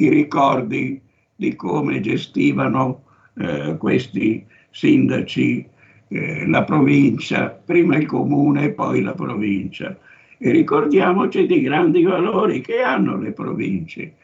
sui 0.00 0.08
ricordi 0.08 0.98
di 1.36 1.54
come 1.56 2.00
gestivano 2.00 3.02
eh, 3.36 3.76
questi 3.76 4.46
sindaci 4.70 5.68
eh, 6.08 6.48
la 6.48 6.64
provincia, 6.64 7.50
prima 7.50 7.96
il 7.96 8.06
comune 8.06 8.64
e 8.64 8.70
poi 8.70 9.02
la 9.02 9.12
provincia. 9.12 9.94
E 10.38 10.50
ricordiamoci 10.52 11.46
di 11.46 11.60
grandi 11.60 12.02
valori 12.02 12.62
che 12.62 12.80
hanno 12.80 13.18
le 13.18 13.32
province, 13.32 14.14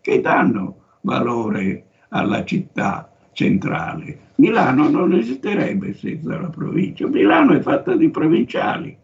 che 0.00 0.22
danno 0.22 0.84
valore 1.02 1.84
alla 2.08 2.42
città 2.44 3.12
centrale. 3.32 4.18
Milano 4.36 4.88
non 4.88 5.12
esisterebbe 5.12 5.92
senza 5.92 6.40
la 6.40 6.48
provincia. 6.48 7.06
Milano 7.06 7.52
è 7.52 7.60
fatta 7.60 7.94
di 7.94 8.08
provinciali 8.08 8.96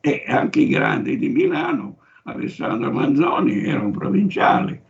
e 0.00 0.22
anche 0.28 0.60
i 0.60 0.68
grandi 0.68 1.16
di 1.18 1.30
Milano, 1.30 1.96
Alessandro 2.24 2.92
Manzoni 2.92 3.64
era 3.64 3.80
un 3.80 3.90
provinciale 3.90 4.83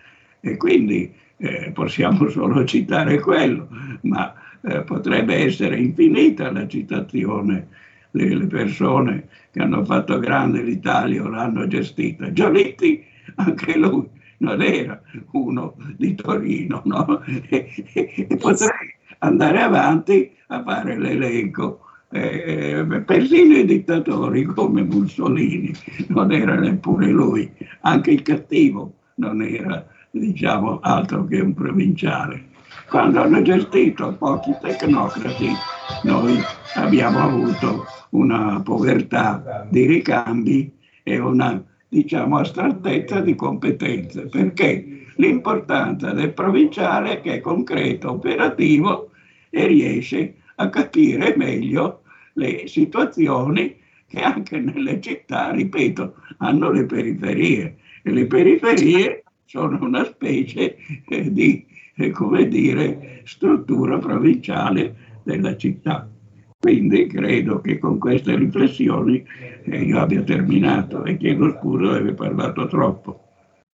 e 0.44 0.58
quindi 0.58 1.10
eh, 1.38 1.70
possiamo 1.72 2.28
solo 2.28 2.64
citare 2.64 3.18
quello, 3.18 3.66
ma 4.02 4.32
eh, 4.60 4.82
potrebbe 4.82 5.36
essere 5.36 5.78
infinita 5.78 6.52
la 6.52 6.68
citazione 6.68 7.68
delle 8.10 8.46
persone 8.46 9.28
che 9.50 9.60
hanno 9.60 9.84
fatto 9.84 10.18
grande 10.18 10.62
l'Italia 10.62 11.24
o 11.24 11.28
l'hanno 11.28 11.66
gestita. 11.66 12.30
Giolitti, 12.32 13.02
anche 13.36 13.76
lui 13.78 14.06
non 14.38 14.60
era 14.60 15.00
uno 15.32 15.74
di 15.96 16.14
Torino, 16.14 16.82
no? 16.84 17.22
e, 17.48 17.72
e, 17.94 18.36
potrei 18.36 18.94
andare 19.20 19.62
avanti 19.62 20.30
a 20.48 20.62
fare 20.62 20.98
l'elenco. 20.98 21.80
Eh, 22.10 23.02
persino 23.04 23.56
i 23.56 23.64
dittatori 23.64 24.44
come 24.44 24.84
Mussolini 24.84 25.72
non 26.08 26.30
era 26.30 26.54
neppure 26.54 27.08
lui, 27.08 27.50
anche 27.80 28.12
il 28.12 28.22
cattivo 28.22 28.92
non 29.16 29.42
era 29.42 29.84
diciamo 30.18 30.78
altro 30.80 31.26
che 31.26 31.40
un 31.40 31.54
provinciale. 31.54 32.52
Quando 32.88 33.22
hanno 33.22 33.42
gestito 33.42 34.14
pochi 34.16 34.54
tecnocrati, 34.60 35.50
noi 36.04 36.38
abbiamo 36.74 37.18
avuto 37.20 37.86
una 38.10 38.60
povertà 38.62 39.66
di 39.68 39.86
ricambi 39.86 40.72
e 41.02 41.18
una 41.18 41.62
diciamo 41.88 42.38
astrattezza 42.38 43.20
di 43.20 43.34
competenze, 43.34 44.26
perché 44.28 45.06
l'importanza 45.16 46.12
del 46.12 46.32
provinciale 46.32 47.14
è 47.14 47.20
che 47.20 47.34
è 47.34 47.40
concreto, 47.40 48.12
operativo 48.12 49.10
e 49.50 49.66
riesce 49.66 50.34
a 50.56 50.68
capire 50.68 51.34
meglio 51.36 52.02
le 52.34 52.66
situazioni 52.66 53.76
che 54.06 54.20
anche 54.20 54.58
nelle 54.58 55.00
città, 55.00 55.50
ripeto, 55.50 56.14
hanno 56.38 56.70
le 56.70 56.84
periferie. 56.84 57.76
E 58.02 58.10
le 58.10 58.26
periferie 58.26 59.23
sono 59.54 59.78
una 59.80 60.04
specie 60.04 60.76
eh, 61.08 61.32
di 61.32 61.64
eh, 61.94 62.10
come 62.10 62.48
dire, 62.48 63.20
struttura 63.24 63.98
provinciale 63.98 65.20
della 65.22 65.56
città. 65.56 66.10
Quindi 66.58 67.06
credo 67.06 67.60
che 67.60 67.78
con 67.78 67.98
queste 67.98 68.34
riflessioni 68.34 69.24
eh, 69.62 69.80
io 69.80 70.00
abbia 70.00 70.22
terminato 70.22 71.04
e 71.04 71.16
chiedo 71.16 71.56
scusa 71.56 71.92
di 71.92 71.98
aver 71.98 72.14
parlato 72.14 72.66
troppo. 72.66 73.23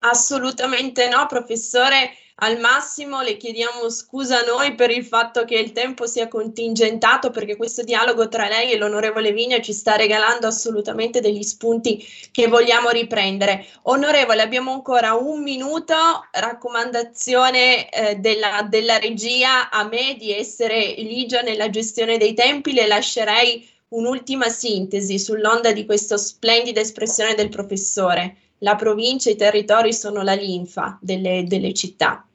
Assolutamente 0.07 1.07
no, 1.09 1.25
professore. 1.27 2.15
Al 2.39 2.59
massimo 2.59 3.21
le 3.21 3.37
chiediamo 3.37 3.89
scusa 3.89 4.43
noi 4.43 4.75
per 4.75 4.91
il 4.91 5.05
fatto 5.05 5.45
che 5.45 5.55
il 5.55 5.71
tempo 5.71 6.05
sia 6.05 6.27
contingentato, 6.27 7.31
perché 7.31 7.55
questo 7.55 7.81
dialogo 7.81 8.27
tra 8.27 8.47
lei 8.47 8.71
e 8.71 8.77
l'onorevole 8.77 9.31
Vigna 9.31 9.61
ci 9.61 9.71
sta 9.73 9.95
regalando 9.95 10.45
assolutamente 10.45 11.21
degli 11.21 11.41
spunti 11.41 12.05
che 12.31 12.47
vogliamo 12.47 12.89
riprendere. 12.89 13.65
Onorevole, 13.83 14.41
abbiamo 14.41 14.73
ancora 14.73 15.15
un 15.15 15.41
minuto, 15.41 15.95
raccomandazione 16.31 17.89
eh, 17.89 18.15
della, 18.17 18.67
della 18.69 18.99
regia 18.99 19.71
a 19.71 19.87
me 19.87 20.15
di 20.19 20.31
essere 20.31 20.93
ligia 20.97 21.41
nella 21.41 21.69
gestione 21.69 22.17
dei 22.17 22.33
tempi, 22.33 22.73
le 22.73 22.85
lascerei 22.85 23.67
un'ultima 23.87 24.49
sintesi 24.49 25.17
sull'onda 25.17 25.71
di 25.71 25.85
questa 25.85 26.17
splendida 26.17 26.81
espressione 26.81 27.33
del 27.33 27.49
professore 27.49 28.35
la 28.59 28.75
provincia 28.75 29.29
e 29.29 29.33
i 29.33 29.37
territori 29.37 29.93
sono 29.93 30.21
la 30.21 30.33
linfa 30.33 30.97
delle, 31.01 31.43
delle 31.47 31.73
città. 31.73 32.25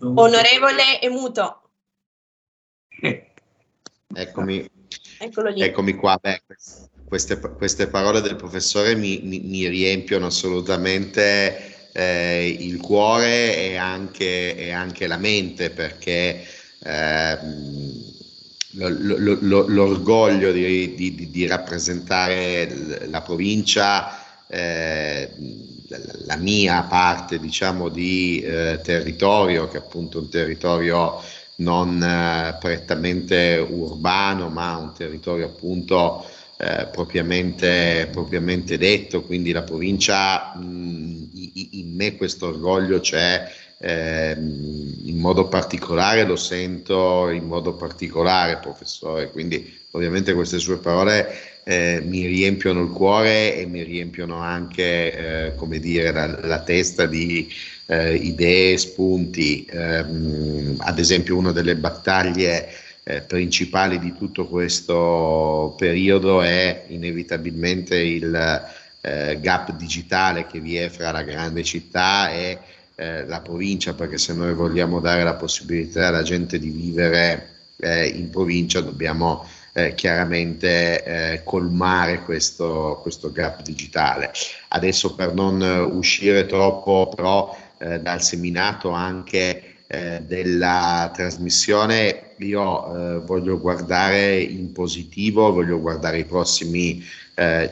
Onorevole 0.00 1.00
Emuto. 1.00 1.70
Eccomi, 4.14 4.68
eccomi 5.18 5.94
qua. 5.94 6.18
Beh, 6.20 6.42
queste, 7.06 7.38
queste, 7.38 7.88
parole 7.88 8.20
del 8.20 8.36
professore 8.36 8.94
mi, 8.94 9.20
mi, 9.22 9.40
mi 9.40 9.68
riempiono 9.68 10.26
assolutamente 10.26 11.90
eh, 11.92 12.56
il 12.58 12.80
cuore 12.80 13.56
e 13.56 13.76
anche, 13.76 14.56
e 14.56 14.70
anche, 14.70 15.06
la 15.06 15.18
mente 15.18 15.70
perché 15.70 16.44
eh, 16.82 17.38
l'orgoglio 18.74 20.50
di, 20.52 20.94
di, 20.94 21.30
di, 21.30 21.46
rappresentare 21.46 23.06
la 23.08 23.20
provincia, 23.20 24.46
eh, 24.46 25.30
la 26.24 26.36
mia 26.36 26.82
parte 26.82 27.38
diciamo 27.38 27.88
di 27.88 28.40
eh, 28.40 28.80
territorio, 28.82 29.68
che 29.68 29.76
è 29.76 29.80
appunto 29.80 30.18
un 30.20 30.28
territorio 30.30 31.20
non 31.56 32.02
eh, 32.02 32.56
prettamente 32.58 33.64
urbano, 33.68 34.48
ma 34.48 34.76
un 34.76 34.92
territorio 34.94 35.46
appunto 35.46 36.26
eh, 36.56 36.88
propriamente, 36.90 38.08
propriamente, 38.10 38.78
detto, 38.78 39.22
quindi 39.22 39.52
la 39.52 39.62
provincia, 39.62 40.54
mh, 40.56 41.30
in 41.72 41.94
me 41.94 42.16
questo 42.16 42.48
orgoglio 42.48 43.00
c'è 43.00 43.50
eh, 43.82 44.36
in 44.38 45.18
modo 45.18 45.48
particolare 45.48 46.24
lo 46.24 46.36
sento 46.36 47.28
in 47.30 47.44
modo 47.44 47.74
particolare, 47.74 48.58
professore, 48.58 49.30
quindi 49.30 49.80
ovviamente 49.90 50.32
queste 50.34 50.58
sue 50.58 50.78
parole 50.78 51.50
eh, 51.64 52.00
mi 52.04 52.26
riempiono 52.26 52.82
il 52.82 52.90
cuore 52.90 53.56
e 53.56 53.66
mi 53.66 53.82
riempiono 53.82 54.36
anche, 54.36 55.46
eh, 55.46 55.54
come 55.56 55.80
dire, 55.80 56.12
la, 56.12 56.26
la 56.46 56.60
testa 56.60 57.06
di 57.06 57.48
eh, 57.86 58.14
idee, 58.14 58.78
spunti. 58.78 59.66
Ehm, 59.68 60.76
ad 60.78 60.98
esempio, 60.98 61.36
una 61.36 61.52
delle 61.52 61.76
battaglie 61.76 62.68
eh, 63.02 63.20
principali 63.22 63.98
di 63.98 64.14
tutto 64.16 64.46
questo 64.46 65.74
periodo 65.76 66.40
è 66.42 66.84
inevitabilmente 66.88 67.96
il 67.96 68.70
eh, 69.00 69.38
gap 69.40 69.72
digitale 69.76 70.46
che 70.46 70.60
vi 70.60 70.76
è 70.76 70.88
fra 70.88 71.10
la 71.10 71.22
grande 71.22 71.64
città 71.64 72.32
e 72.32 72.58
eh, 72.94 73.26
la 73.26 73.40
provincia, 73.40 73.94
perché 73.94 74.18
se 74.18 74.34
noi 74.34 74.54
vogliamo 74.54 75.00
dare 75.00 75.24
la 75.24 75.34
possibilità 75.34 76.08
alla 76.08 76.22
gente 76.22 76.58
di 76.58 76.70
vivere 76.70 77.48
eh, 77.82 78.06
in 78.06 78.30
provincia 78.30 78.80
dobbiamo 78.80 79.44
eh, 79.72 79.94
chiaramente 79.94 81.02
eh, 81.02 81.40
colmare 81.42 82.22
questo, 82.22 82.98
questo, 83.02 83.32
gap 83.32 83.62
digitale. 83.62 84.30
Adesso 84.68 85.14
per 85.14 85.34
non 85.34 85.60
uscire 85.92 86.46
troppo 86.46 87.10
però 87.14 87.56
eh, 87.78 87.98
dal 88.00 88.22
seminato 88.22 88.90
anche 88.90 89.66
della 89.92 91.10
trasmissione, 91.14 92.32
io 92.38 93.20
voglio 93.26 93.60
guardare 93.60 94.40
in 94.40 94.72
positivo, 94.72 95.52
voglio 95.52 95.78
guardare 95.78 96.20
i 96.20 96.24
prossimi 96.24 97.04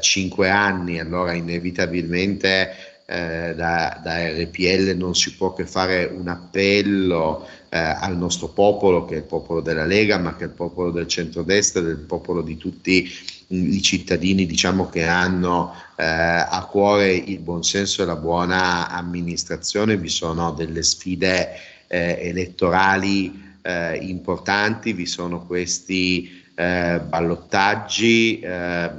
cinque 0.01 0.51
anni, 0.51 1.01
allora 1.01 1.33
inevitabilmente 1.33 2.90
eh, 3.11 3.55
da, 3.57 4.01
da, 4.01 4.29
RPL 4.29 4.95
non 4.97 5.17
si 5.17 5.35
può 5.35 5.53
che 5.53 5.67
fare 5.67 6.05
un 6.05 6.29
appello 6.29 7.45
eh, 7.69 7.77
al 7.77 8.17
nostro 8.17 8.47
popolo, 8.51 9.05
che 9.05 9.15
è 9.15 9.19
il 9.19 9.25
popolo 9.25 9.61
della 9.61 9.85
Lega, 9.85 10.17
ma 10.17 10.37
che 10.37 10.45
è 10.45 10.47
il 10.47 10.53
popolo 10.53 10.93
del 10.93 11.09
centrodestra, 11.09 11.81
del 11.81 11.97
popolo 11.97 12.41
di 12.41 12.57
tutti 12.57 13.11
i 13.49 13.83
cittadini 13.83 14.47
diciamo, 14.47 14.89
che 14.89 15.07
hanno 15.07 15.75
eh, 15.97 16.05
a 16.05 16.65
cuore 16.71 17.13
il 17.13 17.41
buonsenso 17.41 18.03
e 18.03 18.07
la 18.07 18.15
buona 18.15 18.89
amministrazione. 18.91 19.97
Vi 19.97 20.09
sono 20.09 20.53
delle 20.53 20.85
sfide 20.85 21.49
eh, 21.89 22.17
elettorali 22.21 23.57
eh, 23.61 23.97
importanti, 23.97 24.93
vi 24.93 25.07
sono 25.07 25.45
questi 25.47 26.39
ballottaggi, 26.61 28.45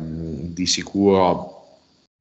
di 0.01 0.65
sicuro 0.65 1.50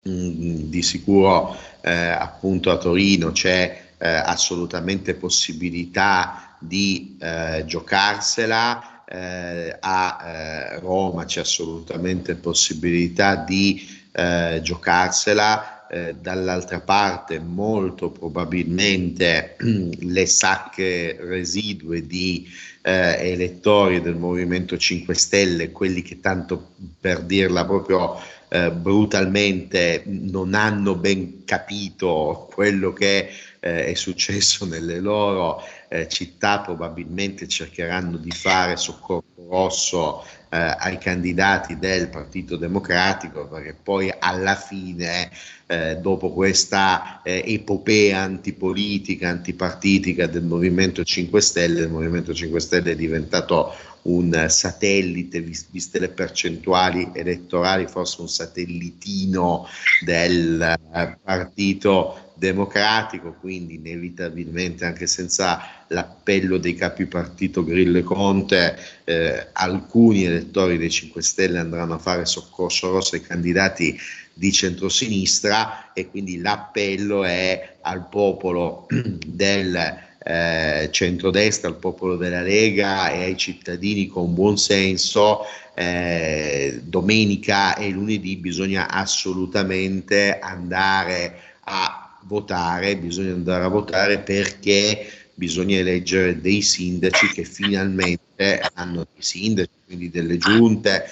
Mm, 0.08 0.70
di 0.70 0.80
sicuro 0.80 1.54
eh, 1.82 1.90
appunto 1.92 2.70
a 2.70 2.78
Torino 2.78 3.32
c'è 3.32 3.88
eh, 3.98 4.08
assolutamente 4.08 5.12
possibilità 5.12 6.56
di 6.58 7.18
eh, 7.20 7.64
giocarsela, 7.66 9.04
eh, 9.04 9.76
a 9.78 10.18
eh, 10.24 10.78
Roma 10.78 11.26
c'è 11.26 11.40
assolutamente 11.40 12.34
possibilità 12.36 13.36
di 13.36 13.86
eh, 14.12 14.60
giocarsela. 14.62 15.76
dall'altra 16.20 16.78
parte 16.78 17.40
molto 17.40 18.10
probabilmente 18.12 19.56
le 19.98 20.26
sacche 20.26 21.16
residue 21.20 22.06
di 22.06 22.46
elettori 22.80 24.00
del 24.00 24.14
Movimento 24.14 24.78
5 24.78 25.14
Stelle, 25.14 25.72
quelli 25.72 26.02
che 26.02 26.20
tanto 26.20 26.74
per 27.00 27.22
dirla 27.22 27.64
proprio 27.64 28.20
eh, 28.50 28.70
brutalmente 28.72 30.02
non 30.06 30.54
hanno 30.54 30.96
ben 30.96 31.44
capito 31.44 32.48
quello 32.52 32.92
che 32.92 33.30
eh, 33.60 33.86
è 33.86 33.94
successo 33.94 34.66
nelle 34.66 34.98
loro 34.98 35.62
eh, 35.88 36.08
città, 36.08 36.60
probabilmente 36.60 37.46
cercheranno 37.46 38.16
di 38.16 38.30
fare 38.30 38.76
soccorso 38.76 39.28
rosso 39.48 40.24
eh, 40.48 40.56
ai 40.78 40.98
candidati 40.98 41.78
del 41.78 42.08
Partito 42.08 42.56
Democratico, 42.56 43.46
perché 43.46 43.74
poi 43.80 44.12
alla 44.16 44.54
fine, 44.54 45.30
eh, 45.66 45.96
dopo 45.96 46.30
questa 46.32 47.20
eh, 47.22 47.42
epopea 47.44 48.20
antipolitica, 48.20 49.28
antipartitica 49.28 50.26
del 50.26 50.44
Movimento 50.44 51.04
5 51.04 51.40
Stelle, 51.40 51.82
il 51.82 51.90
Movimento 51.90 52.32
5 52.32 52.60
Stelle 52.60 52.92
è 52.92 52.96
diventato 52.96 53.74
un 54.02 54.46
satellite, 54.48 55.40
viste 55.40 55.98
le 55.98 56.08
percentuali 56.08 57.10
elettorali, 57.12 57.86
forse 57.86 58.20
un 58.20 58.28
satellitino 58.28 59.66
del 60.04 60.60
eh, 60.94 61.18
Partito 61.22 62.32
Democratico, 62.34 63.36
quindi 63.38 63.74
inevitabilmente 63.74 64.86
anche 64.86 65.06
senza 65.06 65.84
l'appello 65.88 66.56
dei 66.56 66.74
capi 66.74 67.04
partito 67.04 67.62
Grillo 67.62 67.98
e 67.98 68.02
Conte, 68.02 68.78
eh, 69.04 69.48
alcuni 69.52 70.24
elettori 70.24 70.78
dei 70.78 70.90
5 70.90 71.20
Stelle 71.20 71.58
andranno 71.58 71.94
a 71.94 71.98
fare 71.98 72.24
soccorso 72.24 72.90
rosso 72.90 73.14
ai 73.14 73.20
candidati 73.20 73.98
di 74.32 74.52
centrosinistra 74.52 75.92
e 75.92 76.08
quindi 76.08 76.38
l'appello 76.38 77.24
è 77.24 77.76
al 77.82 78.08
popolo 78.08 78.86
del 79.26 80.08
eh, 80.22 80.88
centrodestra, 80.90 81.68
al 81.68 81.76
popolo 81.76 82.16
della 82.16 82.42
Lega 82.42 83.10
e 83.10 83.22
ai 83.24 83.36
cittadini 83.36 84.06
con 84.06 84.34
buon 84.34 84.58
senso, 84.58 85.40
eh, 85.74 86.80
domenica 86.84 87.74
e 87.76 87.88
lunedì 87.88 88.36
bisogna 88.36 88.90
assolutamente 88.90 90.38
andare 90.38 91.40
a 91.64 92.18
votare, 92.24 92.96
bisogna 92.96 93.32
andare 93.32 93.64
a 93.64 93.68
votare 93.68 94.18
perché 94.18 95.10
bisogna 95.34 95.78
eleggere 95.78 96.40
dei 96.40 96.60
sindaci 96.60 97.28
che 97.28 97.44
finalmente 97.44 98.60
hanno 98.74 99.06
dei 99.10 99.22
sindaci, 99.22 99.70
quindi 99.86 100.10
delle 100.10 100.36
giunte, 100.36 101.04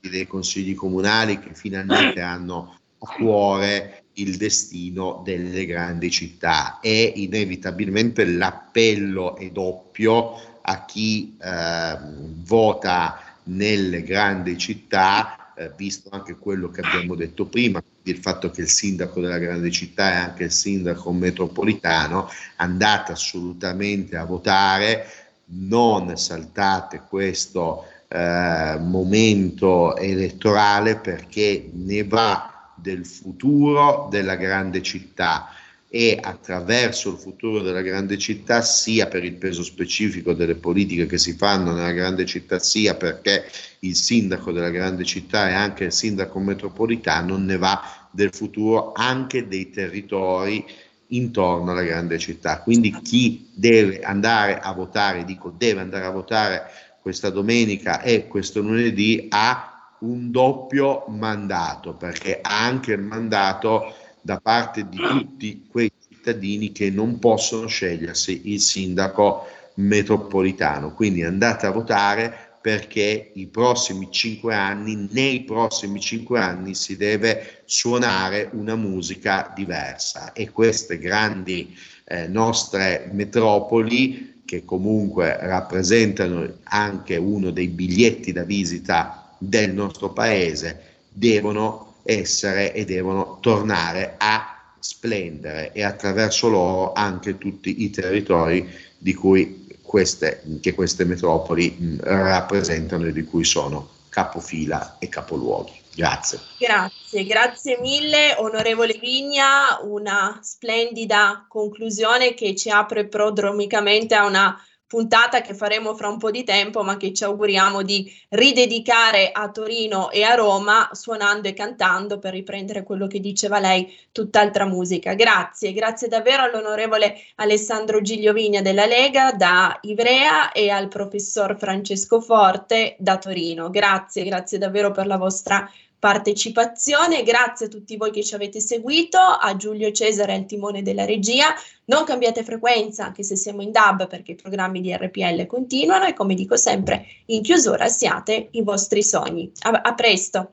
dei 0.00 0.26
consigli 0.26 0.74
comunali 0.74 1.38
che 1.38 1.50
finalmente 1.52 2.20
hanno 2.20 2.78
a 2.98 3.06
cuore 3.06 4.03
il 4.14 4.36
destino 4.36 5.22
delle 5.24 5.66
grandi 5.66 6.10
città. 6.10 6.78
E 6.80 7.12
inevitabilmente 7.16 8.24
l'appello 8.24 9.36
è 9.36 9.50
doppio 9.50 10.58
a 10.62 10.84
chi 10.84 11.36
eh, 11.40 11.98
vota 12.42 13.20
nelle 13.44 14.02
grandi 14.02 14.56
città, 14.56 15.52
eh, 15.56 15.70
visto 15.76 16.08
anche 16.10 16.36
quello 16.36 16.70
che 16.70 16.80
abbiamo 16.80 17.14
detto 17.14 17.46
prima, 17.46 17.82
il 18.02 18.18
fatto 18.18 18.50
che 18.50 18.62
il 18.62 18.68
sindaco 18.68 19.20
della 19.20 19.38
grande 19.38 19.70
città 19.70 20.10
è 20.10 20.16
anche 20.16 20.44
il 20.44 20.52
sindaco 20.52 21.12
metropolitano, 21.12 22.28
andate 22.56 23.12
assolutamente 23.12 24.16
a 24.16 24.24
votare, 24.24 25.06
non 25.46 26.16
saltate 26.16 27.02
questo 27.08 27.86
eh, 28.08 28.78
momento 28.80 29.96
elettorale 29.96 30.96
perché 30.96 31.70
ne 31.72 32.04
va 32.04 32.53
del 32.76 33.06
futuro 33.06 34.08
della 34.10 34.36
grande 34.36 34.82
città 34.82 35.48
e 35.94 36.18
attraverso 36.20 37.12
il 37.12 37.18
futuro 37.18 37.60
della 37.60 37.80
grande 37.80 38.18
città, 38.18 38.62
sia 38.62 39.06
per 39.06 39.22
il 39.22 39.34
peso 39.34 39.62
specifico 39.62 40.32
delle 40.32 40.56
politiche 40.56 41.06
che 41.06 41.18
si 41.18 41.34
fanno 41.34 41.72
nella 41.72 41.92
grande 41.92 42.26
città, 42.26 42.58
sia 42.58 42.96
perché 42.96 43.44
il 43.80 43.94
sindaco 43.94 44.50
della 44.50 44.70
grande 44.70 45.04
città 45.04 45.48
e 45.48 45.52
anche 45.52 45.84
il 45.84 45.92
sindaco 45.92 46.40
metropolitano 46.40 47.36
ne 47.36 47.56
va 47.56 48.08
del 48.10 48.34
futuro 48.34 48.92
anche 48.92 49.46
dei 49.46 49.70
territori 49.70 50.64
intorno 51.08 51.70
alla 51.70 51.84
grande 51.84 52.18
città. 52.18 52.60
Quindi 52.60 52.90
chi 53.00 53.50
deve 53.54 54.00
andare 54.00 54.58
a 54.58 54.72
votare, 54.72 55.24
dico 55.24 55.54
deve 55.56 55.80
andare 55.80 56.06
a 56.06 56.10
votare 56.10 56.62
questa 57.00 57.30
domenica 57.30 58.00
e 58.00 58.26
questo 58.26 58.60
lunedì 58.60 59.26
ha 59.30 59.73
un 60.00 60.30
doppio 60.30 61.04
mandato, 61.08 61.94
perché 61.94 62.40
ha 62.40 62.64
anche 62.64 62.92
il 62.92 63.00
mandato 63.00 63.94
da 64.20 64.40
parte 64.40 64.88
di 64.88 64.96
tutti 64.96 65.66
quei 65.70 65.92
cittadini 66.08 66.72
che 66.72 66.90
non 66.90 67.18
possono 67.18 67.66
scegliersi 67.66 68.52
il 68.52 68.60
sindaco 68.60 69.46
metropolitano. 69.74 70.94
Quindi 70.94 71.22
andate 71.22 71.66
a 71.66 71.70
votare 71.70 72.52
perché 72.64 73.32
i 73.34 73.46
prossimi 73.46 74.08
cinque 74.10 74.54
anni, 74.54 75.08
nei 75.10 75.42
prossimi 75.44 76.00
cinque 76.00 76.40
anni 76.40 76.74
si 76.74 76.96
deve 76.96 77.62
suonare 77.66 78.48
una 78.52 78.74
musica 78.74 79.52
diversa 79.54 80.32
e 80.32 80.50
queste 80.50 80.98
grandi 80.98 81.76
eh, 82.04 82.26
nostre 82.26 83.10
metropoli 83.12 84.40
che 84.46 84.64
comunque 84.64 85.36
rappresentano 85.40 86.58
anche 86.64 87.16
uno 87.16 87.50
dei 87.50 87.68
biglietti 87.68 88.32
da 88.32 88.44
visita 88.44 89.23
del 89.48 89.72
nostro 89.72 90.10
paese 90.10 90.92
devono 91.08 91.94
essere 92.02 92.72
e 92.72 92.84
devono 92.84 93.38
tornare 93.40 94.14
a 94.18 94.72
splendere 94.78 95.72
e 95.72 95.82
attraverso 95.82 96.48
loro 96.48 96.92
anche 96.92 97.38
tutti 97.38 97.82
i 97.82 97.90
territori 97.90 98.68
di 98.98 99.14
cui 99.14 99.78
queste, 99.80 100.42
che 100.60 100.74
queste 100.74 101.04
metropoli 101.04 101.70
mh, 101.70 101.96
rappresentano 102.00 103.06
e 103.06 103.12
di 103.12 103.24
cui 103.24 103.44
sono 103.44 103.88
capofila 104.08 104.96
e 104.98 105.08
capoluoghi. 105.08 105.82
Grazie. 105.94 106.40
Grazie, 106.58 107.24
grazie 107.24 107.78
mille 107.80 108.34
onorevole 108.38 108.98
Vigna, 109.00 109.78
una 109.82 110.40
splendida 110.42 111.46
conclusione 111.48 112.34
che 112.34 112.56
ci 112.56 112.68
apre 112.68 113.06
prodromicamente 113.06 114.14
a 114.14 114.26
una 114.26 114.60
puntata 114.94 115.40
che 115.40 115.54
faremo 115.54 115.96
fra 115.96 116.06
un 116.06 116.18
po' 116.18 116.30
di 116.30 116.44
tempo, 116.44 116.84
ma 116.84 116.96
che 116.96 117.12
ci 117.12 117.24
auguriamo 117.24 117.82
di 117.82 118.08
ridedicare 118.28 119.32
a 119.32 119.50
Torino 119.50 120.08
e 120.12 120.22
a 120.22 120.36
Roma, 120.36 120.88
suonando 120.92 121.48
e 121.48 121.52
cantando 121.52 122.20
per 122.20 122.32
riprendere 122.32 122.84
quello 122.84 123.08
che 123.08 123.18
diceva 123.18 123.58
lei, 123.58 123.92
tutt'altra 124.12 124.66
musica. 124.66 125.14
Grazie, 125.14 125.72
grazie 125.72 126.06
davvero 126.06 126.44
all'onorevole 126.44 127.16
Alessandro 127.36 128.02
Gigliovigna 128.02 128.62
della 128.62 128.86
Lega 128.86 129.32
da 129.32 129.76
Ivrea 129.80 130.52
e 130.52 130.70
al 130.70 130.86
professor 130.86 131.56
Francesco 131.58 132.20
Forte 132.20 132.94
da 133.00 133.18
Torino. 133.18 133.70
Grazie, 133.70 134.22
grazie 134.22 134.58
davvero 134.58 134.92
per 134.92 135.08
la 135.08 135.16
vostra 135.16 135.68
partecipazione. 136.04 137.22
Grazie 137.22 137.64
a 137.64 137.68
tutti 137.70 137.96
voi 137.96 138.10
che 138.10 138.22
ci 138.22 138.34
avete 138.34 138.60
seguito, 138.60 139.16
a 139.18 139.56
Giulio 139.56 139.90
Cesare 139.90 140.34
al 140.34 140.44
timone 140.44 140.82
della 140.82 141.06
regia. 141.06 141.46
Non 141.86 142.04
cambiate 142.04 142.44
frequenza 142.44 143.06
anche 143.06 143.22
se 143.22 143.36
siamo 143.36 143.62
in 143.62 143.72
DAB 143.72 144.06
perché 144.06 144.32
i 144.32 144.34
programmi 144.34 144.82
di 144.82 144.94
RPL 144.94 145.46
continuano 145.46 146.04
e 146.04 146.12
come 146.12 146.34
dico 146.34 146.58
sempre, 146.58 147.06
in 147.26 147.40
chiusura 147.40 147.88
siate 147.88 148.48
i 148.50 148.62
vostri 148.62 149.02
sogni. 149.02 149.50
a, 149.62 149.70
a 149.70 149.94
presto. 149.94 150.52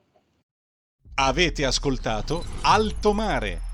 Avete 1.16 1.66
ascoltato 1.66 2.46
Alto 2.62 3.12
Mare 3.12 3.71